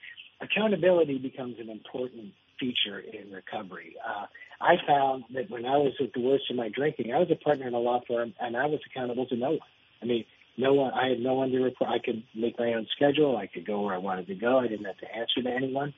accountability 0.40 1.18
becomes 1.18 1.56
an 1.58 1.68
important 1.68 2.32
feature 2.60 3.00
in 3.00 3.32
recovery. 3.32 3.96
Uh, 4.06 4.26
I 4.60 4.76
found 4.86 5.24
that 5.34 5.50
when 5.50 5.66
I 5.66 5.76
was 5.78 5.92
at 6.00 6.12
the 6.14 6.20
worst 6.20 6.44
of 6.50 6.56
my 6.56 6.68
drinking, 6.68 7.12
I 7.12 7.18
was 7.18 7.28
a 7.32 7.36
partner 7.36 7.66
in 7.66 7.74
a 7.74 7.78
law 7.78 8.00
firm 8.06 8.32
and 8.40 8.56
I 8.56 8.66
was 8.66 8.80
accountable 8.86 9.26
to 9.26 9.36
no 9.36 9.50
one. 9.50 9.58
I 10.02 10.06
mean, 10.06 10.24
no 10.56 10.74
one, 10.74 10.92
I 10.92 11.08
had 11.08 11.20
no 11.20 11.34
one 11.34 11.50
to 11.50 11.58
report. 11.58 11.90
I 11.90 11.98
could 11.98 12.22
make 12.34 12.58
my 12.58 12.74
own 12.74 12.86
schedule. 12.94 13.36
I 13.36 13.48
could 13.48 13.66
go 13.66 13.80
where 13.80 13.94
I 13.94 13.98
wanted 13.98 14.28
to 14.28 14.36
go. 14.36 14.58
I 14.58 14.68
didn't 14.68 14.86
have 14.86 14.98
to 14.98 15.12
answer 15.12 15.42
to 15.42 15.50
anyone. 15.50 15.94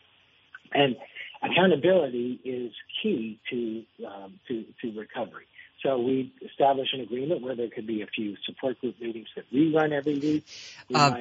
And 0.73 0.97
accountability 1.43 2.41
is 2.45 2.73
key 3.03 3.39
to, 3.51 3.85
um, 4.07 4.39
to, 4.49 4.65
to 4.83 4.99
recovery. 4.99 5.47
So 5.83 5.99
we 5.99 6.33
establish 6.45 6.89
an 6.95 7.01
agreement 7.01 7.43
where 7.43 7.55
there 7.55 7.69
could 7.69 7.87
be 7.87 8.03
a 8.03 8.07
few 8.07 8.37
support 8.45 8.81
group 8.81 9.01
meetings 9.01 9.29
that 9.37 9.45
we 9.53 9.73
run 9.75 9.93
every 9.93 10.19
week. 10.19 10.47
We 10.89 10.97
uh, 10.97 11.15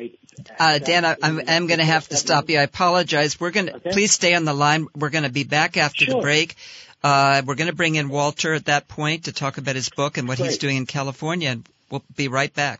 uh, 0.57 0.79
Dan, 0.79 1.05
I, 1.05 1.15
I'm, 1.21 1.41
I'm 1.47 1.67
going 1.67 1.79
to 1.79 1.85
have 1.85 2.07
to 2.07 2.15
stop 2.15 2.49
you. 2.49 2.57
I 2.57 2.63
apologize. 2.63 3.39
We're 3.39 3.51
going 3.51 3.67
to 3.67 3.75
okay. 3.75 3.91
please 3.91 4.11
stay 4.11 4.33
on 4.33 4.45
the 4.45 4.53
line. 4.53 4.87
We're 4.95 5.09
going 5.09 5.25
to 5.25 5.31
be 5.31 5.43
back 5.43 5.77
after 5.77 6.05
sure. 6.05 6.15
the 6.15 6.21
break. 6.21 6.55
Uh, 7.03 7.43
we're 7.45 7.55
going 7.55 7.69
to 7.69 7.75
bring 7.75 7.95
in 7.95 8.09
Walter 8.09 8.53
at 8.53 8.65
that 8.65 8.87
point 8.87 9.25
to 9.25 9.33
talk 9.33 9.59
about 9.59 9.75
his 9.75 9.89
book 9.89 10.17
and 10.17 10.27
what 10.27 10.37
Great. 10.37 10.47
he's 10.47 10.57
doing 10.57 10.77
in 10.77 10.85
California. 10.85 11.49
And 11.49 11.69
we'll 11.91 12.03
be 12.15 12.29
right 12.29 12.53
back. 12.53 12.79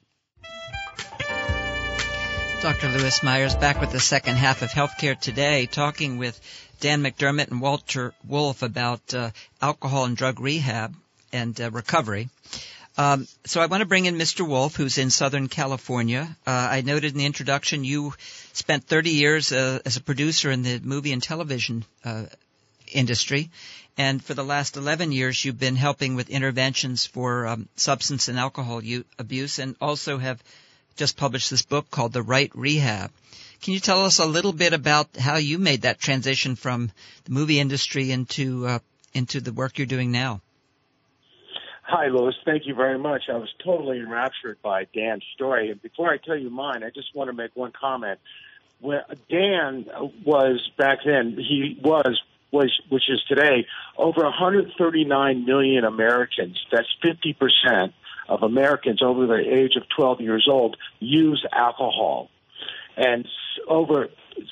Dr. 2.62 2.89
Lewis 2.89 3.21
Myers 3.21 3.54
back 3.54 3.80
with 3.80 3.91
the 3.91 4.00
second 4.00 4.38
half 4.38 4.63
of 4.63 4.69
Healthcare 4.71 5.19
Today, 5.19 5.67
talking 5.67 6.17
with 6.17 6.39
Dan 6.79 7.01
McDermott 7.01 7.49
and 7.49 7.61
Walter 7.61 8.13
Wolf 8.27 8.61
about 8.61 9.13
uh, 9.13 9.31
alcohol 9.61 10.05
and 10.05 10.17
drug 10.17 10.39
rehab 10.39 10.95
and 11.31 11.59
uh, 11.59 11.71
recovery. 11.71 12.29
Um, 12.97 13.27
so 13.45 13.59
I 13.59 13.65
want 13.65 13.81
to 13.81 13.85
bring 13.85 14.05
in 14.05 14.15
Mr. 14.15 14.47
Wolf, 14.47 14.77
who's 14.77 14.97
in 14.97 15.09
Southern 15.09 15.49
California. 15.49 16.35
Uh, 16.47 16.67
I 16.71 16.81
noted 16.81 17.11
in 17.11 17.17
the 17.17 17.25
introduction 17.25 17.83
you 17.83 18.13
spent 18.53 18.85
30 18.85 19.09
years 19.09 19.51
uh, 19.51 19.79
as 19.85 19.97
a 19.97 20.01
producer 20.01 20.49
in 20.49 20.63
the 20.63 20.79
movie 20.79 21.11
and 21.11 21.21
television 21.21 21.83
uh, 22.05 22.25
industry, 22.88 23.49
and 23.97 24.23
for 24.23 24.33
the 24.33 24.45
last 24.45 24.77
11 24.77 25.11
years 25.11 25.43
you've 25.43 25.59
been 25.59 25.75
helping 25.75 26.15
with 26.15 26.29
interventions 26.29 27.05
for 27.05 27.47
um, 27.47 27.67
substance 27.75 28.29
and 28.29 28.39
alcohol 28.39 28.81
u- 28.81 29.03
abuse, 29.19 29.59
and 29.59 29.75
also 29.81 30.17
have 30.17 30.41
just 30.95 31.17
published 31.17 31.49
this 31.49 31.63
book 31.63 31.91
called 31.91 32.13
The 32.13 32.21
Right 32.23 32.51
Rehab. 32.55 33.11
Can 33.65 33.73
you 33.73 33.80
tell 33.80 34.06
us 34.06 34.19
a 34.19 34.28
little 34.28 34.54
bit 34.54 34.73
about 34.73 35.17
how 35.17 35.38
you 35.38 35.58
made 35.58 35.82
that 35.82 35.97
transition 35.97 36.56
from 36.56 36.91
the 37.23 37.32
movie 37.32 37.60
industry 37.60 38.12
into 38.12 38.67
uh, 38.67 38.78
into 39.12 39.41
the 39.41 39.51
work 39.51 39.80
you're 39.80 39.88
doing 39.88 40.12
now? 40.12 40.41
Hi, 41.82 42.10
Lewis. 42.10 42.36
Thank 42.45 42.67
you 42.67 42.75
very 42.75 42.99
much. 42.99 43.23
I 43.28 43.38
was 43.38 43.51
totally 43.63 43.97
enraptured 43.97 44.62
by 44.62 44.86
Dan's 44.93 45.23
story. 45.34 45.71
And 45.71 45.82
before 45.82 46.12
I 46.13 46.17
tell 46.17 46.38
you 46.38 46.51
mine, 46.51 46.84
I 46.84 46.91
just 46.91 47.15
want 47.15 47.32
to 47.32 47.34
make 47.34 47.56
one 47.56 47.71
comment. 47.71 48.19
When 48.82 49.01
Dan 49.32 49.88
was 50.23 50.69
back 50.78 50.99
then, 51.04 51.36
he 51.36 51.80
was 51.84 52.21
was 52.51 52.71
which 52.89 53.10
is 53.10 53.23
today 53.28 53.65
over 53.97 54.25
139 54.25 55.43
million 55.43 55.86
Americans. 55.86 56.63
That's 56.71 56.95
50 57.01 57.34
percent 57.34 57.93
of 58.30 58.43
Americans 58.43 59.01
over 59.01 59.25
the 59.25 59.41
age 59.43 59.75
of 59.75 59.89
12 59.89 60.21
years 60.21 60.47
old 60.47 60.78
use 60.99 61.43
alcohol, 61.51 62.30
and 62.97 63.27
over 63.67 64.10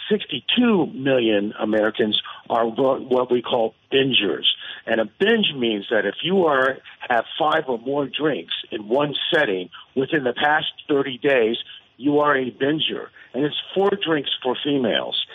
62 0.09 0.87
million 0.87 1.53
Americans 1.59 2.21
are 2.49 2.65
what 2.67 3.31
we 3.31 3.41
call 3.41 3.75
bingers. 3.91 4.45
And 4.85 4.99
a 5.01 5.05
binge 5.05 5.53
means 5.55 5.87
that 5.91 6.05
if 6.05 6.15
you 6.23 6.45
are 6.45 6.77
have 7.09 7.25
five 7.37 7.63
or 7.67 7.77
more 7.79 8.07
drinks 8.07 8.53
in 8.71 8.87
one 8.87 9.13
setting 9.33 9.69
within 9.95 10.23
the 10.23 10.33
past 10.33 10.67
30 10.87 11.17
days, 11.17 11.57
you 11.97 12.19
are 12.19 12.35
a 12.35 12.51
binger. 12.51 13.07
And 13.33 13.43
it's 13.45 13.61
four 13.73 13.91
drinks 14.03 14.29
for 14.41 14.55
females. 14.63 15.25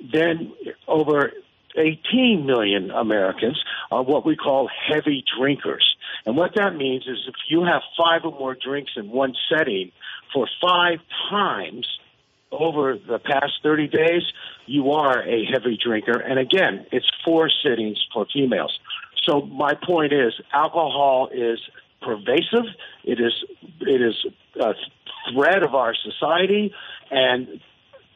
Then 0.00 0.52
over 0.86 1.32
18 1.76 2.46
million 2.46 2.90
Americans 2.90 3.62
are 3.90 4.02
what 4.02 4.24
we 4.24 4.36
call 4.36 4.68
heavy 4.88 5.24
drinkers. 5.38 5.84
And 6.24 6.36
what 6.36 6.52
that 6.56 6.74
means 6.76 7.04
is 7.06 7.18
if 7.28 7.34
you 7.48 7.64
have 7.64 7.82
five 7.96 8.24
or 8.24 8.32
more 8.38 8.54
drinks 8.54 8.92
in 8.96 9.10
one 9.10 9.34
setting 9.50 9.92
for 10.32 10.48
five 10.60 10.98
times, 11.30 11.86
over 12.52 12.96
the 12.96 13.18
past 13.18 13.52
30 13.62 13.88
days, 13.88 14.22
you 14.66 14.92
are 14.92 15.22
a 15.22 15.44
heavy 15.52 15.78
drinker. 15.82 16.18
And 16.18 16.38
again, 16.38 16.86
it's 16.92 17.06
four 17.24 17.50
sittings 17.62 17.98
for 18.12 18.26
females. 18.32 18.78
So 19.24 19.40
my 19.42 19.74
point 19.74 20.12
is 20.12 20.34
alcohol 20.52 21.28
is 21.32 21.58
pervasive. 22.00 22.66
It 23.04 23.20
is, 23.20 23.32
it 23.80 24.00
is 24.00 24.14
a 24.60 24.74
thread 25.32 25.62
of 25.62 25.74
our 25.74 25.94
society. 25.94 26.72
And 27.10 27.60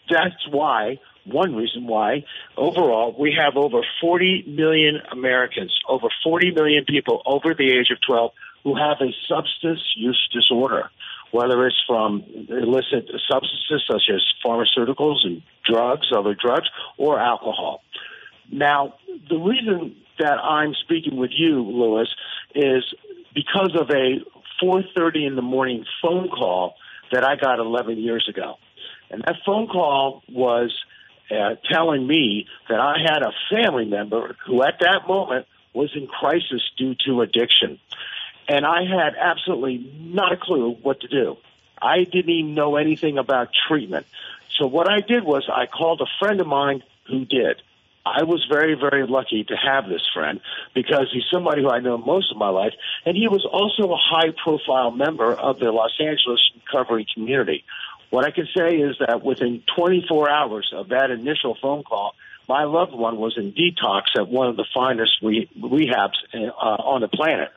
that's 0.08 0.48
why, 0.48 0.98
one 1.24 1.54
reason 1.54 1.86
why, 1.86 2.24
overall, 2.56 3.14
we 3.18 3.36
have 3.38 3.56
over 3.56 3.80
40 4.00 4.44
million 4.46 5.00
Americans, 5.12 5.72
over 5.88 6.08
40 6.22 6.52
million 6.52 6.84
people 6.84 7.22
over 7.26 7.54
the 7.54 7.70
age 7.70 7.90
of 7.90 7.98
12 8.06 8.32
who 8.64 8.76
have 8.76 8.98
a 9.00 9.12
substance 9.28 9.80
use 9.96 10.28
disorder 10.32 10.90
whether 11.32 11.66
it's 11.66 11.80
from 11.86 12.24
illicit 12.48 13.08
substances 13.30 13.82
such 13.90 14.02
as 14.12 14.20
pharmaceuticals 14.44 15.24
and 15.24 15.42
drugs, 15.64 16.08
other 16.14 16.34
drugs, 16.34 16.68
or 16.96 17.18
alcohol. 17.18 17.82
Now, 18.50 18.94
the 19.28 19.36
reason 19.36 19.96
that 20.18 20.38
I'm 20.38 20.74
speaking 20.74 21.16
with 21.16 21.30
you, 21.32 21.62
Lewis, 21.62 22.08
is 22.54 22.84
because 23.34 23.76
of 23.78 23.90
a 23.90 24.20
4:30 24.62 25.26
in 25.26 25.36
the 25.36 25.42
morning 25.42 25.84
phone 26.02 26.28
call 26.28 26.74
that 27.12 27.24
I 27.24 27.36
got 27.36 27.58
11 27.58 27.98
years 27.98 28.28
ago, 28.28 28.56
and 29.10 29.22
that 29.22 29.36
phone 29.46 29.68
call 29.68 30.22
was 30.28 30.76
uh, 31.30 31.54
telling 31.70 32.06
me 32.06 32.46
that 32.68 32.80
I 32.80 32.96
had 32.98 33.22
a 33.22 33.32
family 33.50 33.84
member 33.84 34.36
who, 34.46 34.62
at 34.62 34.80
that 34.80 35.06
moment, 35.06 35.46
was 35.72 35.90
in 35.94 36.08
crisis 36.08 36.62
due 36.76 36.96
to 37.06 37.22
addiction 37.22 37.78
and 38.50 38.66
I 38.66 38.82
had 38.82 39.14
absolutely 39.16 39.78
not 40.00 40.32
a 40.32 40.36
clue 40.36 40.72
what 40.82 41.00
to 41.02 41.08
do. 41.08 41.36
I 41.80 41.98
didn't 41.98 42.30
even 42.30 42.54
know 42.54 42.74
anything 42.74 43.16
about 43.16 43.50
treatment. 43.68 44.06
So 44.58 44.66
what 44.66 44.90
I 44.90 44.98
did 45.00 45.22
was 45.22 45.48
I 45.48 45.66
called 45.66 46.00
a 46.00 46.10
friend 46.18 46.40
of 46.40 46.48
mine 46.48 46.82
who 47.06 47.24
did. 47.24 47.62
I 48.04 48.24
was 48.24 48.44
very, 48.50 48.74
very 48.74 49.06
lucky 49.06 49.44
to 49.44 49.54
have 49.54 49.88
this 49.88 50.02
friend 50.12 50.40
because 50.74 51.06
he's 51.12 51.22
somebody 51.32 51.62
who 51.62 51.70
I 51.70 51.78
know 51.78 51.96
most 51.96 52.32
of 52.32 52.38
my 52.38 52.48
life, 52.48 52.72
and 53.06 53.16
he 53.16 53.28
was 53.28 53.46
also 53.46 53.92
a 53.92 53.96
high 53.96 54.32
profile 54.42 54.90
member 54.90 55.32
of 55.32 55.60
the 55.60 55.70
Los 55.70 55.94
Angeles 56.00 56.40
recovery 56.56 57.06
community. 57.14 57.62
What 58.10 58.26
I 58.26 58.32
can 58.32 58.48
say 58.56 58.78
is 58.78 58.96
that 58.98 59.22
within 59.22 59.62
24 59.76 60.28
hours 60.28 60.72
of 60.74 60.88
that 60.88 61.12
initial 61.12 61.56
phone 61.62 61.84
call, 61.84 62.16
my 62.48 62.64
loved 62.64 62.94
one 62.94 63.16
was 63.16 63.38
in 63.38 63.52
detox 63.52 64.18
at 64.18 64.26
one 64.26 64.48
of 64.48 64.56
the 64.56 64.66
finest 64.74 65.12
re- 65.22 65.48
rehabs 65.56 66.18
uh, 66.34 66.36
on 66.36 67.02
the 67.02 67.08
planet. 67.08 67.50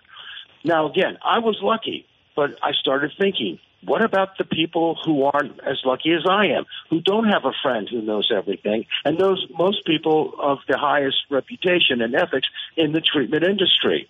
Now, 0.64 0.90
again, 0.90 1.18
I 1.24 1.40
was 1.40 1.58
lucky, 1.62 2.06
but 2.36 2.58
I 2.64 2.72
started 2.74 3.12
thinking, 3.18 3.60
what 3.86 4.04
about 4.04 4.38
the 4.38 4.46
people 4.46 4.98
who 5.04 5.24
aren't 5.24 5.60
as 5.60 5.82
lucky 5.84 6.14
as 6.14 6.26
I 6.30 6.48
am, 6.48 6.66
who 6.90 7.02
don't 7.02 7.28
have 7.28 7.44
a 7.44 7.52
friend 7.62 7.88
who 7.90 8.02
knows 8.02 8.32
everything, 8.34 8.86
and 9.04 9.18
those 9.18 9.46
most 9.58 9.86
people 9.86 10.34
of 10.40 10.60
the 10.70 10.78
highest 10.78 11.18
reputation 11.30 12.02
and 12.02 12.16
ethics 12.16 12.48
in 12.78 12.94
the 12.94 13.02
treatment 13.02 13.44
industry? 13.44 14.08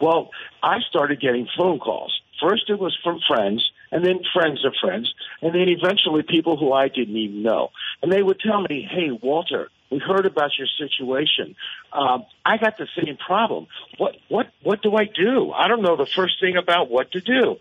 Well, 0.00 0.30
I 0.62 0.80
started 0.88 1.20
getting 1.20 1.48
phone 1.56 1.78
calls. 1.78 2.20
First, 2.40 2.68
it 2.68 2.78
was 2.78 2.96
from 3.02 3.20
friends, 3.26 3.70
and 3.90 4.04
then 4.04 4.20
friends 4.34 4.64
of 4.64 4.74
friends, 4.78 5.14
and 5.40 5.54
then 5.54 5.68
eventually 5.68 6.22
people 6.22 6.56
who 6.58 6.72
I 6.72 6.88
didn't 6.88 7.16
even 7.16 7.42
know. 7.42 7.70
and 8.02 8.12
they 8.12 8.22
would 8.22 8.38
tell 8.38 8.60
me, 8.60 8.82
"Hey, 8.82 9.10
Walter, 9.10 9.70
we 9.90 9.98
heard 9.98 10.26
about 10.26 10.52
your 10.58 10.68
situation. 10.78 11.56
Um, 11.92 12.24
I 12.44 12.56
got 12.58 12.76
the 12.76 12.88
same 12.96 13.16
problem. 13.16 13.66
What 13.98 14.16
what 14.28 14.48
what 14.62 14.82
do 14.82 14.96
I 14.96 15.04
do? 15.04 15.52
I 15.52 15.68
don't 15.68 15.82
know 15.82 15.96
the 15.96 16.06
first 16.06 16.40
thing 16.40 16.56
about 16.56 16.90
what 16.90 17.12
to 17.12 17.20
do." 17.20 17.56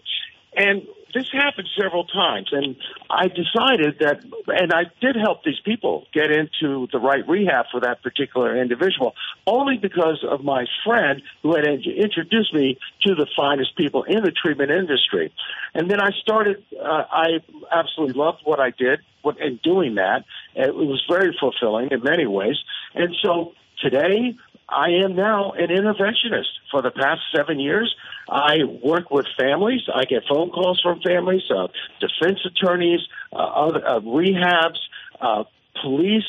And 0.56 0.84
this 1.14 1.28
happened 1.32 1.68
several 1.80 2.06
times, 2.06 2.50
and 2.52 2.76
I 3.10 3.28
decided 3.28 4.00
that, 4.00 4.24
and 4.48 4.74
I 4.74 4.86
did 5.00 5.16
help 5.16 5.44
these 5.44 5.60
people 5.64 6.08
get 6.12 6.32
into 6.32 6.88
the 6.92 6.98
right 6.98 7.28
rehab 7.28 7.68
for 7.72 7.82
that 7.82 8.02
particular 8.02 8.60
individual, 8.60 9.14
only 9.46 9.78
because 9.78 10.26
of 10.28 10.44
my 10.44 10.66
friend 10.84 11.22
who 11.44 11.56
had 11.56 11.66
introduced 11.66 12.54
me 12.54 12.80
to 13.04 13.14
the 13.14 13.28
finest 13.36 13.76
people 13.76 14.04
in 14.04 14.24
the 14.24 14.32
treatment 14.32 14.72
industry. 14.72 15.32
And 15.76 15.90
then 15.90 16.02
I 16.02 16.10
started, 16.22 16.64
uh, 16.82 17.04
I 17.12 17.28
absolutely 17.72 18.20
loved 18.20 18.40
what 18.44 18.60
I 18.60 18.72
did 18.72 19.00
in 19.40 19.60
doing 19.64 19.96
that. 19.96 20.26
It 20.56 20.74
was 20.74 21.04
very 21.08 21.36
fulfilling 21.40 21.90
in 21.92 22.02
many 22.02 22.26
ways. 22.26 22.58
And 22.96 23.16
so 23.22 23.54
today, 23.82 24.36
I 24.74 25.06
am 25.06 25.16
now 25.16 25.52
an 25.52 25.68
interventionist 25.68 26.50
for 26.72 26.82
the 26.82 26.92
past 26.92 27.22
seven 27.36 27.60
years. 27.60 27.94
I 28.28 28.64
work 28.84 29.12
with 29.12 29.26
families. 29.40 29.82
I 29.94 30.06
get 30.06 30.24
phone 30.28 30.50
calls 30.50 30.82
from 30.82 31.00
families, 31.02 31.44
uh, 31.52 31.68
defense 32.00 32.40
attorneys, 32.46 33.02
uh, 33.32 33.36
other, 33.36 33.86
uh, 33.86 34.00
rehabs, 34.00 34.80
uh, 35.22 35.44
police, 35.82 36.26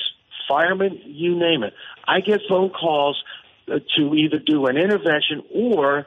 firemen, 0.48 1.00
you 1.06 1.38
name 1.38 1.62
it. 1.62 1.72
I 2.06 2.20
get 2.20 2.40
phone 2.48 2.70
calls 2.70 3.22
uh, 3.68 3.78
to 3.96 4.14
either 4.14 4.38
do 4.38 4.66
an 4.66 4.76
intervention 4.76 5.42
or 5.54 6.06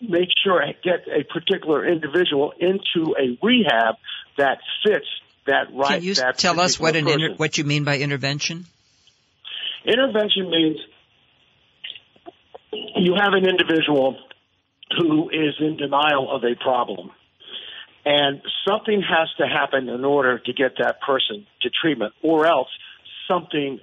make 0.00 0.28
sure 0.42 0.62
I 0.62 0.72
get 0.82 1.06
a 1.08 1.22
particular 1.24 1.86
individual 1.86 2.52
into 2.58 3.14
a 3.18 3.38
rehab 3.42 3.96
that 4.38 4.58
fits 4.84 5.06
that 5.46 5.68
right. 5.72 6.00
Can 6.00 6.02
you 6.02 6.14
tell 6.14 6.58
us 6.58 6.80
what 6.80 6.96
an 6.96 7.08
inter- 7.08 7.34
what 7.36 7.58
you 7.58 7.64
mean 7.64 7.84
by 7.84 7.98
intervention? 7.98 8.66
Intervention 9.84 10.50
means 10.50 10.78
you 12.72 13.14
have 13.14 13.32
an 13.32 13.46
individual 13.46 14.16
who 14.96 15.30
is 15.30 15.54
in 15.60 15.76
denial 15.76 16.34
of 16.34 16.44
a 16.44 16.54
problem. 16.54 17.10
And 18.04 18.40
something 18.66 19.02
has 19.02 19.28
to 19.38 19.46
happen 19.46 19.88
in 19.88 20.04
order 20.04 20.38
to 20.38 20.52
get 20.52 20.78
that 20.78 21.00
person 21.00 21.46
to 21.62 21.70
treatment, 21.70 22.14
or 22.22 22.46
else 22.46 22.68
something, 23.28 23.80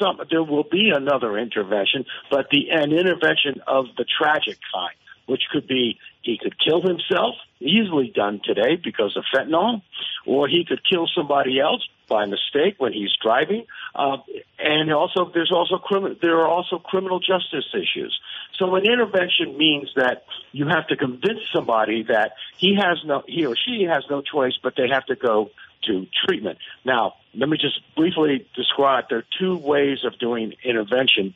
some, 0.00 0.20
there 0.30 0.44
will 0.44 0.62
be 0.62 0.92
another 0.94 1.36
intervention, 1.38 2.04
but 2.30 2.46
the, 2.50 2.70
an 2.70 2.92
intervention 2.92 3.60
of 3.66 3.86
the 3.96 4.04
tragic 4.04 4.58
kind, 4.72 4.94
which 5.26 5.42
could 5.52 5.66
be 5.66 5.98
he 6.22 6.38
could 6.38 6.56
kill 6.58 6.80
himself, 6.82 7.34
easily 7.60 8.12
done 8.14 8.40
today 8.44 8.76
because 8.82 9.16
of 9.16 9.24
fentanyl, 9.34 9.82
or 10.26 10.48
he 10.48 10.64
could 10.64 10.80
kill 10.88 11.06
somebody 11.14 11.60
else 11.60 11.86
by 12.08 12.26
mistake 12.26 12.74
when 12.78 12.92
he's 12.92 13.12
driving. 13.22 13.64
Uh, 13.94 14.18
and 14.58 14.92
also, 14.92 15.30
there's 15.32 15.52
also 15.52 15.78
criminal. 15.78 16.16
There 16.20 16.38
are 16.38 16.48
also 16.48 16.78
criminal 16.78 17.20
justice 17.20 17.66
issues. 17.72 18.18
So 18.58 18.74
an 18.74 18.84
intervention 18.84 19.56
means 19.56 19.90
that 19.96 20.24
you 20.52 20.68
have 20.68 20.86
to 20.88 20.96
convince 20.96 21.40
somebody 21.52 22.04
that 22.04 22.32
he 22.56 22.76
has 22.76 22.98
no, 23.04 23.22
he 23.26 23.46
or 23.46 23.56
she 23.56 23.86
has 23.88 24.04
no 24.10 24.22
choice, 24.22 24.58
but 24.62 24.74
they 24.76 24.88
have 24.88 25.06
to 25.06 25.16
go 25.16 25.50
to 25.86 26.06
treatment. 26.26 26.58
Now, 26.84 27.14
let 27.34 27.48
me 27.48 27.58
just 27.58 27.80
briefly 27.96 28.46
describe. 28.54 29.04
There 29.08 29.18
are 29.18 29.24
two 29.38 29.56
ways 29.56 29.98
of 30.04 30.18
doing 30.18 30.54
intervention. 30.64 31.34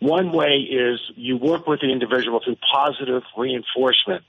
One 0.00 0.32
way 0.32 0.66
is 0.70 1.00
you 1.16 1.36
work 1.36 1.66
with 1.66 1.80
the 1.80 1.90
individual 1.90 2.40
through 2.44 2.56
positive 2.72 3.22
reinforcement. 3.36 4.24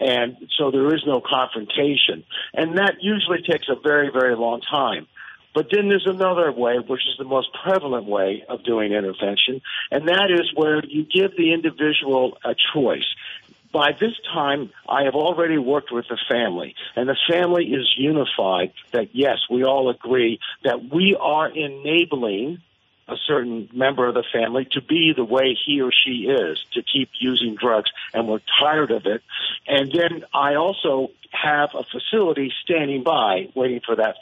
And 0.00 0.36
so 0.56 0.70
there 0.70 0.94
is 0.94 1.02
no 1.06 1.20
confrontation. 1.20 2.24
And 2.54 2.78
that 2.78 2.96
usually 3.00 3.42
takes 3.42 3.68
a 3.68 3.74
very, 3.74 4.10
very 4.10 4.36
long 4.36 4.60
time. 4.60 5.08
But 5.54 5.68
then 5.72 5.88
there's 5.88 6.06
another 6.06 6.52
way, 6.52 6.78
which 6.78 7.00
is 7.00 7.16
the 7.18 7.24
most 7.24 7.48
prevalent 7.64 8.06
way 8.06 8.44
of 8.48 8.62
doing 8.62 8.92
intervention, 8.92 9.60
and 9.90 10.06
that 10.06 10.30
is 10.30 10.52
where 10.54 10.84
you 10.84 11.04
give 11.04 11.36
the 11.36 11.52
individual 11.52 12.38
a 12.44 12.54
choice. 12.74 13.06
By 13.72 13.92
this 13.92 14.12
time, 14.32 14.70
I 14.88 15.02
have 15.04 15.14
already 15.14 15.58
worked 15.58 15.90
with 15.90 16.06
the 16.08 16.18
family, 16.28 16.74
and 16.96 17.08
the 17.08 17.16
family 17.28 17.64
is 17.64 17.92
unified 17.96 18.72
that 18.92 19.14
yes, 19.14 19.38
we 19.50 19.64
all 19.64 19.90
agree 19.90 20.38
that 20.64 20.92
we 20.92 21.16
are 21.20 21.48
enabling 21.48 22.58
a 23.08 23.16
certain 23.26 23.68
member 23.72 24.06
of 24.06 24.14
the 24.14 24.24
family 24.32 24.66
to 24.72 24.82
be 24.82 25.12
the 25.16 25.24
way 25.24 25.56
he 25.66 25.80
or 25.80 25.90
she 25.92 26.26
is, 26.28 26.58
to 26.72 26.82
keep 26.82 27.10
using 27.18 27.54
drugs, 27.54 27.90
and 28.12 28.28
we're 28.28 28.40
tired 28.60 28.90
of 28.90 29.06
it. 29.06 29.22
And 29.66 29.90
then 29.92 30.24
I 30.34 30.54
also 30.56 31.10
have 31.32 31.70
a 31.74 31.84
facility 31.84 32.52
standing 32.62 33.02
by 33.02 33.48
waiting 33.54 33.80
for 33.84 33.96
that 33.96 34.16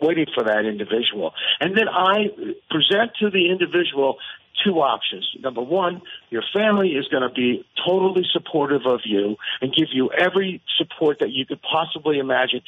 waiting 0.00 0.26
for 0.32 0.44
that 0.44 0.64
individual. 0.64 1.34
And 1.60 1.76
then 1.76 1.88
I 1.88 2.28
present 2.70 3.16
to 3.20 3.30
the 3.30 3.50
individual 3.50 4.18
two 4.64 4.80
options. 4.80 5.28
Number 5.40 5.60
one, 5.60 6.02
your 6.30 6.42
family 6.52 6.90
is 6.90 7.06
going 7.08 7.22
to 7.22 7.34
be 7.34 7.64
totally 7.86 8.24
supportive 8.32 8.86
of 8.86 9.00
you 9.04 9.36
and 9.60 9.72
give 9.74 9.88
you 9.92 10.10
every 10.10 10.60
support 10.76 11.18
that 11.20 11.30
you 11.30 11.46
could 11.46 11.60
possibly 11.62 12.18
imagine 12.18 12.62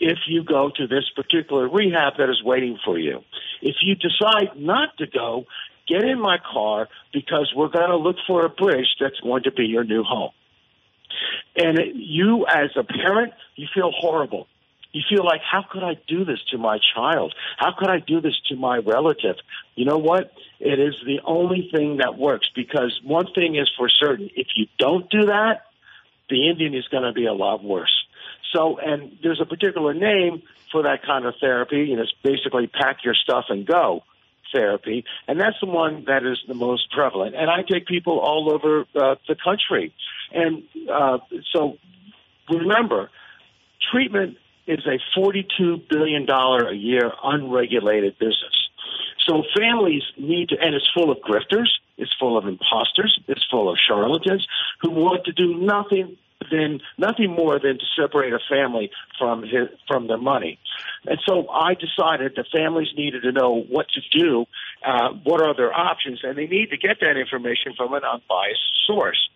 if 0.00 0.18
you 0.26 0.42
go 0.42 0.70
to 0.76 0.86
this 0.86 1.04
particular 1.14 1.68
rehab 1.68 2.14
that 2.18 2.30
is 2.30 2.42
waiting 2.42 2.78
for 2.84 2.98
you. 2.98 3.20
If 3.60 3.76
you 3.82 3.94
decide 3.94 4.56
not 4.58 4.96
to 4.98 5.06
go, 5.06 5.44
get 5.86 6.02
in 6.02 6.18
my 6.20 6.38
car 6.38 6.88
because 7.12 7.52
we're 7.54 7.68
going 7.68 7.90
to 7.90 7.96
look 7.96 8.16
for 8.26 8.44
a 8.46 8.48
bridge 8.48 8.96
that's 8.98 9.20
going 9.20 9.42
to 9.44 9.52
be 9.52 9.64
your 9.64 9.84
new 9.84 10.02
home. 10.02 10.30
And 11.56 11.78
you, 11.94 12.46
as 12.46 12.70
a 12.76 12.84
parent, 12.84 13.34
you 13.56 13.66
feel 13.74 13.90
horrible. 13.92 14.46
You 14.92 15.02
feel 15.08 15.24
like, 15.24 15.40
how 15.48 15.64
could 15.70 15.84
I 15.84 15.94
do 16.08 16.24
this 16.24 16.38
to 16.50 16.58
my 16.58 16.78
child? 16.94 17.34
How 17.58 17.72
could 17.78 17.88
I 17.88 17.98
do 17.98 18.20
this 18.20 18.34
to 18.48 18.56
my 18.56 18.78
relative? 18.78 19.36
You 19.76 19.84
know 19.84 19.98
what? 19.98 20.32
It 20.58 20.80
is 20.80 20.94
the 21.04 21.20
only 21.24 21.68
thing 21.72 21.98
that 21.98 22.18
works 22.18 22.48
because 22.56 22.98
one 23.04 23.26
thing 23.32 23.56
is 23.56 23.70
for 23.76 23.88
certain. 23.88 24.30
If 24.34 24.48
you 24.56 24.66
don't 24.78 25.08
do 25.10 25.26
that, 25.26 25.66
the 26.28 26.48
Indian 26.48 26.74
is 26.74 26.88
going 26.88 27.04
to 27.04 27.12
be 27.12 27.26
a 27.26 27.32
lot 27.32 27.62
worse. 27.62 27.99
So, 28.52 28.78
and 28.78 29.18
there's 29.22 29.40
a 29.40 29.46
particular 29.46 29.94
name 29.94 30.42
for 30.72 30.82
that 30.82 31.04
kind 31.04 31.24
of 31.26 31.34
therapy, 31.40 31.92
and 31.92 32.00
it's 32.00 32.12
basically 32.22 32.66
pack 32.66 33.04
your 33.04 33.14
stuff 33.14 33.46
and 33.48 33.66
go 33.66 34.02
therapy, 34.52 35.04
and 35.28 35.38
that's 35.38 35.56
the 35.60 35.66
one 35.66 36.04
that 36.06 36.24
is 36.24 36.38
the 36.48 36.54
most 36.54 36.90
prevalent. 36.90 37.36
And 37.36 37.48
I 37.48 37.62
take 37.62 37.86
people 37.86 38.18
all 38.18 38.50
over 38.52 38.80
uh, 38.94 39.14
the 39.28 39.36
country, 39.36 39.94
and 40.32 40.64
uh, 40.90 41.18
so 41.52 41.76
remember, 42.48 43.10
treatment 43.92 44.36
is 44.66 44.80
a 44.86 44.98
$42 45.18 45.88
billion 45.88 46.28
a 46.28 46.72
year 46.72 47.12
unregulated 47.22 48.18
business. 48.18 48.68
So 49.26 49.42
families 49.56 50.02
need 50.18 50.48
to, 50.50 50.56
and 50.60 50.74
it's 50.74 50.88
full 50.94 51.10
of 51.10 51.18
grifters, 51.18 51.68
it's 51.98 52.12
full 52.18 52.38
of 52.38 52.46
imposters, 52.46 53.18
it's 53.28 53.44
full 53.50 53.70
of 53.70 53.78
charlatans 53.78 54.46
who 54.80 54.90
want 54.90 55.24
to 55.26 55.32
do 55.32 55.58
nothing 55.58 56.16
than 56.50 56.80
nothing 56.96 57.30
more 57.30 57.58
than 57.58 57.78
to 57.78 57.84
separate 58.00 58.32
a 58.32 58.38
family 58.48 58.90
from 59.18 59.42
his, 59.42 59.68
from 59.86 60.06
their 60.06 60.18
money. 60.18 60.58
And 61.06 61.18
so 61.28 61.48
I 61.48 61.74
decided 61.74 62.32
that 62.36 62.46
families 62.52 62.88
needed 62.96 63.22
to 63.22 63.32
know 63.32 63.62
what 63.68 63.86
to 63.90 64.18
do, 64.18 64.46
uh, 64.86 65.10
what 65.24 65.42
are 65.42 65.54
their 65.54 65.72
options, 65.72 66.20
and 66.22 66.36
they 66.36 66.46
need 66.46 66.70
to 66.70 66.76
get 66.76 66.98
that 67.00 67.16
information 67.18 67.74
from 67.76 67.92
an 67.94 68.02
unbiased 68.04 68.60
source. 68.86 69.28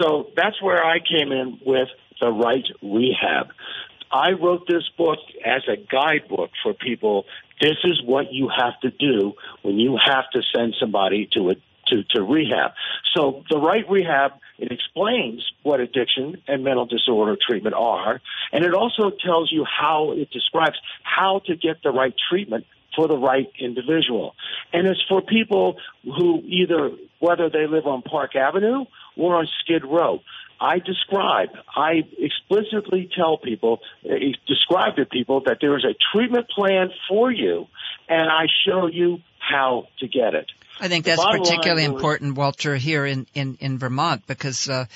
So 0.00 0.30
that's 0.36 0.60
where 0.62 0.84
I 0.84 0.98
came 0.98 1.32
in 1.32 1.58
with 1.64 1.88
the 2.20 2.30
right 2.30 2.64
rehab. 2.82 3.48
I 4.10 4.32
wrote 4.32 4.66
this 4.66 4.88
book 4.98 5.18
as 5.44 5.62
a 5.68 5.76
guidebook 5.76 6.50
for 6.62 6.74
people. 6.74 7.26
This 7.60 7.76
is 7.84 8.02
what 8.04 8.32
you 8.32 8.48
have 8.48 8.78
to 8.80 8.90
do 8.90 9.34
when 9.62 9.78
you 9.78 9.98
have 10.04 10.24
to 10.32 10.42
send 10.54 10.74
somebody 10.80 11.28
to 11.34 11.50
a 11.50 11.54
to, 11.90 12.02
to 12.14 12.22
rehab. 12.22 12.72
So 13.14 13.44
the 13.50 13.58
right 13.58 13.88
rehab 13.88 14.32
it 14.58 14.72
explains 14.72 15.46
what 15.62 15.80
addiction 15.80 16.42
and 16.46 16.62
mental 16.62 16.86
disorder 16.86 17.36
treatment 17.48 17.74
are, 17.74 18.20
and 18.52 18.64
it 18.64 18.74
also 18.74 19.10
tells 19.10 19.50
you 19.50 19.64
how 19.64 20.12
it 20.12 20.30
describes 20.30 20.76
how 21.02 21.40
to 21.46 21.56
get 21.56 21.82
the 21.82 21.90
right 21.90 22.14
treatment 22.28 22.66
for 22.94 23.08
the 23.08 23.16
right 23.16 23.50
individual. 23.58 24.34
And 24.72 24.86
it's 24.86 25.02
for 25.08 25.22
people 25.22 25.76
who 26.04 26.42
either 26.44 26.90
whether 27.20 27.48
they 27.48 27.66
live 27.66 27.86
on 27.86 28.02
Park 28.02 28.36
Avenue 28.36 28.84
or 29.16 29.36
on 29.36 29.48
Skid 29.62 29.84
Row. 29.84 30.20
I 30.60 30.78
describe, 30.78 31.48
I 31.74 32.02
explicitly 32.18 33.08
tell 33.16 33.38
people, 33.38 33.80
uh, 34.04 34.14
describe 34.46 34.96
to 34.96 35.06
people 35.06 35.40
that 35.46 35.58
there 35.60 35.76
is 35.78 35.84
a 35.84 35.94
treatment 36.12 36.50
plan 36.50 36.90
for 37.08 37.30
you, 37.30 37.66
and 38.08 38.28
I 38.30 38.46
show 38.66 38.86
you 38.86 39.20
how 39.38 39.88
to 40.00 40.08
get 40.08 40.34
it. 40.34 40.52
I 40.80 40.88
think 40.88 41.04
that's 41.04 41.24
particularly 41.24 41.84
important, 41.84 42.36
Walter, 42.36 42.74
here 42.76 43.04
in, 43.04 43.26
in, 43.34 43.58
in 43.60 43.78
Vermont, 43.78 44.26
because 44.26 44.68
uh, 44.68 44.86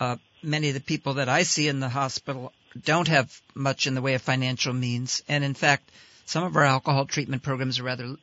uh, 0.00 0.16
many 0.42 0.68
of 0.68 0.74
the 0.74 0.80
people 0.80 1.14
that 1.14 1.28
I 1.28 1.42
see 1.42 1.68
in 1.68 1.80
the 1.80 1.88
hospital 1.88 2.52
don't 2.82 3.08
have 3.08 3.40
much 3.54 3.86
in 3.86 3.94
the 3.94 4.02
way 4.02 4.14
of 4.14 4.22
financial 4.22 4.72
means. 4.72 5.22
And 5.28 5.44
in 5.44 5.54
fact, 5.54 5.90
some 6.24 6.44
of 6.44 6.56
our 6.56 6.64
alcohol 6.64 7.06
treatment 7.06 7.42
programs 7.42 7.78
are 7.78 7.84
rather 7.84 8.16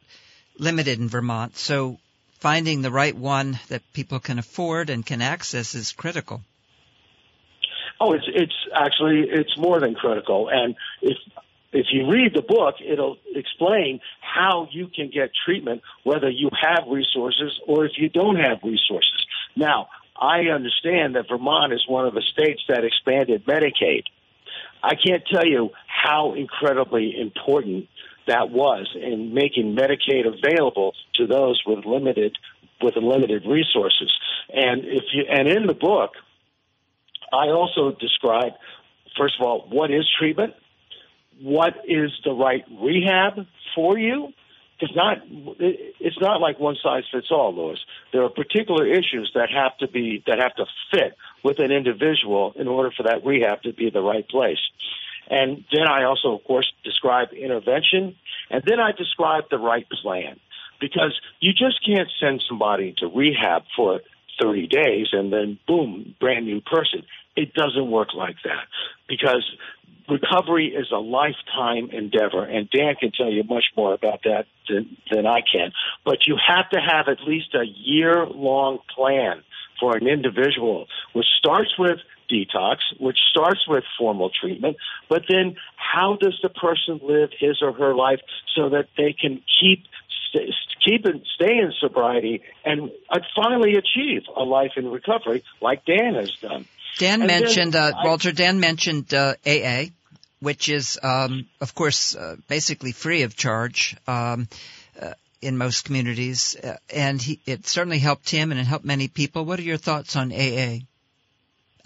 limited 0.57 0.99
in 0.99 1.09
Vermont. 1.09 1.57
So 1.57 1.99
finding 2.39 2.81
the 2.81 2.91
right 2.91 3.15
one 3.15 3.59
that 3.69 3.81
people 3.93 4.19
can 4.19 4.39
afford 4.39 4.89
and 4.89 5.05
can 5.05 5.21
access 5.21 5.75
is 5.75 5.91
critical. 5.91 6.41
Oh, 7.99 8.13
it's 8.13 8.25
it's 8.27 8.55
actually 8.73 9.29
it's 9.29 9.55
more 9.57 9.79
than 9.79 9.93
critical, 9.93 10.49
and 10.49 10.75
if 11.03 11.17
if 11.71 11.87
you 11.91 12.09
read 12.09 12.33
the 12.35 12.41
book, 12.41 12.75
it'll 12.85 13.17
explain 13.33 14.01
how 14.19 14.67
you 14.71 14.87
can 14.87 15.09
get 15.09 15.31
treatment, 15.45 15.81
whether 16.03 16.29
you 16.29 16.49
have 16.61 16.85
resources 16.89 17.59
or 17.65 17.85
if 17.85 17.93
you 17.97 18.09
don't 18.09 18.35
have 18.35 18.59
resources. 18.63 19.25
Now, 19.55 19.87
I 20.19 20.49
understand 20.53 21.15
that 21.15 21.27
Vermont 21.29 21.73
is 21.73 21.83
one 21.87 22.05
of 22.05 22.13
the 22.13 22.21
states 22.21 22.61
that 22.67 22.83
expanded 22.83 23.45
Medicaid. 23.45 24.03
I 24.83 24.95
can't 24.95 25.23
tell 25.25 25.45
you 25.45 25.69
how 25.87 26.33
incredibly 26.33 27.19
important 27.19 27.87
that 28.27 28.51
was 28.51 28.89
in 28.95 29.33
making 29.33 29.75
Medicaid 29.75 30.27
available 30.27 30.93
to 31.15 31.25
those 31.25 31.61
with 31.65 31.85
limited 31.85 32.37
with 32.81 32.95
limited 32.95 33.45
resources. 33.45 34.11
And 34.53 34.85
if 34.85 35.03
you 35.13 35.25
and 35.29 35.47
in 35.47 35.67
the 35.67 35.73
book, 35.73 36.11
I 37.31 37.49
also 37.49 37.91
describe 37.91 38.53
first 39.17 39.35
of 39.39 39.45
all 39.45 39.67
what 39.69 39.91
is 39.91 40.07
treatment, 40.19 40.53
what 41.41 41.73
is 41.87 42.11
the 42.23 42.31
right 42.31 42.63
rehab 42.79 43.45
for 43.75 43.97
you. 43.97 44.33
It's 44.79 44.95
not 44.95 45.19
it's 45.27 46.19
not 46.19 46.41
like 46.41 46.59
one 46.59 46.75
size 46.81 47.03
fits 47.11 47.27
all, 47.29 47.55
Lewis. 47.55 47.79
There 48.11 48.23
are 48.23 48.29
particular 48.29 48.87
issues 48.87 49.31
that 49.35 49.49
have 49.51 49.77
to 49.77 49.87
be 49.87 50.23
that 50.25 50.39
have 50.39 50.55
to 50.55 50.65
fit 50.91 51.15
with 51.43 51.59
an 51.59 51.71
individual 51.71 52.53
in 52.55 52.67
order 52.67 52.91
for 52.95 53.03
that 53.03 53.23
rehab 53.23 53.61
to 53.63 53.73
be 53.73 53.91
the 53.91 54.01
right 54.01 54.27
place. 54.27 54.59
And 55.29 55.63
then 55.71 55.87
I 55.87 56.03
also, 56.03 56.33
of 56.35 56.43
course, 56.43 56.71
describe 56.83 57.29
intervention, 57.31 58.15
and 58.49 58.63
then 58.65 58.79
I 58.79 58.91
describe 58.91 59.45
the 59.49 59.59
right 59.59 59.87
plan 59.89 60.39
because 60.79 61.17
you 61.39 61.53
just 61.53 61.85
can't 61.85 62.09
send 62.19 62.43
somebody 62.49 62.93
to 62.97 63.07
rehab 63.07 63.63
for 63.75 64.01
30 64.41 64.67
days 64.67 65.07
and 65.13 65.31
then 65.31 65.59
boom, 65.67 66.15
brand 66.19 66.45
new 66.45 66.59
person. 66.59 67.03
It 67.35 67.53
doesn't 67.53 67.89
work 67.89 68.13
like 68.13 68.37
that 68.43 68.65
because 69.07 69.45
recovery 70.11 70.67
is 70.67 70.91
a 70.91 70.99
lifetime 70.99 71.89
endeavor, 71.91 72.43
and 72.43 72.69
Dan 72.69 72.95
can 72.99 73.11
tell 73.11 73.31
you 73.31 73.43
much 73.43 73.65
more 73.77 73.93
about 73.93 74.23
that 74.23 74.45
than, 74.67 74.97
than 75.09 75.25
I 75.25 75.39
can. 75.41 75.71
But 76.03 76.27
you 76.27 76.35
have 76.35 76.69
to 76.71 76.79
have 76.79 77.07
at 77.07 77.25
least 77.25 77.55
a 77.55 77.65
year 77.65 78.25
long 78.25 78.79
plan 78.93 79.43
for 79.79 79.95
an 79.95 80.07
individual, 80.07 80.87
which 81.13 81.25
starts 81.39 81.71
with 81.79 81.97
detox, 82.31 82.77
which 82.99 83.17
starts 83.31 83.67
with 83.67 83.83
formal 83.97 84.29
treatment, 84.29 84.77
but 85.09 85.23
then 85.27 85.55
how 85.75 86.17
does 86.19 86.39
the 86.41 86.49
person 86.49 86.99
live 87.03 87.29
his 87.37 87.61
or 87.61 87.73
her 87.73 87.95
life 87.95 88.19
so 88.55 88.69
that 88.69 88.87
they 88.97 89.13
can 89.13 89.41
keep 89.59 89.83
keep 90.85 91.05
and 91.05 91.21
stay 91.35 91.57
in 91.57 91.73
sobriety 91.79 92.41
and 92.63 92.89
finally 93.35 93.75
achieve 93.75 94.21
a 94.35 94.43
life 94.43 94.71
in 94.77 94.89
recovery 94.89 95.43
like 95.61 95.85
Dan 95.85 96.15
has 96.15 96.31
done. 96.41 96.65
Dan 96.97 97.21
and 97.21 97.27
mentioned, 97.27 97.75
uh, 97.75 97.91
I, 97.97 98.05
Walter, 98.05 98.31
Dan 98.31 98.59
mentioned 98.59 99.13
uh, 99.13 99.35
AA, 99.45 99.85
which 100.41 100.69
is, 100.69 100.99
um, 101.03 101.47
of 101.61 101.73
course, 101.75 102.15
uh, 102.15 102.35
basically 102.47 102.91
free 102.91 103.21
of 103.23 103.35
charge 103.35 103.95
um, 104.07 104.47
uh, 104.99 105.13
in 105.41 105.57
most 105.57 105.85
communities, 105.85 106.55
uh, 106.55 106.77
and 106.89 107.21
he, 107.21 107.39
it 107.45 107.67
certainly 107.67 107.99
helped 107.99 108.29
him 108.29 108.51
and 108.51 108.59
it 108.59 108.65
helped 108.65 108.85
many 108.85 109.07
people. 109.07 109.45
What 109.45 109.59
are 109.59 109.63
your 109.63 109.77
thoughts 109.77 110.15
on 110.15 110.31
AA? 110.31 110.79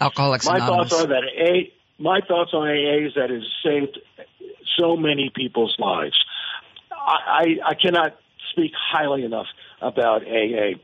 Alcoholics 0.00 0.46
my 0.46 0.56
Anonymous. 0.56 0.90
thoughts 0.90 1.04
are 1.04 1.06
that 1.08 1.22
A, 1.38 1.72
my 1.98 2.20
thoughts 2.26 2.52
on 2.52 2.68
AA 2.68 3.06
is 3.06 3.14
that 3.14 3.30
it 3.30 3.42
has 3.42 3.52
saved 3.62 3.98
so 4.78 4.96
many 4.96 5.30
people's 5.34 5.74
lives. 5.78 6.16
I, 6.90 7.16
I, 7.64 7.70
I 7.70 7.74
cannot 7.74 8.16
speak 8.52 8.72
highly 8.74 9.24
enough 9.24 9.46
about 9.80 10.22
AA. 10.22 10.78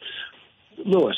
Lewis, 0.78 1.16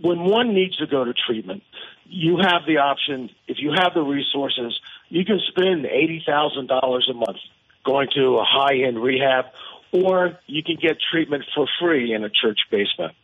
when 0.00 0.20
one 0.20 0.54
needs 0.54 0.76
to 0.76 0.86
go 0.86 1.04
to 1.04 1.12
treatment, 1.14 1.62
you 2.06 2.38
have 2.38 2.62
the 2.66 2.78
option, 2.78 3.30
if 3.48 3.58
you 3.60 3.72
have 3.76 3.94
the 3.94 4.02
resources, 4.02 4.78
you 5.14 5.24
can 5.24 5.40
spend 5.46 5.84
$80,000 5.84 7.10
a 7.10 7.14
month 7.14 7.36
going 7.84 8.08
to 8.16 8.38
a 8.38 8.44
high 8.44 8.78
end 8.84 9.00
rehab, 9.00 9.44
or 9.92 10.40
you 10.46 10.64
can 10.64 10.74
get 10.74 10.96
treatment 11.12 11.44
for 11.54 11.68
free 11.80 12.12
in 12.12 12.24
a 12.24 12.28
church 12.28 12.58
basement. 12.68 13.14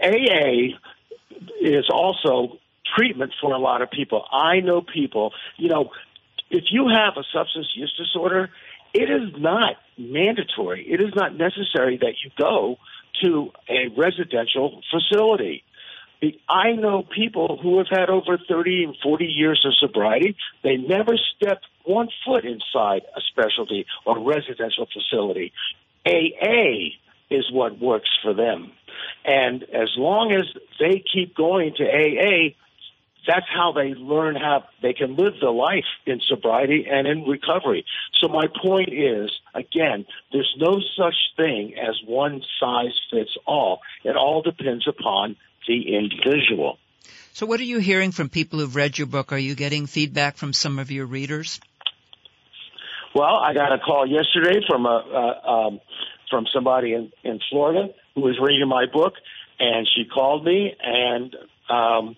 AA 0.00 0.78
is 1.60 1.86
also 1.90 2.58
treatment 2.96 3.32
for 3.40 3.52
a 3.52 3.58
lot 3.58 3.82
of 3.82 3.90
people. 3.90 4.26
I 4.30 4.60
know 4.60 4.80
people, 4.80 5.32
you 5.56 5.68
know, 5.68 5.90
if 6.50 6.66
you 6.70 6.86
have 6.86 7.14
a 7.16 7.24
substance 7.32 7.66
use 7.74 7.92
disorder, 7.98 8.50
it 8.94 9.10
is 9.10 9.32
not 9.36 9.74
mandatory. 9.98 10.86
It 10.88 11.00
is 11.00 11.12
not 11.16 11.36
necessary 11.36 11.96
that 11.96 12.14
you 12.24 12.30
go 12.38 12.76
to 13.24 13.50
a 13.68 13.88
residential 13.96 14.82
facility. 14.92 15.64
I 16.48 16.72
know 16.72 17.02
people 17.02 17.58
who 17.62 17.78
have 17.78 17.88
had 17.90 18.08
over 18.08 18.38
30 18.38 18.84
and 18.84 18.96
40 19.02 19.24
years 19.26 19.64
of 19.66 19.74
sobriety. 19.78 20.36
They 20.62 20.76
never 20.76 21.18
stepped 21.36 21.66
one 21.84 22.08
foot 22.24 22.44
inside 22.44 23.02
a 23.14 23.20
specialty 23.30 23.86
or 24.04 24.18
residential 24.18 24.86
facility. 24.92 25.52
AA 26.06 26.96
is 27.30 27.50
what 27.50 27.78
works 27.78 28.10
for 28.22 28.32
them. 28.32 28.72
And 29.24 29.62
as 29.64 29.90
long 29.96 30.32
as 30.32 30.46
they 30.78 31.02
keep 31.12 31.34
going 31.34 31.74
to 31.76 31.84
AA, 31.84 32.54
that's 33.26 33.46
how 33.52 33.72
they 33.72 33.94
learn 33.94 34.36
how 34.36 34.64
they 34.82 34.92
can 34.92 35.16
live 35.16 35.34
the 35.40 35.50
life 35.50 35.84
in 36.06 36.20
sobriety 36.20 36.86
and 36.88 37.06
in 37.06 37.24
recovery. 37.24 37.84
So 38.20 38.28
my 38.28 38.46
point 38.62 38.90
is, 38.92 39.30
again, 39.54 40.06
there's 40.32 40.54
no 40.58 40.80
such 40.96 41.16
thing 41.36 41.74
as 41.76 41.96
one 42.06 42.42
size 42.60 42.98
fits 43.10 43.36
all. 43.44 43.80
It 44.04 44.16
all 44.16 44.42
depends 44.42 44.86
upon 44.86 45.36
the 45.66 45.96
individual. 45.96 46.78
So 47.32 47.46
what 47.46 47.60
are 47.60 47.64
you 47.64 47.78
hearing 47.78 48.12
from 48.12 48.28
people 48.28 48.60
who've 48.60 48.74
read 48.74 48.96
your 48.96 49.06
book? 49.06 49.32
Are 49.32 49.38
you 49.38 49.54
getting 49.54 49.86
feedback 49.86 50.36
from 50.36 50.52
some 50.52 50.78
of 50.78 50.90
your 50.90 51.06
readers? 51.06 51.60
Well, 53.14 53.36
I 53.36 53.54
got 53.54 53.72
a 53.72 53.78
call 53.78 54.06
yesterday 54.06 54.60
from 54.68 54.86
a 54.86 54.88
uh, 54.88 55.50
um, 55.50 55.80
from 56.30 56.46
somebody 56.52 56.92
in, 56.92 57.12
in 57.24 57.40
Florida 57.50 57.88
who 58.14 58.22
was 58.22 58.38
reading 58.40 58.68
my 58.68 58.86
book, 58.92 59.14
and 59.58 59.88
she 59.94 60.04
called 60.04 60.44
me 60.44 60.74
and 60.82 61.36
um, 61.70 62.16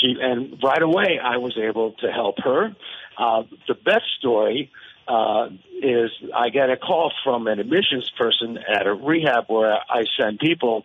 she 0.00 0.16
and 0.20 0.62
right 0.62 0.82
away 0.82 1.18
I 1.22 1.38
was 1.38 1.56
able 1.58 1.92
to 2.00 2.10
help 2.10 2.36
her. 2.44 2.74
Uh, 3.18 3.42
the 3.68 3.74
best 3.74 4.04
story 4.18 4.70
uh, 5.08 5.48
is 5.82 6.10
I 6.34 6.50
get 6.50 6.70
a 6.70 6.76
call 6.76 7.12
from 7.24 7.46
an 7.46 7.58
admissions 7.58 8.10
person 8.16 8.58
at 8.58 8.86
a 8.86 8.94
rehab 8.94 9.44
where 9.48 9.72
I 9.72 10.04
send 10.18 10.38
people, 10.38 10.84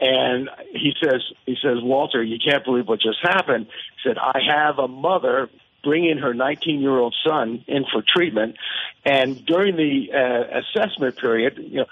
and 0.00 0.48
he 0.72 0.92
says 1.02 1.22
he 1.46 1.56
says 1.62 1.78
Walter, 1.82 2.22
you 2.22 2.38
can't 2.38 2.64
believe 2.64 2.86
what 2.88 3.00
just 3.00 3.18
happened. 3.22 3.66
He 3.66 4.08
said 4.08 4.18
I 4.18 4.40
have 4.46 4.78
a 4.78 4.88
mother 4.88 5.48
bringing 5.86 6.18
her 6.18 6.34
19 6.34 6.80
year 6.80 6.98
old 6.98 7.14
son 7.24 7.64
in 7.68 7.84
for 7.90 8.02
treatment. 8.02 8.56
And 9.04 9.46
during 9.46 9.76
the 9.76 10.08
uh, 10.12 10.58
assessment 10.58 11.16
period, 11.16 11.58
you 11.58 11.78
know, 11.78 11.86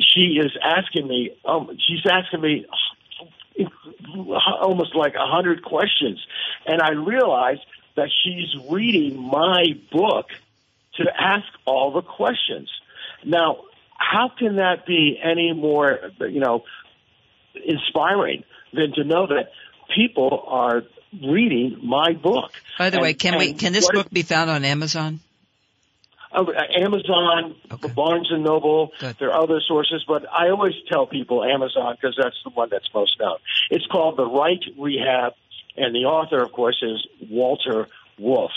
she 0.00 0.38
is 0.38 0.52
asking 0.62 1.08
me, 1.08 1.30
um, 1.46 1.70
she's 1.86 2.04
asking 2.08 2.42
me 2.42 2.66
almost 4.60 4.94
like 4.94 5.14
a 5.14 5.26
hundred 5.26 5.64
questions, 5.64 6.24
and 6.66 6.80
I 6.80 6.90
realized 6.90 7.62
that 7.96 8.10
she's 8.22 8.54
reading 8.70 9.18
my 9.18 9.64
book 9.90 10.26
to 10.96 11.04
ask 11.18 11.46
all 11.64 11.92
the 11.92 12.02
questions. 12.02 12.70
Now, 13.24 13.64
how 13.96 14.30
can 14.38 14.56
that 14.56 14.86
be 14.86 15.18
any 15.22 15.52
more, 15.52 15.98
you 16.20 16.38
know, 16.38 16.62
inspiring 17.64 18.44
than 18.72 18.92
to 18.94 19.04
know 19.04 19.26
that 19.26 19.50
people 19.94 20.44
are 20.46 20.82
reading 21.12 21.80
my 21.82 22.12
book? 22.12 22.52
By 22.78 22.90
the 22.90 22.98
and, 22.98 23.02
way, 23.02 23.14
can 23.14 23.38
we 23.38 23.54
can 23.54 23.72
this 23.72 23.90
book 23.90 24.10
be 24.10 24.22
found 24.22 24.50
on 24.50 24.64
Amazon? 24.64 25.20
Uh, 26.30 26.44
Amazon, 26.76 27.56
okay. 27.72 27.88
Barnes 27.88 28.28
and 28.30 28.44
Noble. 28.44 28.92
Good. 28.98 29.16
There 29.18 29.32
are 29.32 29.42
other 29.42 29.60
sources, 29.66 30.04
but 30.06 30.26
I 30.30 30.50
always 30.50 30.74
tell 30.90 31.06
people 31.06 31.42
Amazon 31.42 31.96
because 31.98 32.18
that's 32.22 32.36
the 32.44 32.50
one 32.50 32.68
that's 32.70 32.88
most 32.92 33.18
known. 33.18 33.38
It's 33.70 33.86
called 33.86 34.18
The 34.18 34.26
Right 34.26 34.62
Rehab, 34.76 35.32
and 35.76 35.94
the 35.94 36.04
author, 36.04 36.42
of 36.42 36.52
course, 36.52 36.82
is 36.82 37.06
Walter 37.30 37.88
Wolf. 38.18 38.50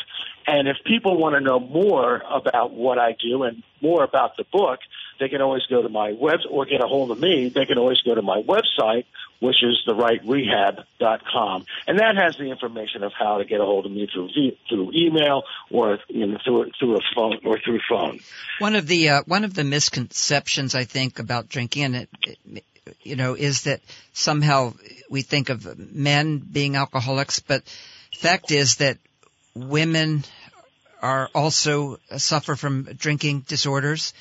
And 0.47 0.67
if 0.67 0.77
people 0.85 1.17
want 1.17 1.35
to 1.35 1.39
know 1.39 1.59
more 1.59 2.21
about 2.29 2.73
what 2.73 2.97
I 2.97 3.15
do 3.21 3.43
and 3.43 3.63
more 3.81 4.03
about 4.03 4.35
the 4.35 4.43
book, 4.51 4.79
they 5.22 5.30
can 5.30 5.39
always 5.39 5.61
go 5.69 5.84
to 5.84 5.89
my 5.89 6.13
web 6.13 6.39
or 6.49 6.65
get 6.65 6.84
a 6.84 6.88
hold 6.88 7.11
of 7.11 7.19
me. 7.19 7.49
They 7.49 7.67
can 7.67 7.78
always 7.78 8.01
go 8.01 8.15
to 8.15 8.24
my 8.24 8.41
website, 8.41 9.05
which 9.39 9.63
is 9.63 9.80
therightrehab.com. 9.88 11.65
And 11.88 11.99
that 11.99 12.15
has 12.17 12.38
the 12.38 12.49
information 12.49 13.03
of 13.03 13.13
how 13.13 13.38
to 13.38 13.45
get 13.45 13.61
a 13.61 13.63
hold 13.63 13.86
of 13.86 13.91
me 13.91 14.09
through 14.11 14.30
through 14.67 14.91
email 14.95 15.43
or 15.69 15.99
you 16.09 16.26
know, 16.26 16.39
through 16.43 16.72
through 16.80 16.97
a 16.97 17.01
phone 17.15 17.38
or 17.45 17.59
through 17.59 17.82
phone. 17.88 18.19
One 18.57 18.76
of 18.76 18.88
the 18.88 19.09
uh, 19.09 19.22
one 19.28 19.43
of 19.43 19.53
the 19.53 19.63
misconceptions 19.63 20.74
I 20.74 20.86
think 20.86 21.19
about 21.19 21.47
drinking 21.47 21.84
and 21.84 21.95
it, 21.95 22.09
it 22.24 22.63
you 23.03 23.15
know 23.15 23.36
is 23.36 23.63
that 23.63 23.82
somehow 24.13 24.74
we 25.07 25.22
think 25.22 25.49
of 25.49 25.78
men 25.78 26.39
being 26.39 26.76
alcoholics, 26.76 27.39
but 27.41 27.61
fact 28.17 28.49
is 28.49 28.78
that 28.78 28.97
women 29.53 30.24
are 30.99 31.30
also 31.36 31.99
uh, 32.09 32.17
suffer 32.17 32.55
from 32.55 32.84
drinking 32.84 33.41
disorders 33.41 34.13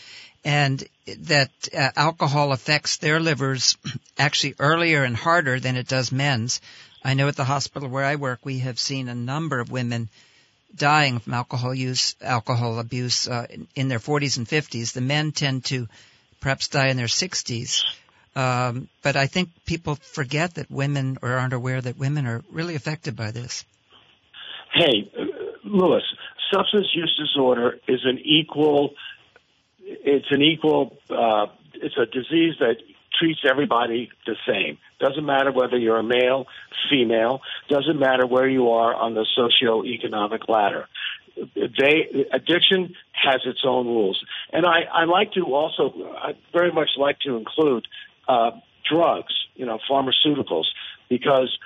and 0.45 0.83
that 1.19 1.51
uh, 1.77 1.91
alcohol 1.97 2.53
affects 2.53 2.97
their 2.97 3.21
livers 3.21 3.77
actually 4.19 4.55
earlier 4.59 5.05
and 5.05 5.17
harder 5.17 5.61
than 5.61 5.77
it 5.77 5.89
does 5.89 6.13
men's. 6.13 6.61
I 7.05 7.15
know 7.15 7.29
at 7.29 7.37
the 7.37 7.45
hospital 7.45 7.89
where 7.89 8.05
I 8.05 8.17
work, 8.17 8.41
we 8.45 8.61
have 8.61 8.79
seen 8.79 9.09
a 9.09 9.15
number 9.15 9.61
of 9.61 9.71
women 9.71 10.09
dying 10.75 11.19
from 11.19 11.35
alcohol 11.35 11.75
use, 11.75 12.15
alcohol 12.21 12.79
abuse 12.79 13.27
uh, 13.27 13.47
in, 13.51 13.67
in, 13.75 13.89
their 13.89 13.99
40s 13.99 14.37
and 14.37 14.47
50s. 14.47 14.93
The 14.93 15.01
men 15.01 15.33
tend 15.33 15.65
to 15.67 15.89
perhaps 16.41 16.69
die 16.69 16.89
in 16.89 16.97
their 16.97 17.07
60s. 17.07 17.83
Um, 18.37 18.89
but 19.03 19.17
I 19.17 19.27
think 19.27 19.51
people 19.65 19.97
forget 19.97 20.55
that 20.55 20.71
women 20.71 21.19
or 21.23 21.33
aren't 21.33 21.53
aware 21.53 21.81
that 21.81 21.99
women 21.99 22.27
are 22.27 22.43
really 22.51 22.77
affected 22.77 23.17
by 23.17 23.33
this. 23.33 23.65
Hey, 24.73 25.11
Lewis, 25.65 26.05
substance 26.53 26.87
use 26.95 27.15
disorder 27.19 27.79
is 27.89 28.01
an 28.05 28.19
equal. 28.25 28.95
It's 29.91 30.31
an 30.31 30.43
equal. 30.43 30.97
Uh, 31.09 31.47
it's 31.75 31.97
a 31.97 32.07
disease 32.07 32.55
that 32.61 32.77
treats 33.19 33.41
everybody 33.49 34.11
the 34.27 34.37
same. 34.47 34.79
Doesn't 35.01 35.25
matter 35.25 35.51
whether 35.53 35.77
you're 35.77 35.99
a 35.99 36.03
male, 36.03 36.47
female. 36.91 37.41
Doesn't 37.69 37.99
matter 37.99 38.27
where 38.27 38.49
you 38.49 38.71
are 38.71 38.95
on 38.95 39.15
the 39.15 39.27
socioeconomic 39.37 40.49
ladder. 40.49 40.89
They 41.55 42.27
addiction 42.33 42.95
has 43.13 43.41
its 43.45 43.61
own 43.65 43.87
rules, 43.87 44.23
and 44.53 44.67
I, 44.67 44.81
I 44.93 45.05
like 45.05 45.33
to 45.33 45.43
also 45.55 45.93
I 46.17 46.33
very 46.53 46.73
much 46.73 46.91
like 46.97 47.19
to 47.21 47.37
include 47.37 47.87
uh, 48.29 48.51
drugs, 48.91 49.33
you 49.55 49.65
know, 49.65 49.79
pharmaceuticals, 49.91 50.67
because 51.09 51.57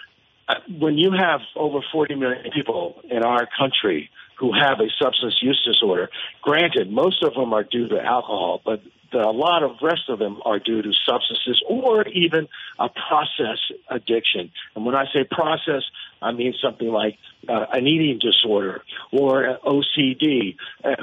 uh, 0.49 0.55
when 0.79 0.97
you 0.99 1.12
have 1.12 1.41
over 1.57 1.81
40 1.93 2.14
million 2.16 2.45
people 2.55 3.01
in 3.11 3.25
our 3.25 3.49
country 3.59 4.11
who 4.39 4.53
have 4.53 4.80
a 4.80 4.89
substance 5.03 5.37
use 5.41 5.61
disorder, 5.64 6.11
granted, 6.43 6.91
most 6.91 7.22
of 7.22 7.35
them 7.35 7.53
are 7.53 7.64
due 7.64 7.89
to 7.89 8.01
alcohol, 8.01 8.61
but 8.64 8.82
a 9.14 9.30
lot 9.30 9.62
of 9.62 9.76
rest 9.82 10.09
of 10.09 10.18
them 10.18 10.41
are 10.45 10.59
due 10.59 10.82
to 10.82 10.93
substances 11.09 11.62
or 11.68 12.07
even 12.09 12.49
a 12.78 12.89
process 12.89 13.59
addiction. 13.89 14.51
And 14.74 14.85
when 14.85 14.95
I 14.95 15.05
say 15.12 15.24
process, 15.30 15.82
I 16.20 16.32
mean 16.32 16.55
something 16.62 16.89
like 16.89 17.18
uh, 17.49 17.66
an 17.72 17.87
eating 17.87 18.18
disorder 18.18 18.82
or 19.12 19.59
OCD, 19.64 20.57
uh, 20.82 20.97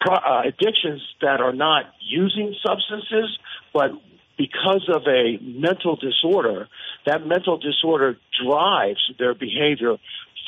pro- 0.00 0.14
uh, 0.14 0.42
addictions 0.44 1.02
that 1.20 1.40
are 1.40 1.52
not 1.52 1.86
using 2.00 2.54
substances, 2.64 3.38
but 3.72 3.90
because 4.38 4.88
of 4.88 5.02
a 5.06 5.38
mental 5.42 5.96
disorder, 5.96 6.68
that 7.06 7.26
mental 7.26 7.58
disorder 7.58 8.18
drives 8.44 9.00
their 9.18 9.34
behavior 9.34 9.96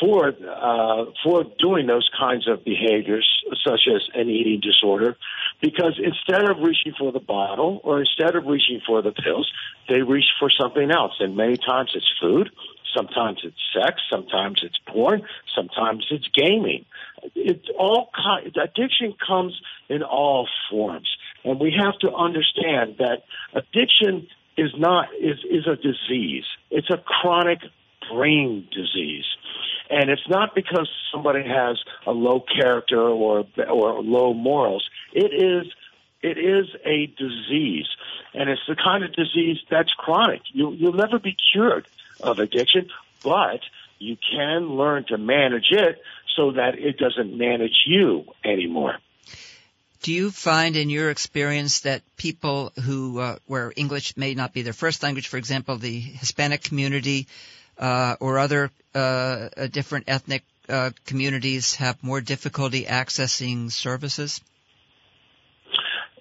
for 0.01 0.29
uh, 0.29 1.05
for 1.23 1.45
doing 1.59 1.87
those 1.87 2.09
kinds 2.19 2.49
of 2.49 2.65
behaviors, 2.65 3.29
such 3.65 3.87
as 3.87 4.03
an 4.15 4.29
eating 4.29 4.61
disorder, 4.61 5.17
because 5.61 6.01
instead 6.03 6.49
of 6.51 6.59
reaching 6.59 6.95
for 6.99 7.13
the 7.13 7.21
bottle 7.21 7.81
or 7.85 8.01
instead 8.01 8.35
of 8.35 8.47
reaching 8.47 8.81
for 8.87 9.03
the 9.03 9.13
pills, 9.13 9.51
they 9.89 10.03
reach 10.03 10.27
for 10.39 10.51
something 10.51 10.91
else, 10.91 11.13
and 11.21 11.37
many 11.37 11.57
times 11.57 11.93
it's 11.95 12.11
food. 12.21 12.51
Sometimes 12.97 13.41
it's 13.43 13.57
sex, 13.73 14.01
sometimes 14.09 14.61
it's 14.63 14.79
porn, 14.87 15.23
sometimes 15.55 16.07
it's 16.11 16.29
gaming. 16.33 16.85
It's 17.35 17.69
all 17.77 18.11
kind, 18.15 18.57
addiction 18.57 19.15
comes 19.27 19.61
in 19.89 20.03
all 20.03 20.49
forms, 20.71 21.09
and 21.45 21.59
we 21.59 21.75
have 21.77 21.99
to 22.01 22.15
understand 22.15 22.97
that 22.99 23.23
addiction 23.53 24.29
is 24.57 24.71
not 24.77 25.09
is 25.21 25.39
is 25.51 25.67
a 25.67 25.77
disease. 25.77 26.45
It's 26.71 26.91
a 26.91 26.99
chronic 26.99 27.59
brain 28.13 28.69
disease. 28.73 29.25
And 29.91 30.11
it's 30.11 30.29
not 30.29 30.55
because 30.55 30.89
somebody 31.13 31.43
has 31.47 31.79
a 32.07 32.13
low 32.13 32.41
character 32.41 33.01
or 33.01 33.47
or 33.69 34.03
low 34.03 34.33
morals. 34.33 34.89
It 35.13 35.33
is 35.33 35.73
it 36.23 36.39
is 36.39 36.67
a 36.87 37.07
disease, 37.07 37.87
and 38.33 38.49
it's 38.49 38.63
the 38.67 38.77
kind 38.77 39.05
of 39.05 39.13
disease 39.13 39.59
that's 39.71 39.93
chronic. 39.93 40.41
You, 40.53 40.73
you'll 40.73 40.95
never 40.95 41.19
be 41.19 41.37
cured 41.53 41.87
of 42.23 42.39
addiction, 42.39 42.89
but 43.23 43.61
you 43.99 44.17
can 44.17 44.71
learn 44.71 45.05
to 45.09 45.19
manage 45.19 45.71
it 45.71 46.01
so 46.35 46.53
that 46.53 46.79
it 46.79 46.97
doesn't 46.97 47.37
manage 47.37 47.85
you 47.87 48.25
anymore. 48.43 48.97
Do 50.01 50.13
you 50.13 50.31
find 50.31 50.77
in 50.77 50.91
your 50.91 51.11
experience 51.11 51.81
that 51.81 52.03
people 52.17 52.73
who, 52.83 53.21
uh, 53.21 53.37
where 53.47 53.73
English 53.75 54.17
may 54.17 54.35
not 54.35 54.53
be 54.53 54.63
their 54.63 54.75
first 54.75 55.03
language, 55.03 55.29
for 55.29 55.39
example, 55.39 55.77
the 55.77 55.99
Hispanic 55.99 56.63
community, 56.63 57.27
uh, 57.79 58.17
or 58.21 58.39
other 58.39 58.71
uh, 58.95 59.49
different 59.71 60.05
ethnic 60.09 60.45
uh, 60.69 60.91
communities 61.07 61.75
have 61.77 62.03
more 62.03 62.21
difficulty 62.21 62.85
accessing 62.85 63.71
services? 63.71 64.41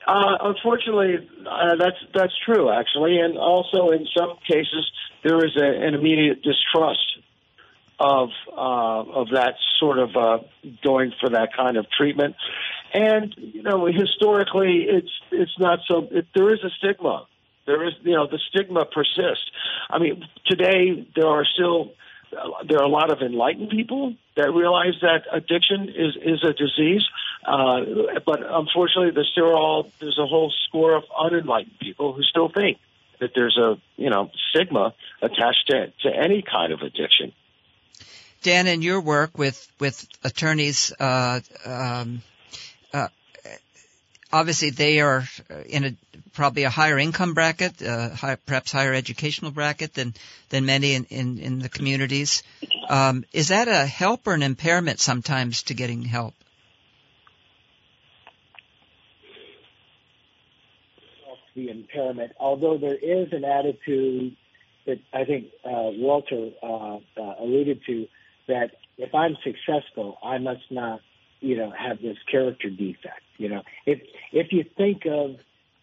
Uh, 0.05 0.37
unfortunately, 0.41 1.15
uh, 1.49 1.75
that's 1.77 1.95
that's 2.13 2.33
true 2.45 2.69
actually, 2.69 3.19
and 3.19 3.37
also 3.37 3.91
in 3.91 4.05
some 4.17 4.35
cases 4.45 4.91
there 5.23 5.37
is 5.45 5.55
a, 5.55 5.65
an 5.65 5.93
immediate 5.93 6.41
distrust 6.43 6.99
of 7.99 8.29
uh, 8.51 9.19
of 9.19 9.29
that 9.29 9.53
sort 9.79 9.99
of 9.99 10.09
uh, 10.17 10.39
going 10.83 11.13
for 11.21 11.29
that 11.29 11.55
kind 11.55 11.77
of 11.77 11.85
treatment, 11.97 12.35
and 12.93 13.33
you 13.37 13.63
know 13.63 13.85
historically 13.85 14.87
it's 14.89 15.11
it's 15.31 15.57
not 15.57 15.79
so 15.87 16.09
it, 16.11 16.27
there 16.35 16.53
is 16.53 16.59
a 16.65 16.69
stigma 16.79 17.25
there 17.65 17.85
is, 17.87 17.93
you 18.03 18.13
know, 18.13 18.27
the 18.27 18.39
stigma 18.49 18.85
persists. 18.85 19.49
I 19.89 19.99
mean, 19.99 20.25
today 20.45 21.07
there 21.15 21.27
are 21.27 21.45
still 21.45 21.93
there 22.67 22.79
are 22.79 22.85
a 22.85 22.89
lot 22.89 23.11
of 23.11 23.21
enlightened 23.21 23.69
people 23.69 24.15
that 24.35 24.51
realize 24.51 24.93
that 25.01 25.23
addiction 25.31 25.89
is 25.89 26.15
is 26.15 26.43
a 26.43 26.53
disease, 26.53 27.03
uh, 27.45 27.81
but 28.25 28.39
unfortunately, 28.41 29.11
there's 29.13 29.29
still 29.31 29.53
all 29.53 29.89
there's 29.99 30.17
a 30.19 30.25
whole 30.25 30.51
score 30.67 30.95
of 30.95 31.03
unenlightened 31.17 31.79
people 31.79 32.13
who 32.13 32.23
still 32.23 32.49
think 32.49 32.79
that 33.19 33.31
there's 33.35 33.57
a 33.57 33.79
you 33.97 34.09
know 34.09 34.31
stigma 34.49 34.93
attached 35.21 35.67
to 35.67 35.93
to 36.01 36.09
any 36.09 36.41
kind 36.41 36.73
of 36.73 36.81
addiction. 36.81 37.33
Dan, 38.41 38.67
in 38.67 38.81
your 38.81 38.99
work 38.99 39.37
with 39.37 39.67
with 39.79 40.05
attorneys, 40.23 40.91
uh, 40.99 41.39
um, 41.65 42.21
uh, 42.93 43.07
obviously 44.33 44.71
they 44.71 44.99
are 44.99 45.23
in 45.67 45.85
a 45.85 45.95
probably 46.33 46.63
a 46.63 46.69
higher 46.69 46.97
income 46.97 47.35
bracket, 47.35 47.81
uh, 47.81 48.09
high, 48.09 48.35
perhaps 48.35 48.71
higher 48.71 48.93
educational 48.93 49.51
bracket 49.51 49.93
than 49.93 50.13
than 50.49 50.65
many 50.65 50.95
in 50.95 51.05
in, 51.05 51.37
in 51.37 51.59
the 51.59 51.69
communities. 51.69 52.43
Um, 52.89 53.23
is 53.31 53.47
that 53.49 53.67
a 53.67 53.85
help 53.85 54.27
or 54.27 54.33
an 54.33 54.43
impairment 54.43 54.99
sometimes 54.99 55.63
to 55.63 55.73
getting 55.73 56.01
help? 56.01 56.33
The 61.55 61.69
impairment, 61.69 62.31
although 62.39 62.79
there 62.79 62.97
is 62.97 63.31
an 63.31 63.45
attitude 63.45 64.35
that 64.87 64.99
I 65.13 65.23
think 65.23 65.45
uh, 65.63 65.93
Walter 65.93 66.49
uh, 66.63 66.95
uh 66.95 67.35
alluded 67.39 67.81
to, 67.85 68.07
that 68.47 68.71
if 68.97 69.13
I'm 69.13 69.37
successful, 69.43 70.17
I 70.23 70.39
must 70.39 70.63
not, 70.71 71.01
you 71.41 71.55
know, 71.55 71.71
have 71.71 72.01
this 72.01 72.17
character 72.29 72.69
defect. 72.71 73.22
You 73.37 73.49
know, 73.49 73.63
if 73.85 74.01
if 74.31 74.51
you 74.51 74.65
think 74.77 75.05
of 75.05 75.37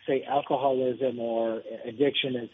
say 0.07 0.25
alcoholism 0.29 1.19
or 1.19 1.63
addiction 1.85 2.37
as 2.37 2.49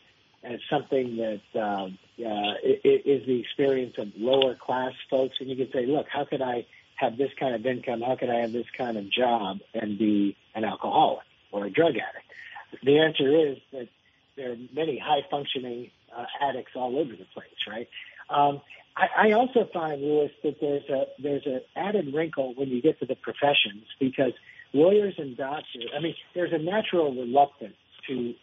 as 0.45 0.61
something 0.71 1.17
that 1.17 1.61
um, 1.61 1.99
uh, 2.19 2.55
is 2.63 3.27
the 3.27 3.41
experience 3.41 3.95
of 3.99 4.09
lower 4.17 4.55
class 4.55 4.93
folks, 5.11 5.37
and 5.41 5.49
you 5.49 5.57
can 5.57 5.73
say, 5.73 5.87
look, 5.87 6.07
how 6.09 6.25
could 6.25 6.43
I 6.43 6.67
have 6.95 7.17
this 7.17 7.31
kind 7.39 7.55
of 7.55 7.67
income? 7.67 8.01
How 8.01 8.17
could 8.17 8.31
I 8.31 8.41
have 8.41 8.53
this 8.53 8.67
kind 8.77 8.97
of 8.97 9.11
job 9.11 9.59
and 9.75 9.99
be 9.99 10.37
an 10.55 10.65
alcoholic 10.65 11.25
or 11.51 11.67
a 11.67 11.71
drug 11.71 11.95
addict? 11.95 12.85
The 12.85 12.99
answer 12.99 13.51
is 13.51 13.59
that 13.73 13.89
there 14.37 14.53
are 14.53 14.57
many 14.73 14.99
high 14.99 15.23
functioning 15.31 15.91
uh, 16.17 16.25
addicts 16.41 16.73
all 16.75 16.99
over 16.99 17.11
the 17.11 17.27
place, 17.35 17.47
right? 17.69 17.89
Um, 18.31 18.61
I, 18.97 19.29
I 19.29 19.33
also 19.33 19.69
find, 19.73 20.01
Lewis, 20.01 20.31
that 20.43 20.61
there's 20.61 20.89
a 20.89 21.05
there's 21.19 21.47
an 21.47 21.61
added 21.75 22.15
wrinkle 22.15 22.55
when 22.55 22.69
you 22.69 22.81
get 22.81 22.99
to 23.01 23.07
the 23.07 23.17
professions 23.17 23.85
because 24.01 24.33
lawyers 24.73 25.15
and 25.19 25.37
doctors, 25.37 25.87
I 25.97 26.01
mean, 26.01 26.15
there's 26.35 26.53
a 26.53 26.59
natural 26.59 27.15
reluctance 27.15 27.77
to 28.09 28.35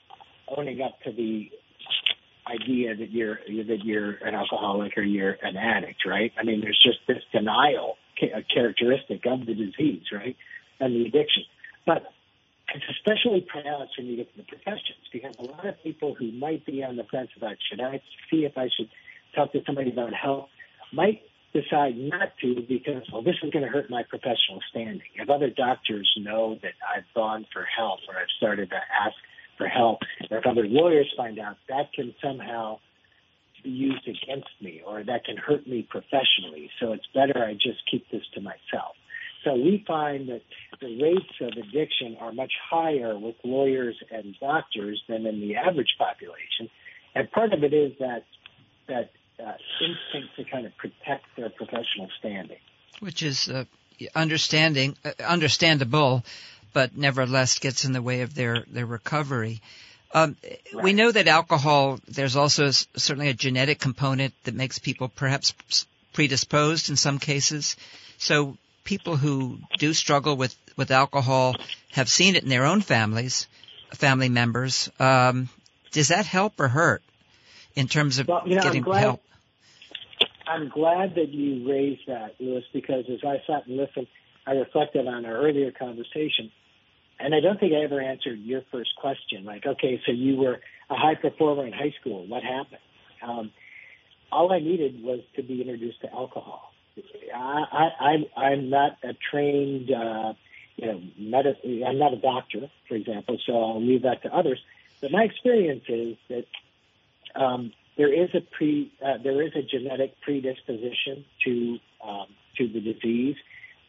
owning 0.48 0.82
up 0.82 1.00
to 1.04 1.12
the 1.12 1.50
idea 2.48 2.96
that 2.96 3.12
you're 3.12 3.36
that 3.48 3.80
you're 3.84 4.12
an 4.16 4.36
alcoholic 4.36 4.98
or 4.98 5.02
you're 5.02 5.38
an 5.42 5.56
addict, 5.56 6.06
right? 6.06 6.32
I 6.38 6.44
mean, 6.44 6.62
there's 6.62 6.80
just 6.82 7.00
this 7.08 7.24
denial 7.32 7.98
characteristic 8.54 9.26
of 9.26 9.46
the 9.46 9.54
disease, 9.54 10.04
right, 10.12 10.36
and 10.80 10.94
the 10.94 11.08
addiction. 11.08 11.44
But 11.86 12.04
it's 12.74 12.86
especially 12.90 13.42
pronounced 13.42 13.94
when 13.98 14.08
you 14.08 14.18
get 14.18 14.32
to 14.32 14.38
the 14.38 14.44
professions 14.44 15.08
because 15.12 15.36
a 15.40 15.44
lot 15.44 15.66
of 15.66 15.82
people 15.84 16.16
who 16.16 16.32
might 16.32 16.66
be 16.66 16.84
on 16.84 16.96
the 16.96 17.04
fence 17.04 17.30
about 17.38 17.56
should 17.70 17.82
I 17.82 18.02
see 18.30 18.46
if 18.46 18.58
I 18.58 18.70
should 18.76 18.90
talk 19.36 19.52
to 19.54 19.62
somebody 19.66 19.92
about 19.92 20.14
health 20.14 20.50
might 20.92 21.22
decide 21.54 21.96
not 21.96 22.30
to 22.42 22.66
because, 22.68 23.04
well, 23.12 23.22
this 23.22 23.36
is 23.44 23.52
going 23.52 23.64
to 23.64 23.70
hurt 23.70 23.90
my 23.90 24.04
professional 24.04 24.60
standing. 24.70 25.08
If 25.16 25.30
other 25.30 25.50
doctors 25.50 26.12
know 26.18 26.58
that 26.62 26.74
I've 26.84 27.06
gone 27.14 27.46
for 27.54 27.64
help 27.64 28.00
or 28.08 28.16
I've 28.16 28.34
started 28.38 28.70
to 28.72 28.76
ask 28.76 29.16
for 29.58 29.68
help, 29.68 30.00
or 30.32 30.40
if 30.40 30.46
other 30.46 30.66
lawyers 30.66 31.12
find 31.16 31.40
out, 31.40 31.58
that 31.70 31.94
can 31.94 32.14
somehow 32.24 32.80
be 33.64 33.70
used 33.70 34.08
against 34.08 34.50
me 34.62 34.82
or 34.86 35.04
that 35.04 35.26
can 35.26 35.38
hurt 35.38 35.68
me 35.68 35.88
professionally. 35.88 36.70
So 36.80 36.92
it's 36.92 37.06
better 37.14 37.44
I 37.44 37.54
just 37.54 37.80
keep 37.90 38.10
this 38.12 38.24
to 38.34 38.42
myself. 38.42 38.96
So 39.44 39.54
we 39.54 39.84
find 39.86 40.30
that 40.30 40.42
the 40.82 41.02
rates 41.02 41.36
of 41.42 41.52
addiction 41.58 42.18
are 42.20 42.32
much 42.32 42.54
higher 42.70 43.18
with 43.18 43.36
lawyers 43.44 43.96
and 44.12 44.36
doctors 44.40 45.02
than 45.08 45.26
in 45.26 45.42
the 45.42 45.56
average 45.56 45.96
population. 45.98 46.70
And 47.14 47.30
part 47.32 47.54
of 47.54 47.64
it 47.64 47.74
is 47.74 47.92
that 48.00 48.24
that 48.88 49.12
uh, 49.46 49.54
instinct 49.82 50.36
to 50.38 50.44
kind 50.44 50.66
of 50.66 50.76
protect 50.78 51.26
their 51.36 51.50
professional 51.50 52.10
standing. 52.20 52.58
which 53.00 53.24
is 53.24 53.50
uh, 53.50 53.66
understanding 54.16 54.96
uh, 55.04 55.12
understandable, 55.24 56.24
but 56.74 56.96
nevertheless 56.98 57.60
gets 57.60 57.86
in 57.86 57.94
the 57.94 58.02
way 58.02 58.22
of 58.22 58.34
their 58.34 58.64
their 58.68 58.86
recovery. 58.86 59.62
Um, 60.14 60.36
right. 60.74 60.84
We 60.84 60.94
know 60.94 61.12
that 61.12 61.28
alcohol. 61.28 62.00
There's 62.08 62.36
also 62.36 62.70
certainly 62.72 63.30
a 63.30 63.34
genetic 63.34 63.80
component 63.80 64.34
that 64.44 64.54
makes 64.54 64.78
people 64.80 65.10
perhaps 65.10 65.54
predisposed 66.14 66.90
in 66.90 66.96
some 66.96 67.18
cases. 67.18 67.76
So 68.18 68.58
people 68.84 69.18
who 69.18 69.58
do 69.80 69.94
struggle 69.94 70.36
with 70.36 70.56
with 70.78 70.92
alcohol 70.92 71.56
have 71.92 72.10
seen 72.10 72.36
it 72.36 72.44
in 72.44 72.50
their 72.50 72.66
own 72.66 72.82
families, 72.82 73.48
family 73.94 74.30
members. 74.30 74.90
Um, 75.00 75.50
does 75.92 76.08
that 76.08 76.26
help 76.26 76.60
or 76.60 76.68
hurt 76.68 77.04
in 77.76 77.88
terms 77.88 78.20
of 78.20 78.28
well, 78.28 78.44
you 78.46 78.56
know, 78.56 78.64
getting 78.64 78.84
glad, 78.84 79.00
help? 79.00 79.22
I'm 80.48 80.70
glad 80.70 81.16
that 81.16 81.30
you 81.30 81.70
raised 81.70 82.08
that, 82.08 82.36
Lewis, 82.40 82.64
because 82.74 83.06
as 83.10 83.20
I 83.24 83.42
sat 83.48 83.68
and 83.68 83.78
listened, 83.78 84.08
I 84.46 84.52
reflected 84.52 85.08
on 85.08 85.26
our 85.26 85.36
earlier 85.38 85.72
conversation, 85.72 86.52
and 87.20 87.34
I 87.34 87.40
don't 87.40 87.60
think 87.60 87.74
I 87.74 87.84
ever 87.84 88.02
answered 88.02 88.40
your 88.40 88.62
first 88.72 88.92
question. 88.98 89.46
Like, 89.46 89.66
okay, 89.66 90.02
so 90.06 90.12
you 90.12 90.36
were 90.36 90.60
a 90.90 90.96
high 90.96 91.16
performer 91.16 91.66
in 91.66 91.74
high 91.74 91.94
school. 92.00 92.28
What 92.28 92.44
happened? 92.44 92.82
Um, 93.26 93.52
all 94.32 94.52
I 94.52 94.60
needed 94.60 95.02
was 95.04 95.22
to 95.36 95.44
be 95.44 95.62
introduced 95.62 96.02
to 96.02 96.12
alcohol. 96.12 96.74
I, 97.34 97.90
I, 98.00 98.40
I'm, 98.40 98.70
not 98.70 98.98
a 99.04 99.14
trained, 99.32 99.92
uh, 99.92 100.34
you 100.76 100.88
know, 100.88 101.02
medicine. 101.18 101.84
I'm 101.88 101.98
not 101.98 102.14
a 102.14 102.18
doctor, 102.18 102.70
for 102.88 102.96
example, 102.96 103.38
so 103.46 103.54
I'll 103.54 103.82
leave 103.82 104.04
that 104.04 104.24
to 104.24 104.36
others. 104.36 104.60
But 105.02 105.12
my 105.12 105.24
experience 105.24 105.84
is 105.88 106.18
that 106.30 106.46
um, 107.36 107.72
there 107.98 108.12
is 108.12 108.30
a 108.34 108.42
pre 108.42 108.92
uh, 109.06 109.18
there 109.24 109.42
is 109.42 109.52
a 109.56 109.62
genetic 109.62 110.20
predisposition 110.22 111.26
to 111.46 111.78
um, 112.06 112.28
to 112.58 112.68
the 112.68 112.80
disease. 112.80 113.36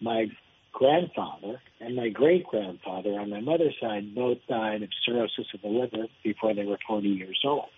My 0.01 0.27
grandfather 0.73 1.61
and 1.81 1.97
my 1.97 2.09
great 2.09 2.45
grandfather 2.47 3.19
on 3.19 3.31
my 3.31 3.41
mother's 3.41 3.75
side 3.81 4.15
both 4.15 4.39
died 4.49 4.83
of 4.83 4.89
cirrhosis 5.07 5.47
of 5.55 5.63
the 5.63 5.69
liver 5.69 6.09
before 6.23 6.53
they 6.53 6.65
were 6.65 6.79
40 6.87 7.09
years 7.09 7.41
old, 7.45 7.69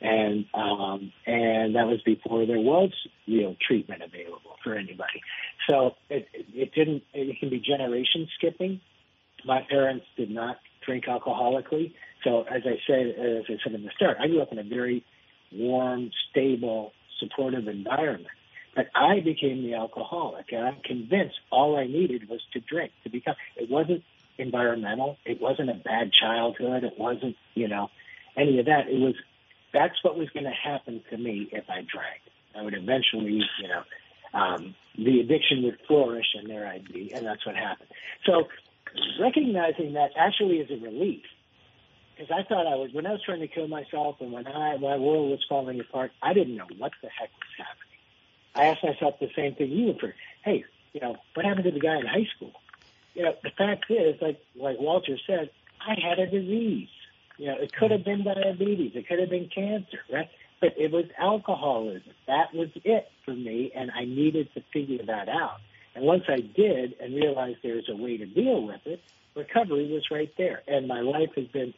and 0.00 0.46
um, 0.54 1.12
and 1.26 1.74
that 1.74 1.86
was 1.86 2.00
before 2.02 2.46
there 2.46 2.60
was 2.60 2.90
real 3.28 3.56
treatment 3.66 4.02
available 4.02 4.56
for 4.62 4.74
anybody. 4.74 5.20
So 5.68 5.92
it, 6.08 6.28
it 6.32 6.72
didn't. 6.74 7.02
It 7.12 7.38
can 7.38 7.50
be 7.50 7.60
generation 7.60 8.28
skipping. 8.38 8.80
My 9.44 9.62
parents 9.68 10.06
did 10.16 10.30
not 10.30 10.58
drink 10.84 11.04
alcoholically. 11.04 11.92
So 12.24 12.42
as 12.42 12.62
I 12.64 12.78
said, 12.86 13.08
as 13.08 13.44
I 13.48 13.56
said 13.62 13.74
in 13.74 13.84
the 13.84 13.90
start, 13.94 14.16
I 14.20 14.26
grew 14.28 14.40
up 14.40 14.52
in 14.52 14.58
a 14.58 14.64
very 14.64 15.04
warm, 15.52 16.10
stable, 16.30 16.92
supportive 17.20 17.68
environment. 17.68 18.28
But 18.74 18.88
I 18.94 19.20
became 19.20 19.62
the 19.62 19.74
alcoholic, 19.74 20.52
and 20.52 20.66
I'm 20.66 20.80
convinced 20.84 21.36
all 21.50 21.76
I 21.76 21.86
needed 21.86 22.28
was 22.28 22.40
to 22.52 22.60
drink 22.60 22.92
to 23.04 23.10
become. 23.10 23.34
It 23.56 23.70
wasn't 23.70 24.02
environmental. 24.38 25.16
It 25.24 25.40
wasn't 25.40 25.70
a 25.70 25.74
bad 25.74 26.10
childhood. 26.12 26.84
It 26.84 26.98
wasn't, 26.98 27.36
you 27.54 27.68
know, 27.68 27.88
any 28.36 28.58
of 28.58 28.66
that. 28.66 28.88
It 28.88 29.00
was 29.00 29.14
that's 29.72 29.94
what 30.02 30.16
was 30.16 30.28
going 30.30 30.44
to 30.44 30.50
happen 30.50 31.02
to 31.10 31.16
me 31.16 31.48
if 31.52 31.64
I 31.68 31.76
drank. 31.76 32.20
I 32.54 32.62
would 32.62 32.74
eventually, 32.74 33.42
you 33.60 33.68
know, 33.68 33.82
um, 34.32 34.74
the 34.96 35.20
addiction 35.20 35.62
would 35.64 35.78
flourish, 35.86 36.26
and 36.34 36.48
there 36.48 36.66
I'd 36.66 36.90
be, 36.92 37.12
and 37.14 37.26
that's 37.26 37.44
what 37.44 37.56
happened. 37.56 37.88
So 38.24 38.48
recognizing 39.20 39.94
that 39.94 40.10
actually 40.16 40.58
is 40.58 40.70
a 40.70 40.82
relief 40.82 41.22
because 42.16 42.30
I 42.30 42.42
thought 42.48 42.66
I 42.66 42.76
was 42.76 42.90
when 42.92 43.06
I 43.06 43.12
was 43.12 43.22
trying 43.22 43.40
to 43.40 43.48
kill 43.48 43.68
myself 43.68 44.16
and 44.20 44.32
when 44.32 44.46
I 44.46 44.76
my 44.78 44.96
world 44.96 45.30
was 45.30 45.44
falling 45.48 45.80
apart, 45.80 46.12
I 46.22 46.32
didn't 46.32 46.56
know 46.56 46.66
what 46.78 46.92
the 47.02 47.08
heck 47.08 47.30
was 47.30 47.66
happening. 47.66 47.86
I 48.54 48.66
asked 48.66 48.84
myself 48.84 49.18
the 49.20 49.30
same 49.36 49.54
thing 49.54 49.70
you 49.70 49.94
for. 50.00 50.14
Hey, 50.44 50.64
you 50.92 51.00
know, 51.00 51.16
what 51.34 51.44
happened 51.44 51.64
to 51.64 51.70
the 51.70 51.80
guy 51.80 51.98
in 51.98 52.06
high 52.06 52.26
school? 52.36 52.52
You 53.14 53.24
know, 53.24 53.34
the 53.42 53.50
fact 53.50 53.90
is, 53.90 54.20
like 54.20 54.40
like 54.54 54.78
Walter 54.78 55.18
said, 55.26 55.50
I 55.80 55.94
had 56.00 56.18
a 56.18 56.26
disease. 56.26 56.88
You 57.38 57.48
know, 57.48 57.56
it 57.58 57.72
could 57.74 57.90
have 57.90 58.04
been 58.04 58.24
diabetes, 58.24 58.92
it 58.94 59.08
could 59.08 59.18
have 59.18 59.30
been 59.30 59.50
cancer, 59.54 59.98
right? 60.10 60.28
But 60.60 60.74
it 60.78 60.90
was 60.90 61.04
alcoholism. 61.18 62.12
That 62.26 62.54
was 62.54 62.68
it 62.76 63.10
for 63.26 63.34
me, 63.34 63.72
and 63.74 63.90
I 63.90 64.04
needed 64.04 64.48
to 64.54 64.62
figure 64.72 65.04
that 65.04 65.28
out. 65.28 65.60
And 65.94 66.04
once 66.04 66.24
I 66.28 66.36
did 66.36 66.94
and 66.98 67.14
realized 67.14 67.58
there's 67.62 67.88
a 67.90 67.96
way 67.96 68.16
to 68.16 68.26
deal 68.26 68.66
with 68.66 68.80
it, 68.86 69.02
recovery 69.34 69.92
was 69.92 70.10
right 70.10 70.32
there. 70.38 70.62
And 70.66 70.88
my 70.88 71.00
life 71.00 71.30
has 71.36 71.46
been 71.48 71.74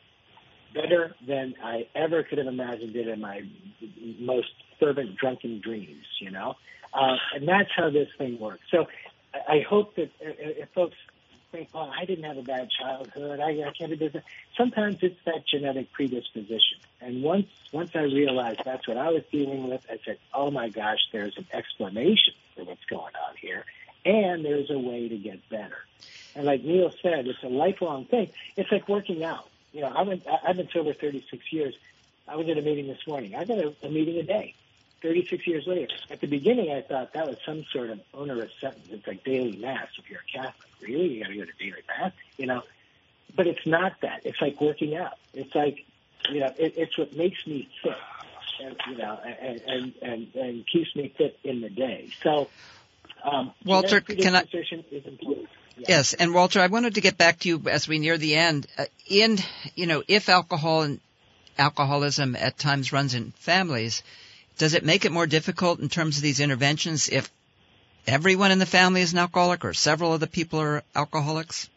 better 0.74 1.14
than 1.26 1.54
I 1.62 1.86
ever 1.94 2.22
could 2.22 2.38
have 2.38 2.46
imagined 2.46 2.96
it 2.96 3.08
in 3.08 3.20
my 3.20 3.42
most 4.18 4.48
fervent 4.78 5.16
drunken 5.16 5.60
dreams, 5.60 6.06
you 6.20 6.30
know? 6.30 6.54
Uh, 6.92 7.16
and 7.34 7.46
that's 7.46 7.70
how 7.76 7.90
this 7.90 8.08
thing 8.16 8.38
works. 8.38 8.62
So 8.70 8.86
I 9.34 9.60
hope 9.68 9.96
that 9.96 10.10
if 10.20 10.68
folks 10.70 10.96
think, 11.52 11.68
oh, 11.74 11.90
I 11.90 12.04
didn't 12.04 12.24
have 12.24 12.38
a 12.38 12.42
bad 12.42 12.68
childhood, 12.70 13.40
I, 13.40 13.50
I 13.62 13.72
can't 13.78 13.98
do 13.98 14.08
this. 14.08 14.22
Sometimes 14.56 14.98
it's 15.02 15.18
that 15.24 15.46
genetic 15.46 15.92
predisposition. 15.92 16.78
And 17.00 17.22
once, 17.22 17.46
once 17.72 17.90
I 17.94 18.02
realized 18.02 18.60
that's 18.64 18.86
what 18.88 18.96
I 18.96 19.10
was 19.10 19.22
dealing 19.30 19.68
with, 19.68 19.84
I 19.90 19.98
said, 20.04 20.18
oh 20.34 20.50
my 20.50 20.68
gosh, 20.68 20.98
there's 21.12 21.36
an 21.36 21.46
explanation 21.52 22.34
for 22.54 22.64
what's 22.64 22.84
going 22.86 23.14
on 23.28 23.36
here. 23.40 23.64
And 24.04 24.44
there's 24.44 24.70
a 24.70 24.78
way 24.78 25.08
to 25.08 25.16
get 25.16 25.46
better. 25.48 25.78
And 26.34 26.46
like 26.46 26.62
Neil 26.62 26.92
said, 27.02 27.26
it's 27.26 27.42
a 27.42 27.48
lifelong 27.48 28.04
thing. 28.06 28.30
It's 28.56 28.70
like 28.70 28.88
working 28.88 29.24
out 29.24 29.48
you 29.72 29.82
know, 29.82 29.92
I've 29.94 30.06
been, 30.06 30.22
I've 30.46 30.56
been 30.56 30.68
sober 30.70 30.92
36 30.92 31.52
years. 31.52 31.74
I 32.26 32.36
was 32.36 32.48
at 32.48 32.58
a 32.58 32.62
meeting 32.62 32.88
this 32.88 33.06
morning. 33.06 33.34
I 33.34 33.44
got 33.44 33.58
a, 33.58 33.74
a 33.82 33.88
meeting 33.88 34.16
a 34.18 34.22
day. 34.22 34.54
36 35.02 35.46
years 35.46 35.66
later. 35.66 35.94
At 36.10 36.20
the 36.20 36.26
beginning, 36.26 36.72
I 36.72 36.82
thought 36.82 37.12
that 37.12 37.26
was 37.26 37.36
some 37.44 37.64
sort 37.72 37.90
of 37.90 38.00
onerous 38.12 38.50
sentence. 38.60 38.88
It's 38.90 39.06
like 39.06 39.24
daily 39.24 39.56
mass 39.56 39.88
if 39.96 40.10
you're 40.10 40.20
a 40.20 40.32
Catholic. 40.32 40.68
Really? 40.80 41.14
You 41.14 41.22
got 41.22 41.30
to 41.30 41.36
go 41.36 41.44
to 41.44 41.52
daily 41.58 41.82
mass? 41.86 42.12
You 42.36 42.46
know? 42.46 42.62
But 43.36 43.46
it's 43.46 43.66
not 43.66 44.00
that. 44.02 44.22
It's 44.24 44.40
like 44.40 44.60
working 44.60 44.96
out. 44.96 45.12
It's 45.34 45.54
like, 45.54 45.84
you 46.30 46.40
know, 46.40 46.52
it, 46.58 46.74
it's 46.76 46.98
what 46.98 47.14
makes 47.14 47.46
me 47.46 47.68
fit, 47.82 47.92
and, 48.64 48.76
you 48.90 48.96
know, 48.96 49.20
and, 49.24 49.60
and, 49.60 49.94
and, 50.02 50.34
and 50.34 50.66
keeps 50.66 50.94
me 50.96 51.12
fit 51.16 51.38
in 51.44 51.60
the 51.60 51.70
day. 51.70 52.10
So, 52.22 52.48
um, 53.22 53.52
Walter, 53.64 54.00
can 54.00 54.34
I? 54.34 54.42
Is 54.52 55.06
important. 55.06 55.48
Yes, 55.86 56.14
and 56.14 56.34
Walter, 56.34 56.60
I 56.60 56.66
wanted 56.66 56.94
to 56.94 57.00
get 57.00 57.16
back 57.16 57.40
to 57.40 57.48
you 57.48 57.62
as 57.68 57.86
we 57.86 57.98
near 57.98 58.18
the 58.18 58.34
end. 58.34 58.66
Uh, 58.76 58.86
in 59.06 59.38
you 59.74 59.86
know, 59.86 60.02
if 60.08 60.28
alcohol 60.28 60.82
and 60.82 61.00
alcoholism 61.58 62.36
at 62.36 62.58
times 62.58 62.92
runs 62.92 63.14
in 63.14 63.32
families, 63.32 64.02
does 64.56 64.74
it 64.74 64.84
make 64.84 65.04
it 65.04 65.12
more 65.12 65.26
difficult 65.26 65.80
in 65.80 65.88
terms 65.88 66.16
of 66.16 66.22
these 66.22 66.40
interventions 66.40 67.08
if 67.08 67.30
everyone 68.06 68.50
in 68.50 68.58
the 68.58 68.66
family 68.66 69.02
is 69.02 69.12
an 69.12 69.18
alcoholic 69.18 69.64
or 69.64 69.74
several 69.74 70.14
of 70.14 70.20
the 70.20 70.26
people 70.26 70.60
are 70.60 70.82
alcoholics? 70.94 71.68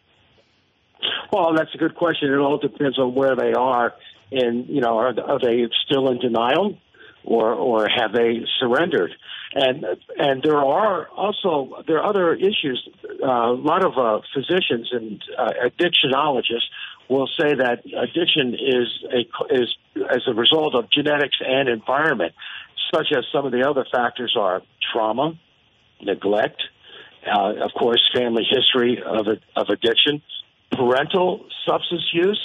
Well, 1.32 1.54
that's 1.56 1.74
a 1.74 1.78
good 1.78 1.96
question. 1.96 2.32
It 2.32 2.38
all 2.38 2.58
depends 2.58 2.98
on 3.00 3.14
where 3.14 3.36
they 3.36 3.54
are, 3.54 3.94
and 4.32 4.68
you 4.68 4.82
know, 4.82 4.98
are, 4.98 5.20
are 5.20 5.40
they 5.40 5.68
still 5.86 6.10
in 6.10 6.20
denial, 6.20 6.78
or 7.24 7.54
or 7.54 7.88
have 7.88 8.14
they 8.14 8.46
surrendered? 8.60 9.12
And 9.54 9.86
and 10.18 10.42
there 10.44 10.58
are 10.58 11.08
also 11.10 11.84
there 11.86 11.98
are 12.00 12.06
other 12.08 12.34
issues. 12.34 12.88
Uh, 13.22 13.52
a 13.52 13.54
lot 13.54 13.84
of 13.84 13.98
uh, 13.98 14.22
physicians 14.34 14.90
and 14.94 15.22
uh, 15.38 15.52
addictionologists 15.66 16.70
will 17.10 17.28
say 17.28 17.56
that 17.56 17.84
addiction 17.86 18.54
is 18.54 18.88
a 19.12 19.54
is 19.54 19.76
as 20.10 20.22
a 20.28 20.34
result 20.34 20.74
of 20.74 20.90
genetics 20.90 21.36
and 21.46 21.68
environment, 21.68 22.34
such 22.94 23.08
as 23.12 23.26
some 23.34 23.46
of 23.46 23.52
the 23.52 23.68
other 23.68 23.86
factors 23.92 24.36
are 24.40 24.62
trauma, 24.94 25.38
neglect, 26.02 26.64
uh, 27.28 27.54
of 27.62 27.72
course, 27.78 28.02
family 28.16 28.48
history 28.50 29.04
of 29.06 29.28
of 29.58 29.68
addiction, 29.68 30.22
parental 30.82 31.46
substance 31.68 32.10
use, 32.12 32.42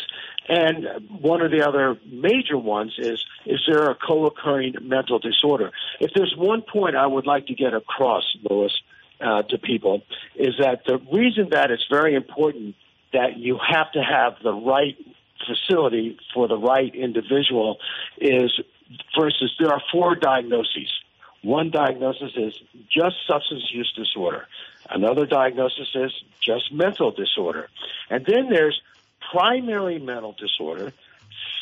and 0.49 0.87
one 1.21 1.41
of 1.43 1.51
the 1.51 1.67
other 1.67 1.99
major 2.07 2.59
ones 2.59 2.95
is, 2.99 3.25
is 3.47 3.61
there 3.67 3.91
a 3.91 3.95
co-occurring 3.95 4.75
mental 4.83 5.19
disorder? 5.19 5.73
If 6.01 6.11
there's 6.15 6.35
one 6.37 6.63
point 6.63 6.97
I 6.97 7.07
would 7.07 7.27
like 7.27 7.47
to 7.47 7.55
get 7.55 7.73
across, 7.75 8.25
Lewis, 8.49 8.73
uh, 9.21 9.43
to 9.43 9.59
people, 9.59 10.03
is 10.37 10.55
that 10.61 10.83
the 10.87 10.99
reason 11.13 11.49
that 11.51 11.71
it's 11.71 11.87
very 11.91 12.15
important 12.15 12.77
that 13.13 13.39
you 13.39 13.59
have 13.59 13.91
to 13.93 14.03
have 14.03 14.35
the 14.43 14.53
right 14.53 14.97
facility 15.47 16.19
for 16.35 16.49
the 16.49 16.59
right 16.59 16.95
individual 16.95 17.79
is, 18.21 18.53
instance, 19.27 19.53
there 19.59 19.73
are 19.73 19.83
four 19.91 20.15
diagnoses. 20.15 20.91
One 21.43 21.71
diagnosis 21.71 22.33
is 22.37 22.55
just 22.93 23.17
substance 23.27 23.65
use 23.73 23.93
disorder. 23.97 24.47
Another 24.91 25.27
diagnosis 25.27 25.89
is 25.95 26.13
just 26.41 26.73
mental 26.73 27.11
disorder. 27.11 27.69
And 28.11 28.25
then 28.25 28.49
there's 28.49 28.81
primary 29.33 29.99
mental 29.99 30.33
disorder, 30.39 30.93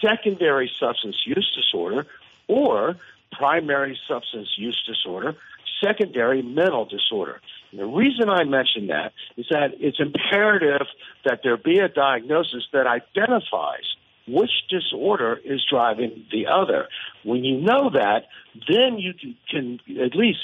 secondary 0.00 0.70
substance 0.78 1.16
use 1.24 1.50
disorder, 1.54 2.06
or 2.48 2.96
primary 3.32 3.98
substance 4.06 4.48
use 4.56 4.80
disorder, 4.86 5.36
secondary 5.82 6.42
mental 6.42 6.84
disorder. 6.84 7.40
And 7.70 7.80
the 7.80 7.86
reason 7.86 8.28
I 8.28 8.44
mention 8.44 8.88
that 8.88 9.12
is 9.36 9.46
that 9.50 9.74
it's 9.80 9.98
imperative 9.98 10.86
that 11.24 11.40
there 11.42 11.56
be 11.56 11.78
a 11.78 11.88
diagnosis 11.88 12.64
that 12.72 12.86
identifies 12.86 13.96
which 14.26 14.50
disorder 14.70 15.38
is 15.44 15.64
driving 15.68 16.24
the 16.32 16.46
other. 16.46 16.88
When 17.24 17.44
you 17.44 17.60
know 17.60 17.90
that, 17.90 18.28
then 18.68 18.98
you 18.98 19.14
can 19.50 19.80
at 20.02 20.14
least 20.14 20.40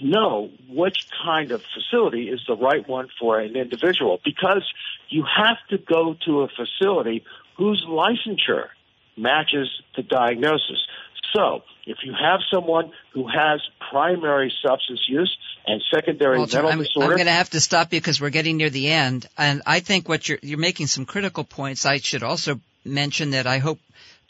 know 0.00 0.50
which 0.68 1.08
kind 1.24 1.50
of 1.50 1.62
facility 1.62 2.28
is 2.28 2.40
the 2.46 2.56
right 2.56 2.88
one 2.88 3.08
for 3.18 3.40
an 3.40 3.56
individual 3.56 4.20
because 4.24 4.64
you 5.08 5.24
have 5.24 5.56
to 5.70 5.78
go 5.78 6.16
to 6.26 6.42
a 6.42 6.48
facility 6.48 7.24
whose 7.56 7.84
licensure 7.88 8.68
matches 9.16 9.68
the 9.96 10.02
diagnosis. 10.02 10.86
So, 11.34 11.62
if 11.86 11.98
you 12.02 12.12
have 12.18 12.40
someone 12.52 12.92
who 13.12 13.26
has 13.26 13.60
primary 13.90 14.52
substance 14.64 15.04
use 15.08 15.36
and 15.66 15.82
secondary 15.92 16.38
Walter, 16.38 16.62
mental 16.62 16.72
I'm, 16.72 16.78
disorder, 16.78 17.10
I'm 17.10 17.16
going 17.16 17.26
to 17.26 17.32
have 17.32 17.50
to 17.50 17.60
stop 17.60 17.92
you 17.92 18.00
because 18.00 18.20
we're 18.20 18.30
getting 18.30 18.56
near 18.56 18.70
the 18.70 18.90
end, 18.90 19.26
and 19.36 19.62
I 19.66 19.80
think 19.80 20.08
what 20.08 20.28
you're 20.28 20.38
you're 20.42 20.58
making 20.58 20.86
some 20.86 21.06
critical 21.06 21.44
points. 21.44 21.84
I 21.86 21.98
should 21.98 22.22
also 22.22 22.60
mention 22.84 23.30
that 23.30 23.46
I 23.46 23.58
hope 23.58 23.80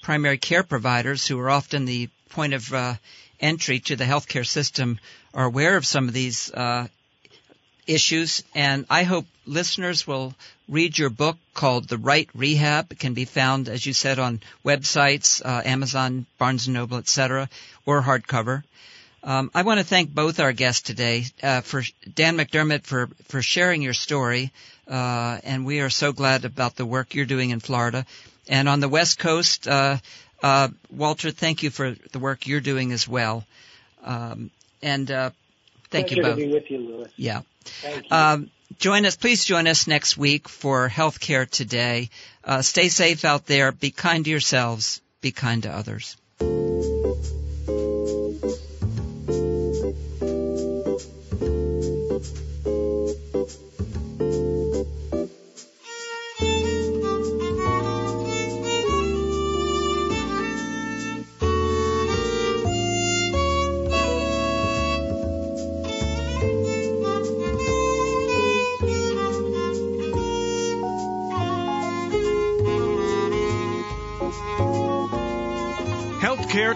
primary 0.03 0.39
care 0.39 0.63
providers, 0.63 1.27
who 1.27 1.39
are 1.41 1.51
often 1.51 1.85
the 1.85 2.09
point 2.31 2.55
of 2.55 2.73
uh, 2.73 2.95
entry 3.41 3.81
to 3.81 3.97
the 3.97 4.05
healthcare 4.05 4.47
system, 4.47 4.99
are 5.33 5.45
aware 5.45 5.77
of 5.77 5.87
some 5.87 6.09
of 6.09 6.15
these 6.15 6.53
uh, 6.53 6.87
issues, 7.87 8.45
and 8.55 8.87
I 8.89 9.03
hope 9.03 9.27
listeners 9.47 10.07
will 10.07 10.35
read 10.69 10.97
your 10.97 11.11
book 11.11 11.37
called 11.53 11.89
The 11.89 11.99
Right 11.99 12.29
Rehab. 12.35 12.93
It 12.93 12.99
can 12.99 13.15
be 13.15 13.25
found, 13.25 13.69
as 13.69 13.85
you 13.85 13.93
said, 13.93 14.19
on 14.19 14.41
websites, 14.65 15.45
uh, 15.45 15.63
Amazon, 15.65 16.27
Barnes 16.39 16.69
& 16.69 16.69
Noble, 16.69 16.99
etc., 16.99 17.49
or 17.85 18.03
hardcover. 18.03 18.63
Um, 19.23 19.51
I 19.55 19.63
want 19.63 19.81
to 19.81 19.87
thank 19.87 20.15
both 20.15 20.39
our 20.39 20.53
guests 20.53 20.83
today 20.83 21.25
uh, 21.43 21.63
for 21.63 21.83
Dan 22.15 22.37
McDermott 22.37 22.85
for 22.85 23.09
for 23.29 23.41
sharing 23.41 23.81
your 23.81 23.95
story, 23.95 24.53
uh, 24.87 25.39
and 25.43 25.65
we 25.65 25.81
are 25.81 25.89
so 25.89 26.13
glad 26.13 26.45
about 26.45 26.77
the 26.77 26.85
work 26.85 27.15
you're 27.15 27.25
doing 27.25 27.49
in 27.49 27.61
Florida, 27.61 28.05
and 28.49 28.69
on 28.69 28.81
the 28.81 28.89
West 28.89 29.19
Coast. 29.19 29.67
Uh, 29.67 29.97
uh 30.45 30.69
Walter, 30.91 31.31
thank 31.31 31.63
you 31.63 31.71
for 31.71 31.97
the 32.13 32.19
work 32.19 32.47
you're 32.47 32.61
doing 32.61 32.93
as 32.93 33.09
well, 33.09 33.45
um, 34.03 34.51
and 34.83 35.11
uh, 35.11 35.31
thank 35.91 36.09
Pleasure 36.09 36.17
you 36.17 36.23
both. 36.23 36.39
To 36.39 36.47
be 36.47 36.53
with 36.53 36.71
you, 36.71 36.79
Lewis. 36.79 37.13
Yeah. 37.17 37.41
Thank 37.65 38.11
you. 38.11 38.17
Um, 38.17 38.51
join 38.79 39.07
us, 39.07 39.17
please 39.17 39.45
join 39.45 39.67
us 39.67 39.87
next 39.87 40.19
week 40.19 40.49
for 40.49 40.89
Healthcare 40.89 41.49
Today. 41.49 42.11
Uh, 42.45 42.61
stay 42.61 42.89
safe 42.89 43.25
out 43.25 43.47
there. 43.47 43.73
Be 43.73 43.91
kind 43.91 44.25
to 44.25 44.31
yourselves. 44.31 45.01
Be 45.23 45.33
kind 45.33 45.63
to 45.63 45.71
others. 45.71 46.17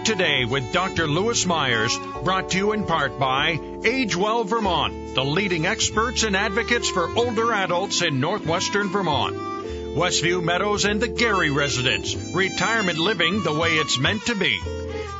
Today 0.09 0.43
with 0.43 0.73
Dr. 0.73 1.05
Lewis 1.05 1.45
Myers, 1.45 1.95
brought 2.23 2.49
to 2.49 2.57
you 2.57 2.71
in 2.71 2.83
part 2.87 3.19
by 3.19 3.59
Age 3.85 4.15
Well 4.15 4.43
Vermont, 4.43 5.13
the 5.13 5.23
leading 5.23 5.67
experts 5.67 6.23
and 6.23 6.35
advocates 6.35 6.89
for 6.89 7.15
older 7.15 7.53
adults 7.53 8.01
in 8.01 8.19
northwestern 8.19 8.89
Vermont. 8.89 9.35
Westview 9.35 10.43
Meadows 10.43 10.85
and 10.85 10.99
the 10.99 11.07
Gary 11.07 11.51
residence, 11.51 12.15
retirement 12.33 12.97
living 12.97 13.43
the 13.43 13.53
way 13.53 13.75
it's 13.75 13.99
meant 13.99 14.25
to 14.25 14.33
be. 14.33 14.59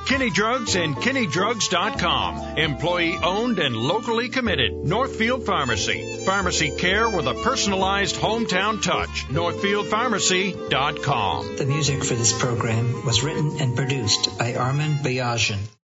Kinney 0.10 0.32
Drugs 0.32 0.76
and 0.76 0.96
KinneyDrugs.com. 0.96 2.58
Employee 2.58 3.16
owned 3.18 3.60
and 3.60 3.78
locally 3.78 4.30
committed. 4.30 4.74
Northfield 4.74 5.46
Pharmacy. 5.46 6.26
Pharmacy 6.26 6.72
care 6.72 7.08
with 7.08 7.28
a 7.28 7.36
personalized 7.36 8.16
hometown 8.16 8.82
touch. 8.82 9.28
NorthfieldPharmacy.com. 9.28 11.58
The 11.58 11.66
music 11.66 12.04
for 12.04 12.16
this 12.16 12.36
program 12.36 13.06
was 13.06 13.22
written 13.22 13.58
and 13.60 13.76
produced 13.76 14.36
by 14.40 14.56
Armin 14.56 14.96
Bayajian. 14.96 15.60